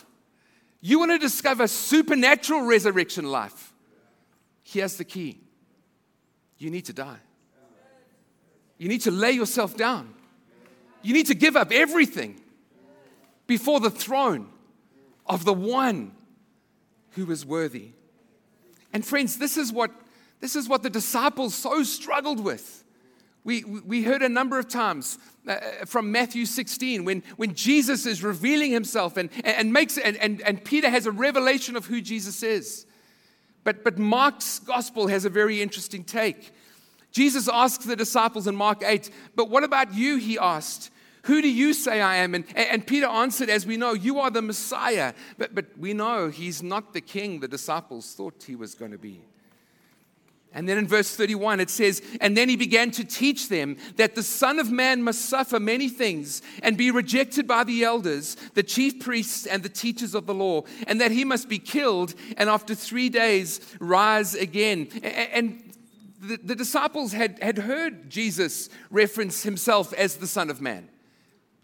You 0.81 0.99
want 0.99 1.11
to 1.13 1.19
discover 1.19 1.67
supernatural 1.67 2.63
resurrection 2.63 3.25
life? 3.25 3.73
Here's 4.63 4.97
the 4.97 5.05
key 5.05 5.41
you 6.59 6.71
need 6.71 6.87
to 6.87 6.93
die. 6.93 7.19
You 8.79 8.89
need 8.89 9.03
to 9.03 9.11
lay 9.11 9.33
yourself 9.33 9.77
down. 9.77 10.15
You 11.03 11.15
need 11.15 11.27
to 11.27 11.35
give 11.35 11.57
up 11.57 11.73
everything 11.73 12.41
before 13.47 13.81
the 13.81 13.91
throne 13.91 14.49
of 15.27 15.45
the 15.45 15.53
one 15.53 16.13
who 17.11 17.31
is 17.31 17.45
worthy. 17.45 17.93
And 18.93 19.05
friends, 19.05 19.39
this 19.39 19.57
is 19.57 19.73
what 19.73 19.91
This 20.41 20.57
is 20.57 20.69
what 20.69 20.83
the 20.83 20.91
disciples 20.91 21.55
so 21.55 21.83
struggled 21.83 22.41
with. 22.41 22.83
We, 23.43 23.65
we 23.65 24.03
heard 24.03 24.23
a 24.23 24.29
number 24.29 24.59
of 24.59 24.69
times 24.69 25.19
uh, 25.49 25.57
from 25.87 26.13
Matthew 26.13 26.45
16 26.45 27.05
when, 27.05 27.23
when 27.37 27.55
Jesus 27.55 28.05
is 28.05 28.23
revealing 28.23 28.71
himself 28.71 29.17
and, 29.17 29.31
and, 29.45 29.73
makes, 29.73 29.97
and, 29.97 30.17
and, 30.19 30.43
and 30.43 30.63
Peter 30.63 30.91
has 30.91 31.07
a 31.07 31.11
revelation 31.11 31.75
of 31.75 31.87
who 31.87 32.03
Jesus 32.03 32.43
is. 32.43 32.87
But, 33.65 33.83
but 33.83 33.99
Mark's 33.99 34.59
gospel 34.59 35.09
has 35.09 35.25
a 35.25 35.31
very 35.31 35.63
interesting 35.63 36.05
take. 36.05 36.53
Jesus 37.13 37.49
asks 37.49 37.85
the 37.85 37.97
disciples 37.97 38.47
in 38.47 38.55
Mark 38.55 38.83
8, 38.85 39.11
But 39.35 39.49
what 39.49 39.65
about 39.65 39.95
you? 39.95 40.17
He 40.17 40.39
asked. 40.39 40.91
Who 41.25 41.43
do 41.43 41.49
you 41.51 41.75
say 41.75 42.01
I 42.01 42.17
am? 42.17 42.35
And, 42.35 42.45
and 42.57 42.87
Peter 42.87 43.07
answered, 43.07 43.51
As 43.51 43.67
we 43.67 43.77
know, 43.77 43.93
you 43.93 44.21
are 44.21 44.31
the 44.31 44.43
Messiah. 44.43 45.13
But, 45.37 45.55
but 45.55 45.67
we 45.79 45.93
know 45.93 46.29
he's 46.29 46.63
not 46.63 46.93
the 46.93 47.01
king 47.01 47.41
the 47.41 47.49
disciples 47.49 48.15
thought 48.15 48.45
he 48.47 48.57
was 48.57 48.75
going 48.75 48.93
to 48.93 48.99
be. 48.99 49.21
And 50.53 50.69
then 50.69 50.79
in 50.79 50.89
verse 50.89 51.15
31, 51.15 51.61
it 51.61 51.71
says, 51.71 52.03
And 52.21 52.37
then 52.37 52.49
he 52.49 52.57
began 52.57 52.91
to 52.93 53.05
teach 53.05 53.49
them 53.49 53.77
that 53.97 54.17
the 54.17 54.23
Son 54.23 54.59
of 54.59 54.71
Man 54.71 55.03
must 55.03 55.27
suffer 55.27 55.61
many 55.61 55.89
things 55.89 56.43
and 56.63 56.77
be 56.77 56.91
rejected 56.91 57.47
by 57.47 57.63
the 57.63 57.85
elders, 57.85 58.37
the 58.55 58.65
chief 58.65 58.99
priests, 58.99 59.47
and 59.47 59.63
the 59.63 59.69
teachers 59.69 60.15
of 60.15 60.27
the 60.27 60.35
law, 60.35 60.63
and 60.89 61.01
that 61.01 61.13
he 61.13 61.25
must 61.25 61.49
be 61.49 61.59
killed 61.59 62.15
and 62.37 62.51
after 62.51 62.75
three 62.75 63.09
days 63.09 63.61
rise 63.79 64.35
again. 64.35 64.89
And 65.05 65.63
the, 66.21 66.57
disciples 66.57 67.13
had, 67.13 67.39
had 67.41 67.59
heard 67.59 68.11
Jesus 68.11 68.69
reference 68.91 69.45
himself 69.45 69.93
as 69.95 70.17
the 70.17 70.27
Son 70.27 70.51
of 70.51 70.61
Man. 70.61 70.89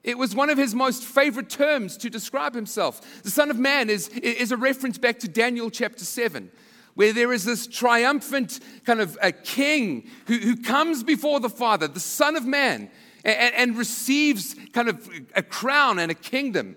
It 0.05 0.17
was 0.17 0.37
one 0.37 0.49
of 0.49 0.59
his 0.59 0.75
most 0.77 1.03
favorite 1.03 1.51
terms 1.51 1.97
to 1.97 2.09
describe 2.09 2.55
himself. 2.55 3.23
The 3.25 3.31
Son 3.31 3.51
of 3.51 3.59
Man 3.59 3.91
is, 3.91 4.09
is 4.09 4.53
a 4.53 4.57
reference 4.57 4.97
back 4.97 5.19
to 5.19 5.29
Daniel 5.29 5.71
chapter 5.71 6.05
7 6.05 6.53
where 6.97 7.13
there 7.13 7.33
is 7.33 7.45
this 7.45 7.67
triumphant 7.67 8.59
kind 8.85 9.01
of 9.01 9.19
a 9.23 9.31
king 9.31 10.09
who, 10.27 10.39
who 10.39 10.57
comes 10.57 11.05
before 11.05 11.39
the 11.41 11.51
Father, 11.51 11.87
the 11.87 12.01
Son 12.01 12.37
of 12.37 12.47
Man, 12.47 12.91
and, 13.23 13.55
and 13.55 13.77
receives 13.77 14.57
kind 14.73 14.89
of 14.89 15.09
a 15.35 15.43
crown 15.43 15.99
and 15.99 16.11
a 16.11 16.15
kingdom. 16.15 16.75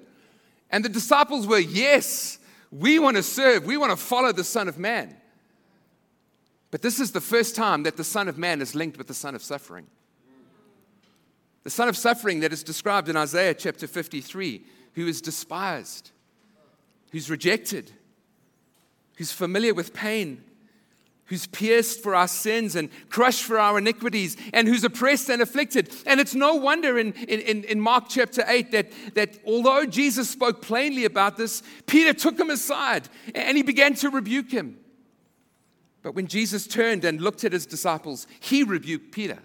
And 0.70 0.84
the 0.84 0.89
disciples 0.89 1.47
were, 1.47 1.57
yes, 1.57 2.38
we 2.70 2.99
want 2.99 3.15
to 3.15 3.24
serve, 3.24 3.65
we 3.65 3.78
want 3.78 3.91
to 3.91 3.95
follow 3.97 4.34
the 4.34 4.43
Son 4.43 4.67
of 4.67 4.78
Man. 4.78 5.15
But 6.70 6.82
this 6.82 6.99
is 6.99 7.13
the 7.13 7.22
first 7.22 7.55
time 7.55 7.84
that 7.84 7.95
the 7.95 8.03
Son 8.03 8.28
of 8.28 8.38
Man 8.38 8.61
is 8.61 8.76
linked 8.76 8.97
with 8.97 9.07
the 9.07 9.13
Son 9.13 9.36
of 9.36 9.41
Suffering. 9.41 9.88
The 11.63 11.70
Son 11.70 11.88
of 11.88 11.95
Suffering 11.95 12.41
that 12.41 12.51
is 12.51 12.61
described 12.61 13.07
in 13.07 13.15
Isaiah 13.15 13.53
chapter 13.53 13.88
53, 13.88 14.65
who 14.95 15.07
is 15.07 15.22
despised, 15.22 16.11
who's 17.11 17.30
rejected, 17.30 17.93
who's 19.20 19.34
familiar 19.34 19.74
with 19.74 19.93
pain, 19.93 20.41
who's 21.26 21.45
pierced 21.45 22.01
for 22.01 22.15
our 22.15 22.28
sins 22.28 22.74
and 22.74 22.89
crushed 23.09 23.43
for 23.43 23.59
our 23.59 23.78
iniquities, 23.78 24.38
and 24.53 24.65
who's 24.65 24.86
oppressed 24.86 25.30
and 25.30 25.41
afflicted. 25.41 25.93
And 26.07 26.22
it's 26.22 26.34
no 26.34 26.55
wonder 26.55 26.97
in, 26.97 27.11
in, 27.11 27.65
in 27.65 27.82
Mark 27.82 28.05
chapter 28.07 28.45
8 28.47 28.72
that, 28.72 28.91
that 29.15 29.38
although 29.45 29.86
Jesus 29.86 30.30
spoke 30.30 30.61
plainly 30.61 31.03
about 31.03 31.36
this, 31.36 31.61
Peter 31.86 32.13
took 32.13 32.39
him 32.39 32.49
aside 32.49 33.09
and 33.36 33.57
he 33.57 33.61
began 33.61 33.93
to 33.95 34.09
rebuke 34.09 34.51
him. 34.51 34.80
But 36.01 36.15
when 36.15 36.28
Jesus 36.28 36.65
turned 36.65 37.03
and 37.03 37.20
looked 37.20 37.43
at 37.43 37.51
his 37.51 37.65
disciples, 37.65 38.26
he 38.39 38.63
rebuked 38.63 39.11
Peter. 39.11 39.39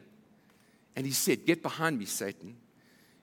And 0.94 1.04
he 1.04 1.12
said, 1.12 1.46
Get 1.46 1.64
behind 1.64 1.98
me, 1.98 2.04
Satan. 2.04 2.58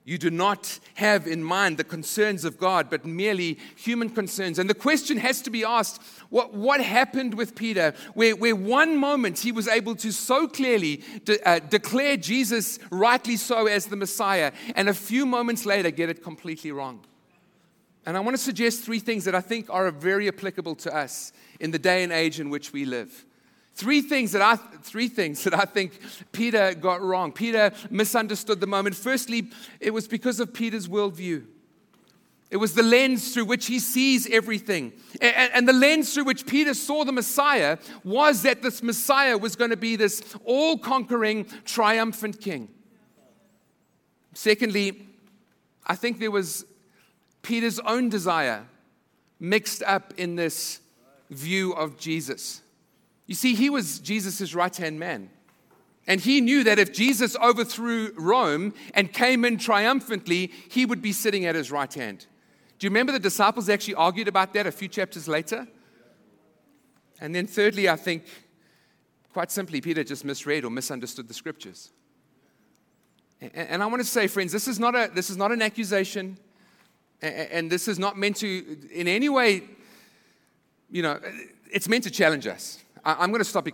You 0.03 0.17
do 0.17 0.31
not 0.31 0.79
have 0.95 1.27
in 1.27 1.43
mind 1.43 1.77
the 1.77 1.83
concerns 1.83 2.43
of 2.43 2.57
God, 2.57 2.89
but 2.89 3.05
merely 3.05 3.59
human 3.75 4.09
concerns. 4.09 4.57
And 4.57 4.69
the 4.69 4.73
question 4.73 5.17
has 5.17 5.41
to 5.43 5.51
be 5.51 5.63
asked 5.63 6.01
what, 6.31 6.53
what 6.53 6.81
happened 6.81 7.35
with 7.35 7.55
Peter, 7.55 7.93
where, 8.13 8.35
where 8.35 8.55
one 8.55 8.97
moment 8.97 9.37
he 9.39 9.51
was 9.51 9.67
able 9.67 9.95
to 9.97 10.11
so 10.11 10.47
clearly 10.47 11.03
de, 11.25 11.37
uh, 11.47 11.59
declare 11.59 12.17
Jesus 12.17 12.79
rightly 12.89 13.35
so 13.35 13.67
as 13.67 13.85
the 13.85 13.97
Messiah, 13.97 14.53
and 14.75 14.89
a 14.89 14.93
few 14.93 15.25
moments 15.25 15.65
later 15.65 15.91
get 15.91 16.09
it 16.09 16.23
completely 16.23 16.71
wrong? 16.71 17.01
And 18.05 18.15
I 18.15 18.21
want 18.21 18.35
to 18.35 18.41
suggest 18.41 18.83
three 18.83 18.99
things 18.99 19.25
that 19.25 19.35
I 19.35 19.41
think 19.41 19.69
are 19.69 19.91
very 19.91 20.29
applicable 20.29 20.75
to 20.75 20.95
us 20.95 21.33
in 21.59 21.69
the 21.71 21.77
day 21.77 22.01
and 22.01 22.11
age 22.11 22.39
in 22.39 22.49
which 22.49 22.73
we 22.73 22.85
live. 22.85 23.25
Three 23.73 24.01
things 24.01 24.31
that 24.31 24.41
I 24.41 24.55
three 24.55 25.07
things 25.07 25.43
that 25.43 25.53
I 25.53 25.65
think 25.65 25.99
Peter 26.31 26.73
got 26.73 27.01
wrong. 27.01 27.31
Peter 27.31 27.71
misunderstood 27.89 28.59
the 28.59 28.67
moment. 28.67 28.95
Firstly, 28.95 29.49
it 29.79 29.91
was 29.91 30.07
because 30.07 30.39
of 30.39 30.53
Peter's 30.53 30.87
worldview. 30.87 31.45
It 32.51 32.57
was 32.57 32.73
the 32.73 32.83
lens 32.83 33.33
through 33.33 33.45
which 33.45 33.67
he 33.67 33.79
sees 33.79 34.29
everything. 34.29 34.91
And, 35.21 35.65
the 35.65 35.73
lens 35.73 36.13
through 36.13 36.25
which 36.25 36.45
Peter 36.45 36.73
saw 36.73 37.05
the 37.05 37.13
Messiah 37.13 37.77
was 38.03 38.43
that 38.43 38.61
this 38.61 38.83
Messiah 38.83 39.37
was 39.37 39.55
going 39.55 39.71
to 39.71 39.77
be 39.77 39.95
this 39.95 40.21
all 40.43 40.77
conquering, 40.77 41.45
triumphant 41.63 42.41
king. 42.41 42.67
Secondly, 44.33 45.07
I 45.87 45.95
think 45.95 46.19
there 46.19 46.29
was 46.29 46.65
Peter's 47.41 47.79
own 47.79 48.09
desire 48.09 48.65
mixed 49.39 49.81
up 49.83 50.13
in 50.17 50.35
this 50.35 50.81
view 51.29 51.71
of 51.71 51.97
Jesus. 51.97 52.61
You 53.27 53.35
see, 53.35 53.55
he 53.55 53.69
was 53.69 53.99
Jesus' 53.99 54.53
right 54.53 54.75
hand 54.75 54.99
man. 54.99 55.29
And 56.05 56.19
he 56.19 56.41
knew 56.41 56.65
that 56.65 56.79
if 56.79 56.91
Jesus 56.91 57.37
overthrew 57.37 58.11
Rome 58.17 58.73
and 58.93 59.13
came 59.13 59.45
in 59.45 59.57
triumphantly, 59.57 60.51
he 60.69 60.85
would 60.85 61.01
be 61.01 61.13
sitting 61.13 61.45
at 61.45 61.55
his 61.55 61.71
right 61.71 61.93
hand. 61.93 62.25
Do 62.81 62.87
you 62.87 62.89
remember 62.89 63.11
the 63.11 63.19
disciples 63.19 63.69
actually 63.69 63.93
argued 63.93 64.27
about 64.27 64.55
that 64.55 64.65
a 64.65 64.71
few 64.71 64.87
chapters 64.87 65.27
later? 65.27 65.67
And 67.19 67.35
then, 67.35 67.45
thirdly, 67.45 67.87
I 67.87 67.95
think, 67.95 68.23
quite 69.31 69.51
simply, 69.51 69.81
Peter 69.81 70.03
just 70.03 70.25
misread 70.25 70.65
or 70.65 70.71
misunderstood 70.71 71.27
the 71.27 71.33
scriptures. 71.35 71.91
And 73.39 73.83
I 73.83 73.85
want 73.85 74.01
to 74.01 74.07
say, 74.07 74.25
friends, 74.25 74.51
this 74.51 74.67
is 74.67 74.79
not, 74.79 74.95
a, 74.95 75.11
this 75.13 75.29
is 75.29 75.37
not 75.37 75.51
an 75.51 75.61
accusation, 75.61 76.39
and 77.21 77.69
this 77.69 77.87
is 77.87 77.99
not 77.99 78.17
meant 78.17 78.37
to, 78.37 78.79
in 78.91 79.07
any 79.07 79.29
way, 79.29 79.61
you 80.89 81.03
know, 81.03 81.19
it's 81.71 81.87
meant 81.87 82.03
to 82.05 82.09
challenge 82.09 82.47
us. 82.47 82.79
I, 83.05 83.23
am 83.23 83.29
going 83.29 83.43
to 83.43 83.45
stop 83.45 83.67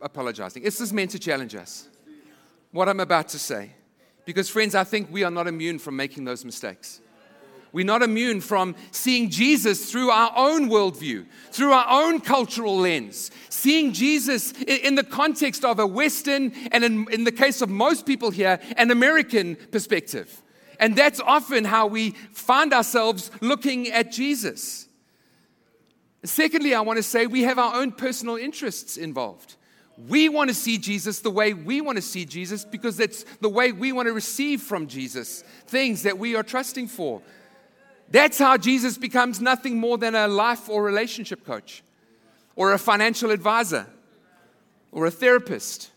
apologizing. 0.00 0.62
This 0.62 0.80
is 0.80 0.90
meant 0.90 1.10
to 1.10 1.18
challenge 1.18 1.54
us, 1.54 1.86
what 2.72 2.88
I'm 2.88 3.00
about 3.00 3.28
to 3.28 3.38
say. 3.38 3.72
Because, 4.24 4.48
friends, 4.48 4.74
I 4.74 4.84
think 4.84 5.12
we 5.12 5.22
are 5.22 5.30
not 5.30 5.46
immune 5.48 5.78
from 5.78 5.96
making 5.96 6.24
those 6.24 6.46
mistakes. 6.46 7.02
We're 7.74 7.84
not 7.84 8.02
immune 8.02 8.40
from 8.40 8.76
seeing 8.92 9.30
Jesus 9.30 9.90
through 9.90 10.08
our 10.10 10.32
own 10.36 10.70
worldview, 10.70 11.26
through 11.50 11.72
our 11.72 12.04
own 12.04 12.20
cultural 12.20 12.76
lens, 12.78 13.32
seeing 13.48 13.92
Jesus 13.92 14.52
in 14.52 14.94
the 14.94 15.02
context 15.02 15.64
of 15.64 15.80
a 15.80 15.86
Western, 15.86 16.52
and 16.70 16.84
in, 16.84 17.08
in 17.10 17.24
the 17.24 17.32
case 17.32 17.62
of 17.62 17.68
most 17.68 18.06
people 18.06 18.30
here, 18.30 18.60
an 18.76 18.92
American 18.92 19.56
perspective. 19.72 20.40
And 20.78 20.94
that's 20.94 21.18
often 21.18 21.64
how 21.64 21.88
we 21.88 22.12
find 22.30 22.72
ourselves 22.72 23.32
looking 23.40 23.88
at 23.88 24.12
Jesus. 24.12 24.86
Secondly, 26.22 26.76
I 26.76 26.80
want 26.80 26.98
to 26.98 27.02
say 27.02 27.26
we 27.26 27.42
have 27.42 27.58
our 27.58 27.74
own 27.74 27.90
personal 27.90 28.36
interests 28.36 28.96
involved. 28.96 29.56
We 30.08 30.28
want 30.28 30.46
to 30.46 30.54
see 30.54 30.78
Jesus 30.78 31.18
the 31.18 31.30
way 31.30 31.54
we 31.54 31.80
want 31.80 31.96
to 31.96 32.02
see 32.02 32.24
Jesus 32.24 32.64
because 32.64 32.96
that's 32.96 33.24
the 33.40 33.48
way 33.48 33.72
we 33.72 33.90
want 33.90 34.06
to 34.06 34.12
receive 34.12 34.62
from 34.62 34.86
Jesus 34.86 35.42
things 35.66 36.04
that 36.04 36.18
we 36.18 36.36
are 36.36 36.44
trusting 36.44 36.86
for. 36.86 37.20
That's 38.10 38.38
how 38.38 38.56
Jesus 38.56 38.98
becomes 38.98 39.40
nothing 39.40 39.78
more 39.78 39.98
than 39.98 40.14
a 40.14 40.28
life 40.28 40.68
or 40.68 40.82
relationship 40.82 41.44
coach, 41.44 41.82
or 42.56 42.72
a 42.72 42.78
financial 42.78 43.30
advisor, 43.30 43.86
or 44.92 45.06
a 45.06 45.10
therapist, 45.10 45.90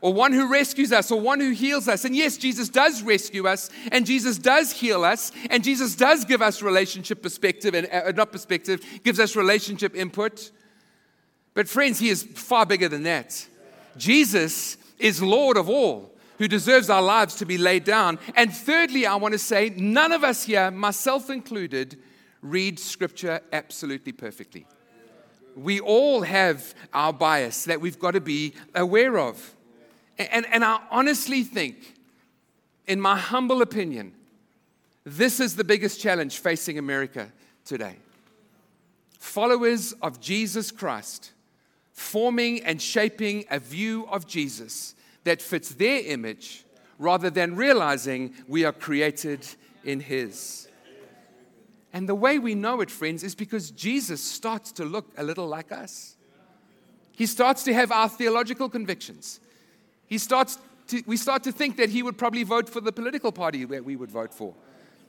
or 0.00 0.12
one 0.12 0.32
who 0.32 0.50
rescues 0.52 0.92
us, 0.92 1.10
or 1.10 1.20
one 1.20 1.40
who 1.40 1.52
heals 1.52 1.88
us. 1.88 2.04
And 2.04 2.14
yes, 2.14 2.36
Jesus 2.36 2.68
does 2.68 3.02
rescue 3.02 3.46
us, 3.46 3.70
and 3.90 4.04
Jesus 4.04 4.36
does 4.36 4.72
heal 4.72 5.04
us, 5.04 5.32
and 5.48 5.64
Jesus 5.64 5.96
does 5.96 6.24
give 6.24 6.42
us 6.42 6.60
relationship 6.60 7.22
perspective, 7.22 7.74
and 7.74 7.88
uh, 7.90 8.12
not 8.12 8.30
perspective, 8.30 8.84
gives 9.02 9.18
us 9.18 9.34
relationship 9.34 9.96
input. 9.96 10.50
But 11.54 11.68
friends, 11.68 11.98
He 11.98 12.10
is 12.10 12.22
far 12.22 12.66
bigger 12.66 12.88
than 12.88 13.04
that. 13.04 13.46
Jesus 13.96 14.76
is 14.98 15.22
Lord 15.22 15.56
of 15.56 15.70
all 15.70 16.13
who 16.38 16.48
deserves 16.48 16.90
our 16.90 17.02
lives 17.02 17.36
to 17.36 17.46
be 17.46 17.58
laid 17.58 17.84
down. 17.84 18.18
And 18.34 18.54
thirdly, 18.54 19.06
I 19.06 19.16
want 19.16 19.32
to 19.32 19.38
say, 19.38 19.70
none 19.70 20.12
of 20.12 20.24
us 20.24 20.44
here, 20.44 20.70
myself 20.70 21.30
included, 21.30 21.98
read 22.42 22.78
Scripture 22.78 23.40
absolutely 23.52 24.12
perfectly. 24.12 24.66
We 25.56 25.80
all 25.80 26.22
have 26.22 26.74
our 26.92 27.12
bias 27.12 27.64
that 27.64 27.80
we've 27.80 27.98
got 27.98 28.12
to 28.12 28.20
be 28.20 28.54
aware 28.74 29.18
of. 29.18 29.54
And, 30.18 30.46
and 30.46 30.64
I 30.64 30.80
honestly 30.90 31.42
think, 31.42 31.94
in 32.86 33.00
my 33.00 33.16
humble 33.16 33.62
opinion, 33.62 34.14
this 35.04 35.38
is 35.38 35.56
the 35.56 35.64
biggest 35.64 36.00
challenge 36.00 36.38
facing 36.38 36.78
America 36.78 37.30
today. 37.64 37.96
Followers 39.18 39.92
of 40.02 40.20
Jesus 40.20 40.70
Christ 40.70 41.30
forming 41.92 42.60
and 42.64 42.82
shaping 42.82 43.44
a 43.50 43.58
view 43.58 44.06
of 44.10 44.26
Jesus 44.26 44.94
that 45.24 45.42
fits 45.42 45.70
their 45.70 46.00
image 46.06 46.64
rather 46.98 47.30
than 47.30 47.56
realizing 47.56 48.34
we 48.46 48.64
are 48.64 48.72
created 48.72 49.46
in 49.82 50.00
His. 50.00 50.68
And 51.92 52.08
the 52.08 52.14
way 52.14 52.38
we 52.38 52.54
know 52.54 52.80
it, 52.80 52.90
friends, 52.90 53.22
is 53.22 53.34
because 53.34 53.70
Jesus 53.70 54.22
starts 54.22 54.72
to 54.72 54.84
look 54.84 55.06
a 55.16 55.22
little 55.22 55.46
like 55.46 55.72
us. 55.72 56.16
He 57.12 57.26
starts 57.26 57.62
to 57.64 57.74
have 57.74 57.92
our 57.92 58.08
theological 58.08 58.68
convictions. 58.68 59.38
He 60.06 60.18
starts 60.18 60.58
to, 60.88 61.02
we 61.06 61.16
start 61.16 61.44
to 61.44 61.52
think 61.52 61.76
that 61.76 61.90
he 61.90 62.02
would 62.02 62.18
probably 62.18 62.42
vote 62.42 62.68
for 62.68 62.80
the 62.80 62.92
political 62.92 63.32
party 63.32 63.64
that 63.64 63.84
we 63.84 63.96
would 63.96 64.10
vote 64.10 64.34
for. 64.34 64.54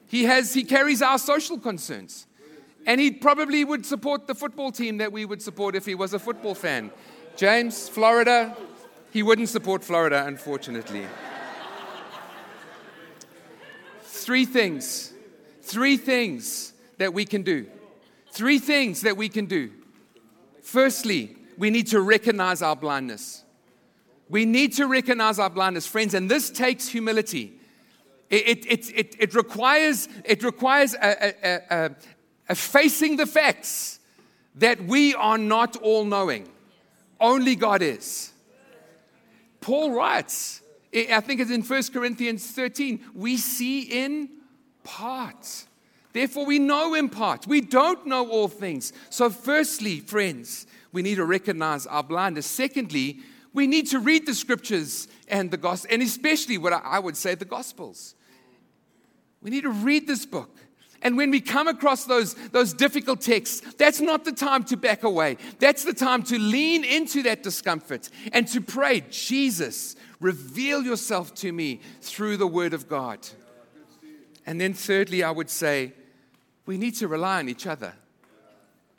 He, 0.06 0.24
has, 0.24 0.54
he 0.54 0.62
carries 0.62 1.02
our 1.02 1.18
social 1.18 1.58
concerns. 1.58 2.26
And 2.86 3.00
he 3.00 3.10
probably 3.10 3.64
would 3.64 3.84
support 3.84 4.28
the 4.28 4.34
football 4.36 4.70
team 4.70 4.98
that 4.98 5.10
we 5.10 5.24
would 5.24 5.42
support 5.42 5.74
if 5.74 5.84
he 5.84 5.96
was 5.96 6.14
a 6.14 6.20
football 6.20 6.54
fan. 6.54 6.92
James, 7.36 7.88
Florida, 7.88 8.56
he 9.16 9.22
wouldn't 9.22 9.48
support 9.48 9.82
Florida, 9.82 10.26
unfortunately. 10.26 11.06
Three 14.02 14.44
things, 14.44 15.14
three 15.62 15.96
things 15.96 16.74
that 16.98 17.14
we 17.14 17.24
can 17.24 17.40
do. 17.40 17.66
Three 18.32 18.58
things 18.58 19.00
that 19.00 19.16
we 19.16 19.30
can 19.30 19.46
do. 19.46 19.70
Firstly, 20.60 21.34
we 21.56 21.70
need 21.70 21.86
to 21.86 22.02
recognize 22.02 22.60
our 22.60 22.76
blindness. 22.76 23.42
We 24.28 24.44
need 24.44 24.74
to 24.74 24.86
recognize 24.86 25.38
our 25.38 25.48
blindness, 25.48 25.86
friends, 25.86 26.12
and 26.12 26.30
this 26.30 26.50
takes 26.50 26.86
humility. 26.86 27.58
It, 28.28 28.66
it, 28.66 28.90
it, 28.90 29.16
it, 29.18 29.34
requires, 29.34 30.10
it 30.26 30.42
requires 30.42 30.92
a, 30.92 31.34
a, 31.42 31.62
a, 31.70 31.90
a 32.50 32.54
facing 32.54 33.16
the 33.16 33.24
facts 33.24 33.98
that 34.56 34.84
we 34.84 35.14
are 35.14 35.38
not 35.38 35.74
all 35.76 36.04
knowing. 36.04 36.50
Only 37.18 37.56
God 37.56 37.80
is. 37.80 38.34
Paul 39.60 39.92
writes, 39.92 40.62
eh, 40.92 41.14
I 41.14 41.20
think 41.20 41.40
it's 41.40 41.50
in 41.50 41.62
1 41.62 41.82
Corinthians 41.92 42.46
13, 42.50 43.00
we 43.14 43.36
see 43.36 43.82
in 43.82 44.28
part. 44.84 45.66
Therefore, 46.12 46.46
we 46.46 46.58
know 46.58 46.94
in 46.94 47.10
part. 47.10 47.46
We 47.46 47.60
don't 47.60 48.06
know 48.06 48.28
all 48.30 48.48
things. 48.48 48.92
So, 49.10 49.28
firstly, 49.28 50.00
friends, 50.00 50.66
we 50.92 51.02
need 51.02 51.16
to 51.16 51.26
recognize 51.26 51.86
our 51.86 52.02
blindness. 52.02 52.46
Secondly, 52.46 53.20
we 53.52 53.66
need 53.66 53.86
to 53.88 53.98
read 53.98 54.26
the 54.26 54.34
scriptures 54.34 55.08
and 55.28 55.50
the 55.50 55.56
gospel, 55.56 55.90
and 55.92 56.02
especially 56.02 56.56
what 56.58 56.72
I 56.72 56.98
would 56.98 57.16
say 57.16 57.34
the 57.34 57.44
gospels. 57.44 58.14
We 59.42 59.50
need 59.50 59.62
to 59.62 59.70
read 59.70 60.06
this 60.06 60.24
book. 60.24 60.56
And 61.06 61.16
when 61.16 61.30
we 61.30 61.40
come 61.40 61.68
across 61.68 62.02
those, 62.02 62.34
those 62.50 62.72
difficult 62.72 63.20
texts, 63.20 63.60
that's 63.74 64.00
not 64.00 64.24
the 64.24 64.32
time 64.32 64.64
to 64.64 64.76
back 64.76 65.04
away. 65.04 65.36
That's 65.60 65.84
the 65.84 65.94
time 65.94 66.24
to 66.24 66.36
lean 66.36 66.82
into 66.82 67.22
that 67.22 67.44
discomfort 67.44 68.10
and 68.32 68.48
to 68.48 68.60
pray, 68.60 69.04
Jesus, 69.08 69.94
reveal 70.18 70.82
yourself 70.82 71.32
to 71.36 71.52
me 71.52 71.80
through 72.00 72.38
the 72.38 72.46
word 72.48 72.74
of 72.74 72.88
God. 72.88 73.20
And 74.46 74.60
then, 74.60 74.74
thirdly, 74.74 75.22
I 75.22 75.30
would 75.30 75.48
say, 75.48 75.92
we 76.66 76.76
need 76.76 76.96
to 76.96 77.06
rely 77.06 77.38
on 77.38 77.48
each 77.48 77.68
other. 77.68 77.94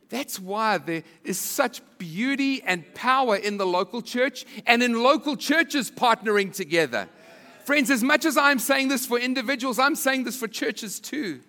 That's 0.08 0.40
why 0.40 0.78
there 0.78 1.04
is 1.26 1.38
such 1.38 1.82
beauty 1.98 2.64
and 2.64 2.86
power 2.96 3.36
in 3.36 3.58
the 3.58 3.68
local 3.68 4.02
church 4.02 4.46
and 4.66 4.82
in 4.82 5.04
local 5.04 5.36
churches 5.36 5.92
partnering 5.92 6.54
together. 6.54 7.10
Friends, 7.66 7.92
as 7.92 8.02
much 8.02 8.24
as 8.24 8.38
I'm 8.38 8.60
saying 8.60 8.88
this 8.88 9.06
for 9.06 9.20
individuals, 9.20 9.78
I'm 9.78 9.96
saying 9.96 10.24
this 10.24 10.40
for 10.40 10.48
churches 10.48 11.02
too. 11.02 11.42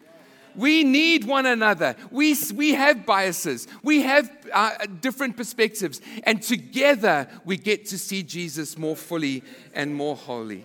We 0.57 0.84
need 0.84 1.24
one 1.24 1.46
another. 1.46 1.96
We, 2.11 2.36
we 2.55 2.74
have 2.74 3.07
biases, 3.07 3.66
we 3.82 4.03
have 4.03 4.30
uh, 4.53 4.86
different 5.01 5.36
perspectives, 5.36 6.01
and 6.24 6.42
together 6.42 7.28
we 7.44 7.57
get 7.57 7.86
to 7.86 7.99
see 7.99 8.22
Jesus 8.22 8.76
more 8.76 8.96
fully 8.96 9.42
and 9.74 9.94
more 9.94 10.16
wholly. 10.16 10.64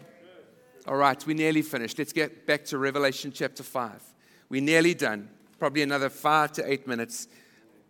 All 0.87 0.97
right, 0.97 1.25
we're 1.25 1.35
nearly 1.35 1.61
finished. 1.61 1.97
Let's 1.97 2.11
get 2.11 2.45
back 2.45 2.65
to 2.65 2.77
Revelation 2.77 3.31
chapter 3.31 3.63
5. 3.63 4.01
We're 4.49 4.61
nearly 4.61 4.93
done. 4.93 5.29
Probably 5.57 5.81
another 5.81 6.09
five 6.09 6.51
to 6.53 6.69
eight 6.69 6.87
minutes, 6.87 7.27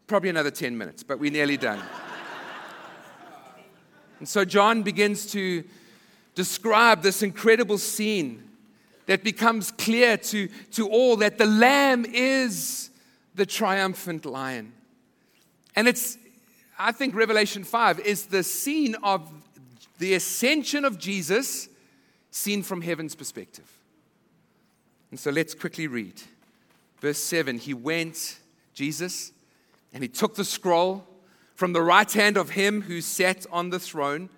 probably 0.05 0.29
another 0.29 0.51
10 0.51 0.77
minutes, 0.77 1.01
but 1.01 1.19
we're 1.19 1.31
nearly 1.31 1.57
done. 1.57 1.81
and 4.19 4.29
so 4.29 4.45
John 4.45 4.83
begins 4.83 5.25
to 5.31 5.63
describe 6.35 7.01
this 7.01 7.23
incredible 7.23 7.79
scene 7.79 8.43
that 9.05 9.23
becomes 9.23 9.71
clear 9.71 10.17
to, 10.17 10.47
to 10.71 10.89
all 10.89 11.17
that 11.17 11.37
the 11.37 11.45
Lamb 11.45 12.05
is 12.05 12.89
the 13.35 13.45
triumphant 13.45 14.25
lion. 14.25 14.73
And 15.75 15.87
it's, 15.87 16.17
I 16.77 16.91
think 16.91 17.15
Revelation 17.15 17.63
5 17.63 17.99
is 17.99 18.27
the 18.27 18.43
scene 18.43 18.95
of 19.03 19.31
the 19.99 20.13
ascension 20.13 20.85
of 20.85 20.99
Jesus 20.99 21.69
seen 22.31 22.63
from 22.63 22.81
heaven's 22.81 23.15
perspective. 23.15 23.69
And 25.11 25.19
so 25.19 25.31
let's 25.31 25.53
quickly 25.53 25.87
read. 25.87 26.21
Verse 26.99 27.19
7 27.19 27.57
He 27.57 27.73
went, 27.73 28.39
Jesus, 28.73 29.31
and 29.93 30.01
he 30.01 30.09
took 30.09 30.35
the 30.35 30.45
scroll 30.45 31.05
from 31.55 31.73
the 31.73 31.81
right 31.81 32.11
hand 32.11 32.37
of 32.37 32.51
him 32.51 32.81
who 32.81 33.01
sat 33.01 33.45
on 33.51 33.69
the 33.69 33.79
throne 33.79 34.29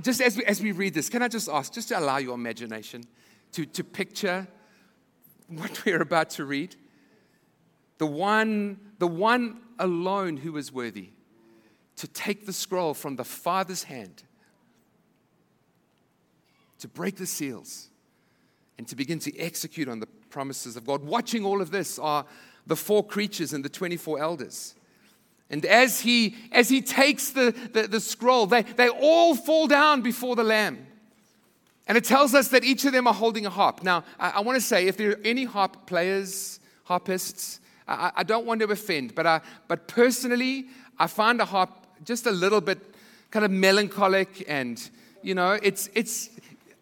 just 0.00 0.20
as 0.20 0.36
we, 0.36 0.44
as 0.44 0.60
we 0.62 0.72
read 0.72 0.94
this, 0.94 1.08
can 1.08 1.22
I 1.22 1.28
just 1.28 1.48
ask, 1.48 1.72
just 1.72 1.88
to 1.88 1.98
allow 1.98 2.18
your 2.18 2.34
imagination 2.34 3.04
to, 3.52 3.66
to 3.66 3.84
picture 3.84 4.46
what 5.48 5.82
we're 5.86 6.02
about 6.02 6.30
to 6.30 6.44
read? 6.44 6.76
The 7.98 8.06
one, 8.06 8.78
the 8.98 9.06
one 9.06 9.60
alone 9.78 10.36
who 10.36 10.56
is 10.56 10.72
worthy 10.72 11.10
to 11.96 12.08
take 12.08 12.46
the 12.46 12.52
scroll 12.52 12.94
from 12.94 13.16
the 13.16 13.24
Father's 13.24 13.84
hand, 13.84 14.24
to 16.80 16.88
break 16.88 17.16
the 17.16 17.26
seals, 17.26 17.88
and 18.78 18.88
to 18.88 18.96
begin 18.96 19.18
to 19.20 19.38
execute 19.38 19.88
on 19.88 20.00
the 20.00 20.06
promises 20.28 20.76
of 20.76 20.84
God. 20.84 21.04
Watching 21.04 21.44
all 21.44 21.62
of 21.62 21.70
this 21.70 21.98
are 21.98 22.26
the 22.66 22.76
four 22.76 23.04
creatures 23.06 23.52
and 23.52 23.64
the 23.64 23.68
24 23.68 24.18
elders. 24.18 24.74
And 25.50 25.64
as 25.66 26.00
he, 26.00 26.36
as 26.52 26.68
he 26.68 26.80
takes 26.80 27.30
the, 27.30 27.54
the, 27.72 27.86
the, 27.86 28.00
scroll, 28.00 28.46
they, 28.46 28.62
they 28.62 28.88
all 28.88 29.34
fall 29.34 29.66
down 29.66 30.00
before 30.00 30.36
the 30.36 30.44
Lamb. 30.44 30.86
And 31.86 31.98
it 31.98 32.04
tells 32.04 32.34
us 32.34 32.48
that 32.48 32.64
each 32.64 32.84
of 32.84 32.92
them 32.92 33.06
are 33.06 33.14
holding 33.14 33.44
a 33.44 33.50
harp. 33.50 33.82
Now, 33.82 34.04
I, 34.18 34.30
I 34.30 34.40
want 34.40 34.56
to 34.56 34.60
say, 34.60 34.86
if 34.86 34.96
there 34.96 35.10
are 35.10 35.20
any 35.22 35.44
harp 35.44 35.86
players, 35.86 36.60
harpists, 36.84 37.60
I, 37.86 38.10
I 38.16 38.22
don't 38.22 38.46
want 38.46 38.60
to 38.60 38.70
offend, 38.70 39.14
but, 39.14 39.26
I, 39.26 39.42
but 39.68 39.86
personally, 39.86 40.66
I 40.98 41.06
find 41.06 41.40
a 41.40 41.44
harp 41.44 41.70
just 42.04 42.26
a 42.26 42.30
little 42.30 42.60
bit 42.60 42.78
kind 43.30 43.44
of 43.44 43.50
melancholic 43.50 44.44
and, 44.48 44.90
you 45.22 45.34
know, 45.34 45.58
it's, 45.62 45.90
it's, 45.94 46.30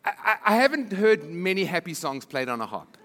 I, 0.04 0.36
I 0.44 0.56
haven't 0.56 0.92
heard 0.92 1.24
many 1.24 1.64
happy 1.64 1.94
songs 1.94 2.24
played 2.24 2.48
on 2.48 2.60
a 2.60 2.66
harp. 2.66 2.96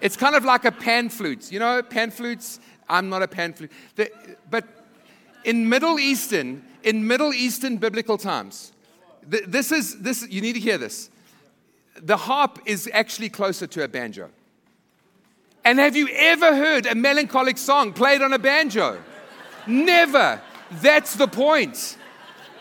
It's 0.00 0.16
kind 0.16 0.34
of 0.34 0.44
like 0.44 0.64
a 0.64 0.72
pan 0.72 1.08
flute. 1.08 1.50
You 1.52 1.58
know, 1.58 1.82
pan 1.82 2.10
flutes, 2.10 2.60
I'm 2.88 3.08
not 3.08 3.22
a 3.22 3.28
pan 3.28 3.52
flute. 3.52 3.72
The, 3.96 4.10
but 4.48 4.66
in 5.44 5.68
Middle 5.68 5.98
Eastern, 5.98 6.62
in 6.82 7.06
Middle 7.06 7.32
Eastern 7.32 7.76
biblical 7.76 8.18
times, 8.18 8.72
th- 9.30 9.44
this 9.46 9.72
is 9.72 10.00
this. 10.00 10.26
You 10.28 10.40
need 10.40 10.54
to 10.54 10.60
hear 10.60 10.78
this. 10.78 11.10
The 12.02 12.16
harp 12.16 12.60
is 12.66 12.88
actually 12.92 13.28
closer 13.28 13.66
to 13.66 13.84
a 13.84 13.88
banjo. 13.88 14.30
And 15.64 15.78
have 15.78 15.94
you 15.96 16.08
ever 16.12 16.56
heard 16.56 16.86
a 16.86 16.94
melancholic 16.94 17.58
song 17.58 17.92
played 17.92 18.22
on 18.22 18.32
a 18.32 18.38
banjo? 18.38 18.98
Never. 19.66 20.40
That's 20.70 21.14
the 21.16 21.28
point. 21.28 21.98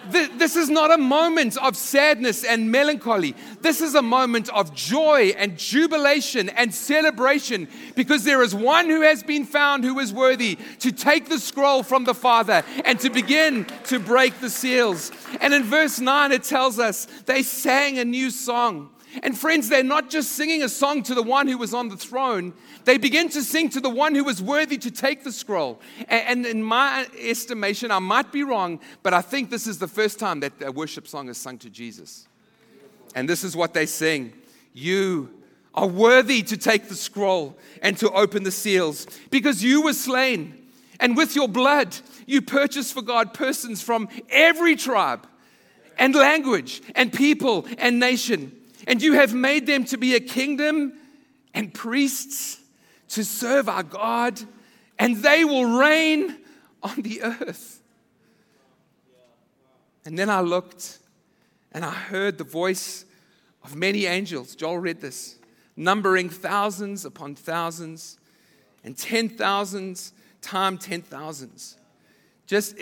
This 0.08 0.56
is 0.56 0.70
not 0.70 0.92
a 0.92 0.98
moment 0.98 1.58
of 1.58 1.76
sadness 1.76 2.44
and 2.44 2.72
melancholy. 2.72 3.36
This 3.62 3.82
is 3.82 3.96
a 3.96 4.02
moment 4.02 4.50
of 4.50 4.74
joy 4.74 5.34
and 5.38 5.58
jubilation 5.58 6.50
and 6.50 6.74
celebration 6.74 7.68
because 7.96 8.24
there 8.24 8.42
is 8.42 8.56
one 8.56 8.90
who 8.90 9.02
has 9.02 9.24
been 9.24 9.46
found 9.46 9.84
who 9.84 10.00
is 10.00 10.14
worthy 10.14 10.58
to 10.80 10.92
take 10.92 11.30
the 11.30 11.40
scroll 11.40 11.84
from 11.84 12.06
the 12.06 12.14
Father 12.14 12.64
and 12.86 13.00
to 13.02 13.10
begin 13.10 13.66
to 13.86 14.00
break 14.00 14.40
the 14.40 14.50
seals. 14.50 15.12
And 15.42 15.54
in 15.54 15.64
verse 15.64 16.00
9, 16.00 16.32
it 16.32 16.44
tells 16.44 16.80
us 16.80 17.06
they 17.26 17.44
sang 17.44 18.00
a 18.00 18.06
new 18.06 18.30
song. 18.30 18.90
And 19.24 19.38
friends, 19.38 19.70
they're 19.70 19.84
not 19.84 20.10
just 20.10 20.34
singing 20.34 20.62
a 20.62 20.70
song 20.70 21.02
to 21.04 21.16
the 21.16 21.24
one 21.24 21.48
who 21.48 21.58
was 21.58 21.74
on 21.74 21.90
the 21.90 21.98
throne, 21.98 22.54
they 22.86 22.98
begin 22.98 23.30
to 23.30 23.42
sing 23.42 23.70
to 23.70 23.80
the 23.80 23.90
one 23.90 24.14
who 24.14 24.24
was 24.24 24.42
worthy 24.42 24.78
to 24.78 24.92
take 24.92 25.24
the 25.24 25.32
scroll. 25.32 25.80
And 26.08 26.46
in 26.46 26.64
my 26.64 27.08
estimation, 27.20 27.92
I 27.92 28.00
might 28.00 28.32
be 28.32 28.44
wrong, 28.44 28.80
but 29.02 29.14
I 29.14 29.22
think 29.22 29.50
this 29.50 29.68
is 29.68 29.80
the 29.80 29.88
first 29.88 30.20
time 30.20 30.42
that 30.42 30.54
a 30.62 30.72
worship 30.72 31.08
song 31.08 31.28
is 31.30 31.38
sung 31.38 31.58
to 31.60 31.70
Jesus. 31.70 32.28
And 33.16 33.28
this 33.28 33.44
is 33.44 33.56
what 33.56 33.74
they 33.74 33.86
sing 33.86 34.34
You 34.74 35.34
are 35.74 35.88
worthy 35.88 36.44
to 36.44 36.58
take 36.58 36.88
the 36.88 36.96
scroll 36.96 37.58
and 37.82 37.98
to 37.98 38.12
open 38.12 38.44
the 38.44 38.52
seals 38.52 39.08
because 39.32 39.64
you 39.64 39.82
were 39.82 39.94
slain. 39.94 40.56
And 41.00 41.16
with 41.16 41.36
your 41.36 41.48
blood, 41.48 41.96
you 42.28 42.42
purchased 42.42 42.94
for 42.94 43.02
God 43.02 43.34
persons 43.34 43.82
from 43.82 44.10
every 44.30 44.76
tribe 44.76 45.26
and 45.98 46.14
language 46.14 46.82
and 46.94 47.12
people 47.12 47.66
and 47.78 48.00
nation 48.00 48.59
and 48.90 49.04
you 49.04 49.14
have 49.14 49.36
made 49.36 49.68
them 49.68 49.86
to 49.86 49.98
be 49.98 50.16
a 50.16 50.20
kingdom 50.20 50.94
and 51.54 51.72
priests 51.74 52.60
to 53.10 53.24
serve 53.24 53.70
our 53.70 53.84
God, 53.84 54.42
and 54.98 55.18
they 55.18 55.46
will 55.46 55.66
reign 55.66 56.36
on 56.82 57.04
the 57.04 57.22
earth. 57.22 57.82
And 60.06 60.18
then 60.18 60.30
I 60.30 60.42
looked 60.42 60.98
and 61.72 61.86
I 61.86 61.92
heard 61.92 62.40
the 62.40 62.44
voice 62.44 63.06
of 63.64 63.76
many 63.76 64.08
angels. 64.08 64.56
Joel 64.56 64.80
read 64.80 65.02
this, 65.02 65.38
numbering 65.76 66.30
thousands 66.30 67.06
upon 67.06 67.36
thousands 67.36 68.18
and 68.84 68.98
ten 68.98 69.30
thousands 69.30 70.14
times 70.42 70.84
ten 70.84 71.04
thousands. 71.04 71.78
Just 72.48 72.76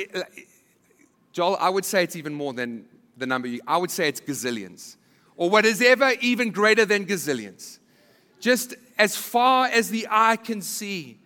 Joel, 1.34 1.58
I 1.60 1.70
would 1.70 1.84
say 1.84 2.04
it's 2.04 2.16
even 2.16 2.34
more 2.34 2.54
than 2.54 2.86
the 3.18 3.26
number. 3.26 3.50
You, 3.50 3.60
I 3.68 3.76
would 3.76 3.92
say 3.92 4.08
it's 4.08 4.22
gazillions, 4.22 4.96
or 5.38 5.50
what 5.50 5.66
is 5.66 5.82
ever 5.82 6.14
even 6.20 6.52
greater 6.52 6.84
than 6.84 7.06
gazillions. 7.06 7.78
Just 8.40 8.74
as 8.98 9.16
far 9.16 9.68
as 9.68 9.90
the 9.90 10.08
eye 10.10 10.36
can 10.36 10.62
see. 10.62 11.20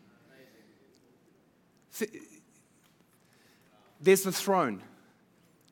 There's 4.00 4.24
the 4.24 4.32
throne, 4.32 4.82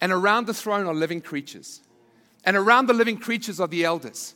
and 0.02 0.12
around 0.12 0.48
the 0.48 0.54
throne 0.54 0.86
are 0.86 0.94
living 0.94 1.22
creatures, 1.22 1.82
and 2.46 2.56
around 2.56 2.88
the 2.88 2.94
living 2.94 3.18
creatures 3.18 3.60
are 3.60 3.68
the 3.68 3.84
elders, 3.86 4.36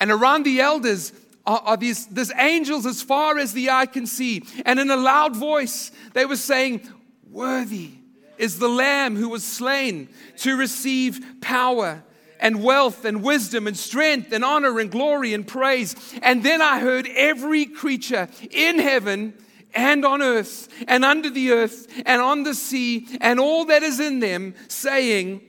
and 0.00 0.10
around 0.10 0.44
the 0.44 0.60
elders 0.60 1.12
are, 1.44 1.60
are 1.64 1.76
these, 1.76 2.06
these 2.06 2.32
angels 2.38 2.86
as 2.86 3.02
far 3.02 3.38
as 3.38 3.52
the 3.52 3.70
eye 3.70 3.86
can 3.86 4.06
see. 4.06 4.44
And 4.64 4.78
in 4.78 4.90
a 4.90 4.96
loud 4.96 5.34
voice, 5.34 5.90
they 6.12 6.24
were 6.24 6.36
saying, 6.36 6.88
Worthy 7.30 7.90
is 8.38 8.58
the 8.58 8.68
Lamb 8.68 9.16
who 9.16 9.28
was 9.28 9.44
slain 9.44 10.08
to 10.38 10.56
receive 10.56 11.24
power 11.40 12.02
and 12.42 12.62
wealth 12.62 13.06
and 13.06 13.22
wisdom 13.22 13.66
and 13.66 13.76
strength 13.76 14.32
and 14.32 14.44
honor 14.44 14.78
and 14.78 14.90
glory 14.90 15.32
and 15.32 15.46
praise. 15.46 15.96
And 16.20 16.42
then 16.42 16.60
I 16.60 16.80
heard 16.80 17.08
every 17.14 17.64
creature 17.64 18.28
in 18.50 18.78
heaven 18.78 19.32
and 19.72 20.04
on 20.04 20.20
earth 20.20 20.68
and 20.88 21.04
under 21.04 21.30
the 21.30 21.52
earth 21.52 21.86
and 22.04 22.20
on 22.20 22.42
the 22.42 22.54
sea 22.54 23.06
and 23.20 23.40
all 23.40 23.64
that 23.66 23.82
is 23.82 24.00
in 24.00 24.18
them 24.18 24.54
saying, 24.68 25.40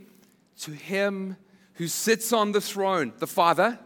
To 0.61 0.71
him 0.71 1.35
who 1.73 1.87
sits 1.87 2.31
on 2.31 2.51
the 2.51 2.61
throne, 2.61 3.11
the 3.17 3.27
Father, 3.27 3.79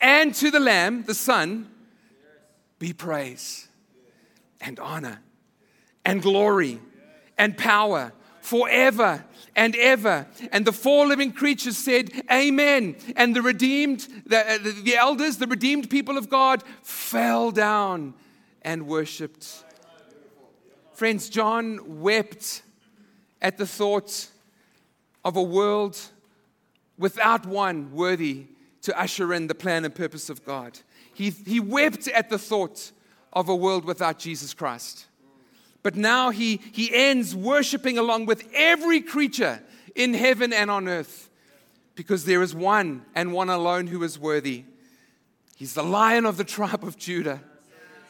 and 0.00 0.32
to 0.36 0.50
the 0.50 0.60
Lamb, 0.60 1.02
the 1.02 1.14
Son, 1.14 1.68
be 2.78 2.92
praise 2.92 3.68
and 4.60 4.78
honor 4.78 5.20
and 6.04 6.22
glory 6.22 6.80
and 7.36 7.58
power 7.58 8.12
forever 8.44 9.24
and 9.56 9.74
ever. 9.76 10.26
And 10.52 10.66
the 10.66 10.72
four 10.72 11.06
living 11.06 11.32
creatures 11.32 11.78
said, 11.78 12.10
Amen. 12.30 12.96
And 13.16 13.34
the 13.34 13.40
redeemed, 13.40 14.06
the, 14.26 14.38
uh, 14.38 14.58
the 14.82 14.96
elders, 14.96 15.38
the 15.38 15.46
redeemed 15.46 15.88
people 15.88 16.18
of 16.18 16.28
God 16.28 16.62
fell 16.82 17.50
down 17.50 18.12
and 18.60 18.86
worshiped. 18.86 19.64
Friends, 20.92 21.30
John 21.30 22.02
wept 22.02 22.62
at 23.40 23.56
the 23.56 23.66
thought 23.66 24.28
of 25.24 25.36
a 25.36 25.42
world 25.42 25.98
without 26.98 27.46
one 27.46 27.92
worthy 27.92 28.46
to 28.82 29.00
usher 29.00 29.32
in 29.32 29.46
the 29.46 29.54
plan 29.54 29.86
and 29.86 29.94
purpose 29.94 30.28
of 30.28 30.44
God. 30.44 30.78
He, 31.14 31.30
he 31.30 31.60
wept 31.60 32.08
at 32.08 32.28
the 32.28 32.38
thought 32.38 32.92
of 33.32 33.48
a 33.48 33.56
world 33.56 33.86
without 33.86 34.18
Jesus 34.18 34.52
Christ. 34.52 35.06
But 35.84 35.96
now 35.96 36.30
he, 36.30 36.60
he 36.72 36.92
ends 36.92 37.36
worshiping 37.36 37.98
along 37.98 38.24
with 38.24 38.48
every 38.54 39.02
creature 39.02 39.62
in 39.94 40.14
heaven 40.14 40.52
and 40.52 40.70
on 40.70 40.88
earth 40.88 41.28
because 41.94 42.24
there 42.24 42.42
is 42.42 42.54
one 42.54 43.04
and 43.14 43.34
one 43.34 43.50
alone 43.50 43.86
who 43.86 44.02
is 44.02 44.18
worthy. 44.18 44.64
He's 45.56 45.74
the 45.74 45.84
lion 45.84 46.24
of 46.24 46.38
the 46.38 46.44
tribe 46.44 46.84
of 46.84 46.96
Judah, 46.96 47.40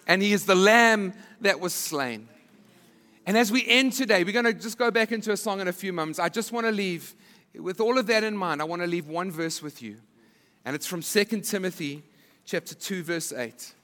and 0.06 0.22
he 0.22 0.32
is 0.32 0.46
the 0.46 0.54
lamb 0.54 1.14
that 1.40 1.58
was 1.58 1.74
slain. 1.74 2.28
And 3.26 3.36
as 3.36 3.50
we 3.50 3.66
end 3.66 3.92
today, 3.92 4.22
we're 4.22 4.32
going 4.32 4.44
to 4.44 4.54
just 4.54 4.78
go 4.78 4.92
back 4.92 5.10
into 5.10 5.32
a 5.32 5.36
song 5.36 5.60
in 5.60 5.66
a 5.66 5.72
few 5.72 5.92
moments. 5.92 6.20
I 6.20 6.28
just 6.28 6.52
want 6.52 6.66
to 6.66 6.72
leave, 6.72 7.12
with 7.58 7.80
all 7.80 7.98
of 7.98 8.06
that 8.06 8.22
in 8.22 8.36
mind, 8.36 8.60
I 8.60 8.64
want 8.66 8.82
to 8.82 8.88
leave 8.88 9.08
one 9.08 9.32
verse 9.32 9.60
with 9.60 9.82
you. 9.82 9.96
And 10.64 10.76
it's 10.76 10.86
from 10.86 11.02
2 11.02 11.24
Timothy 11.40 12.04
chapter 12.44 12.76
2, 12.76 13.02
verse 13.02 13.32
8. 13.32 13.74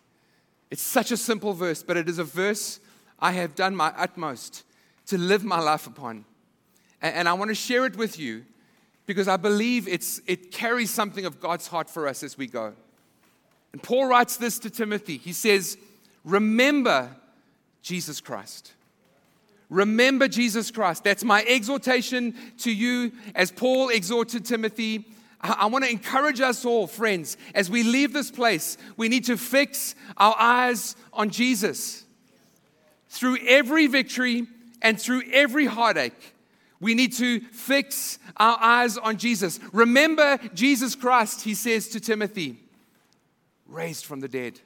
It's 0.70 0.82
such 0.82 1.10
a 1.10 1.16
simple 1.16 1.54
verse, 1.54 1.82
but 1.82 1.96
it 1.96 2.08
is 2.08 2.20
a 2.20 2.24
verse 2.24 2.78
I 3.20 3.32
have 3.32 3.55
done 3.55 3.76
my 3.76 3.92
utmost 3.97 4.64
to 5.06 5.18
live 5.18 5.44
my 5.44 5.60
life 5.60 5.86
upon. 5.86 6.24
And, 7.02 7.28
I 7.28 7.32
want 7.32 7.48
to 7.48 7.55
share 7.55 7.86
it 7.86 7.97
with 7.97 8.18
you 8.18 8.44
because 9.06 9.26
I 9.26 9.36
believe 9.36 9.88
it's, 9.88 10.20
it 10.26 10.52
carries 10.52 10.90
something 10.90 11.24
of 11.24 11.40
God's 11.40 11.66
heart 11.66 11.88
for 11.88 12.06
us 12.06 12.22
as 12.22 12.36
we 12.36 12.47
go. 12.47 12.74
And 13.72 13.82
Paul 13.82 14.06
writes 14.06 14.36
this 14.36 14.59
to 14.60 14.70
Timothy. 14.70 15.16
He 15.16 15.32
says, 15.32 15.78
Remember 16.24 17.09
Jesus 17.82 18.20
Christ. 18.20 18.72
Remember 19.70 20.28
Jesus 20.28 20.70
Christ. 20.70 21.05
That's 21.05 21.24
my 21.24 21.44
exhortation 21.44 22.34
to 22.59 22.72
you 22.72 23.12
as 23.34 23.51
Paul 23.51 23.88
exhorted 23.88 24.44
Timothy. 24.44 25.06
I 25.40 25.66
want 25.66 25.84
to 25.84 25.90
encourage 25.90 26.40
us 26.40 26.66
all, 26.66 26.86
friends, 26.86 27.38
as 27.55 27.70
we 27.70 27.82
leave 27.82 28.12
this 28.12 28.30
place, 28.30 28.76
we 28.98 29.09
need 29.09 29.24
to 29.24 29.38
fix 29.38 29.94
our 30.18 30.34
eyes 30.38 30.97
on 31.14 31.30
Jesus. 31.30 32.05
Through 33.11 33.39
every 33.47 33.89
victory 33.89 34.47
and 34.81 34.99
through 34.99 35.23
every 35.32 35.66
heartache, 35.66 36.35
we 36.81 36.95
need 36.95 37.12
to 37.15 37.41
fix 37.41 38.19
our 38.37 38.57
eyes 38.61 38.97
on 38.97 39.19
Jesus. 39.19 39.59
Remember 39.73 40.39
Jesus 40.55 40.95
Christ, 40.95 41.43
he 41.43 41.55
says 41.55 41.89
to 41.89 42.01
Timothy, 42.01 42.59
raised 43.66 44.07
from 44.07 44.20
the 44.20 44.28
dead. 44.28 44.61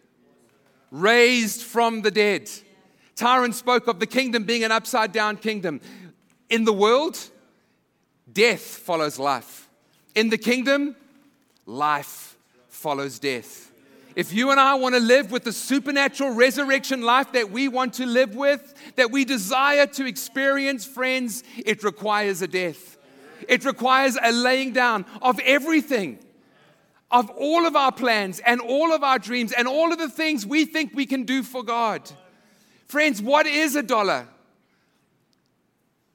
Raised 0.91 1.63
from 1.63 2.03
the 2.03 2.11
dead. 2.11 2.51
Tyron 3.17 3.55
spoke 3.55 3.89
of 3.89 3.99
the 3.99 4.07
kingdom 4.07 4.45
being 4.45 4.63
an 4.63 4.71
upside 4.71 5.11
down 5.11 5.39
kingdom. 5.39 5.81
In 6.51 6.65
the 6.65 6.73
world, 6.73 7.19
death 8.31 8.61
follows 8.61 9.19
life. 9.19 9.69
In 10.15 10.29
the 10.29 10.39
kingdom, 10.39 10.95
life 11.67 12.37
follows 12.69 13.19
death. 13.19 13.73
If 14.17 14.33
you 14.33 14.51
and 14.53 14.61
I 14.61 14.75
want 14.77 14.95
to 14.95 15.01
live 15.01 15.33
with 15.33 15.43
the 15.43 15.53
supernatural 15.53 16.31
resurrection 16.31 17.03
life 17.03 17.33
that 17.33 17.51
we 17.51 17.67
want 17.67 17.95
to 17.95 18.07
live 18.07 18.37
with, 18.37 18.75
that 18.95 19.11
we 19.11 19.25
desire 19.25 19.87
to 19.87 20.07
experience, 20.07 20.85
friends, 20.85 21.43
it 21.65 21.83
requires 21.83 22.41
a 22.41 22.47
death. 22.47 22.97
It 23.49 23.65
requires 23.65 24.17
a 24.23 24.31
laying 24.31 24.73
down 24.73 25.05
of 25.21 25.41
everything, 25.41 26.21
of 27.11 27.29
all 27.31 27.67
of 27.67 27.75
our 27.75 27.91
plans 27.91 28.41
and 28.41 28.61
all 28.61 28.93
of 28.93 29.03
our 29.03 29.19
dreams 29.19 29.53
and 29.53 29.67
all 29.67 29.93
of 29.93 29.99
the 29.99 30.09
things 30.09 30.47
we 30.47 30.65
think 30.65 30.93
we 30.95 31.07
can 31.07 31.25
do 31.25 31.43
for 31.43 31.65
God. 31.65 32.09
Friends, 32.87 33.21
what 33.21 33.47
is 33.47 33.75
a 33.75 33.83
dollar? 33.83 34.29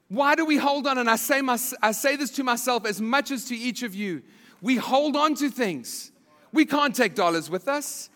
Why 0.08 0.34
do 0.34 0.46
we 0.46 0.56
hold 0.56 0.86
on? 0.86 0.96
And 0.96 1.08
I 1.08 1.16
say, 1.16 1.42
my, 1.42 1.58
I 1.82 1.92
say 1.92 2.16
this 2.16 2.30
to 2.32 2.44
myself 2.44 2.86
as 2.86 3.00
much 3.00 3.30
as 3.30 3.44
to 3.46 3.56
each 3.56 3.82
of 3.82 3.94
you. 3.94 4.22
We 4.62 4.76
hold 4.76 5.16
on 5.16 5.34
to 5.36 5.50
things 5.50 6.10
we 6.52 6.64
can't 6.64 6.94
take 6.94 7.14
dollars 7.14 7.48
with 7.48 7.68
us. 7.68 8.10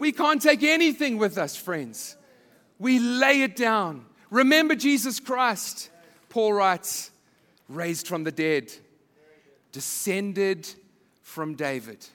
We 0.00 0.12
can't 0.12 0.42
take 0.42 0.62
anything 0.62 1.18
with 1.18 1.38
us, 1.38 1.56
friends. 1.56 2.16
We 2.78 2.98
lay 2.98 3.42
it 3.42 3.54
down. 3.56 4.06
Remember 4.30 4.74
Jesus 4.74 5.20
Christ, 5.20 5.90
Paul 6.28 6.54
writes, 6.54 7.10
raised 7.68 8.08
from 8.08 8.24
the 8.24 8.32
dead, 8.32 8.72
descended 9.70 10.68
from 11.22 11.54
David. 11.54 12.06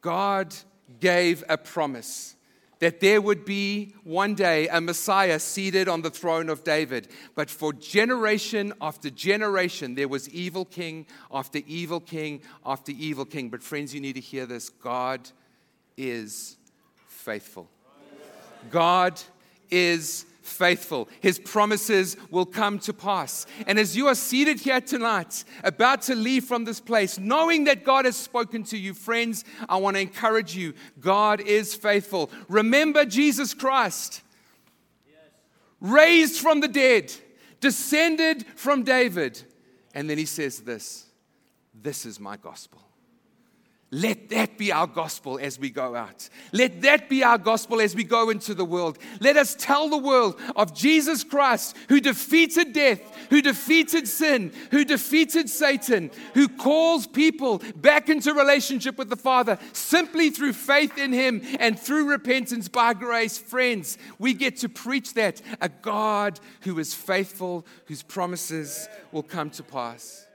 God 0.00 0.54
gave 1.00 1.42
a 1.48 1.56
promise 1.56 2.36
that 2.82 2.98
there 2.98 3.20
would 3.20 3.44
be 3.44 3.94
one 4.02 4.34
day 4.34 4.66
a 4.66 4.80
Messiah 4.80 5.38
seated 5.38 5.86
on 5.86 6.02
the 6.02 6.10
throne 6.10 6.48
of 6.48 6.64
David. 6.64 7.06
But 7.36 7.48
for 7.48 7.72
generation 7.72 8.72
after 8.80 9.08
generation, 9.08 9.94
there 9.94 10.08
was 10.08 10.28
evil 10.30 10.64
king 10.64 11.06
after 11.32 11.60
evil 11.68 12.00
king 12.00 12.40
after 12.66 12.90
evil 12.90 13.24
king. 13.24 13.50
But, 13.50 13.62
friends, 13.62 13.94
you 13.94 14.00
need 14.00 14.14
to 14.14 14.20
hear 14.20 14.46
this 14.46 14.68
God 14.68 15.30
is 15.96 16.56
faithful. 17.06 17.70
God 18.68 19.20
is 19.70 20.26
faithful. 20.42 21.08
His 21.20 21.38
promises 21.38 22.16
will 22.30 22.46
come 22.46 22.78
to 22.80 22.92
pass. 22.92 23.46
And 23.66 23.78
as 23.78 23.96
you 23.96 24.08
are 24.08 24.14
seated 24.14 24.60
here 24.60 24.80
tonight, 24.80 25.44
about 25.64 26.02
to 26.02 26.14
leave 26.14 26.44
from 26.44 26.64
this 26.64 26.80
place, 26.80 27.18
knowing 27.18 27.64
that 27.64 27.84
God 27.84 28.04
has 28.04 28.16
spoken 28.16 28.62
to 28.64 28.76
you, 28.76 28.94
friends, 28.94 29.44
I 29.68 29.76
want 29.76 29.96
to 29.96 30.00
encourage 30.00 30.54
you 30.54 30.74
God 31.00 31.40
is 31.40 31.74
faithful. 31.74 32.30
Remember 32.48 33.04
Jesus 33.04 33.54
Christ, 33.54 34.22
raised 35.80 36.40
from 36.40 36.60
the 36.60 36.68
dead, 36.68 37.12
descended 37.60 38.44
from 38.56 38.82
David. 38.82 39.40
And 39.94 40.08
then 40.08 40.18
he 40.18 40.26
says 40.26 40.60
this 40.60 41.06
this 41.74 42.06
is 42.06 42.20
my 42.20 42.36
gospel. 42.36 42.80
Let 43.94 44.30
that 44.30 44.56
be 44.56 44.72
our 44.72 44.86
gospel 44.86 45.38
as 45.38 45.58
we 45.58 45.68
go 45.68 45.94
out. 45.94 46.30
Let 46.50 46.80
that 46.80 47.10
be 47.10 47.22
our 47.22 47.36
gospel 47.36 47.78
as 47.78 47.94
we 47.94 48.04
go 48.04 48.30
into 48.30 48.54
the 48.54 48.64
world. 48.64 48.96
Let 49.20 49.36
us 49.36 49.54
tell 49.54 49.90
the 49.90 49.98
world 49.98 50.40
of 50.56 50.72
Jesus 50.72 51.22
Christ 51.22 51.76
who 51.90 52.00
defeated 52.00 52.72
death, 52.72 53.00
who 53.28 53.42
defeated 53.42 54.08
sin, 54.08 54.50
who 54.70 54.86
defeated 54.86 55.50
Satan, 55.50 56.10
who 56.32 56.48
calls 56.48 57.06
people 57.06 57.60
back 57.76 58.08
into 58.08 58.32
relationship 58.32 58.96
with 58.96 59.10
the 59.10 59.16
Father 59.16 59.58
simply 59.74 60.30
through 60.30 60.54
faith 60.54 60.96
in 60.96 61.12
Him 61.12 61.42
and 61.60 61.78
through 61.78 62.08
repentance 62.08 62.68
by 62.68 62.94
grace. 62.94 63.36
Friends, 63.36 63.98
we 64.18 64.32
get 64.32 64.56
to 64.58 64.70
preach 64.70 65.12
that 65.14 65.42
a 65.60 65.68
God 65.68 66.40
who 66.62 66.78
is 66.78 66.94
faithful, 66.94 67.66
whose 67.84 68.02
promises 68.02 68.88
will 69.12 69.22
come 69.22 69.50
to 69.50 69.62
pass. 69.62 70.26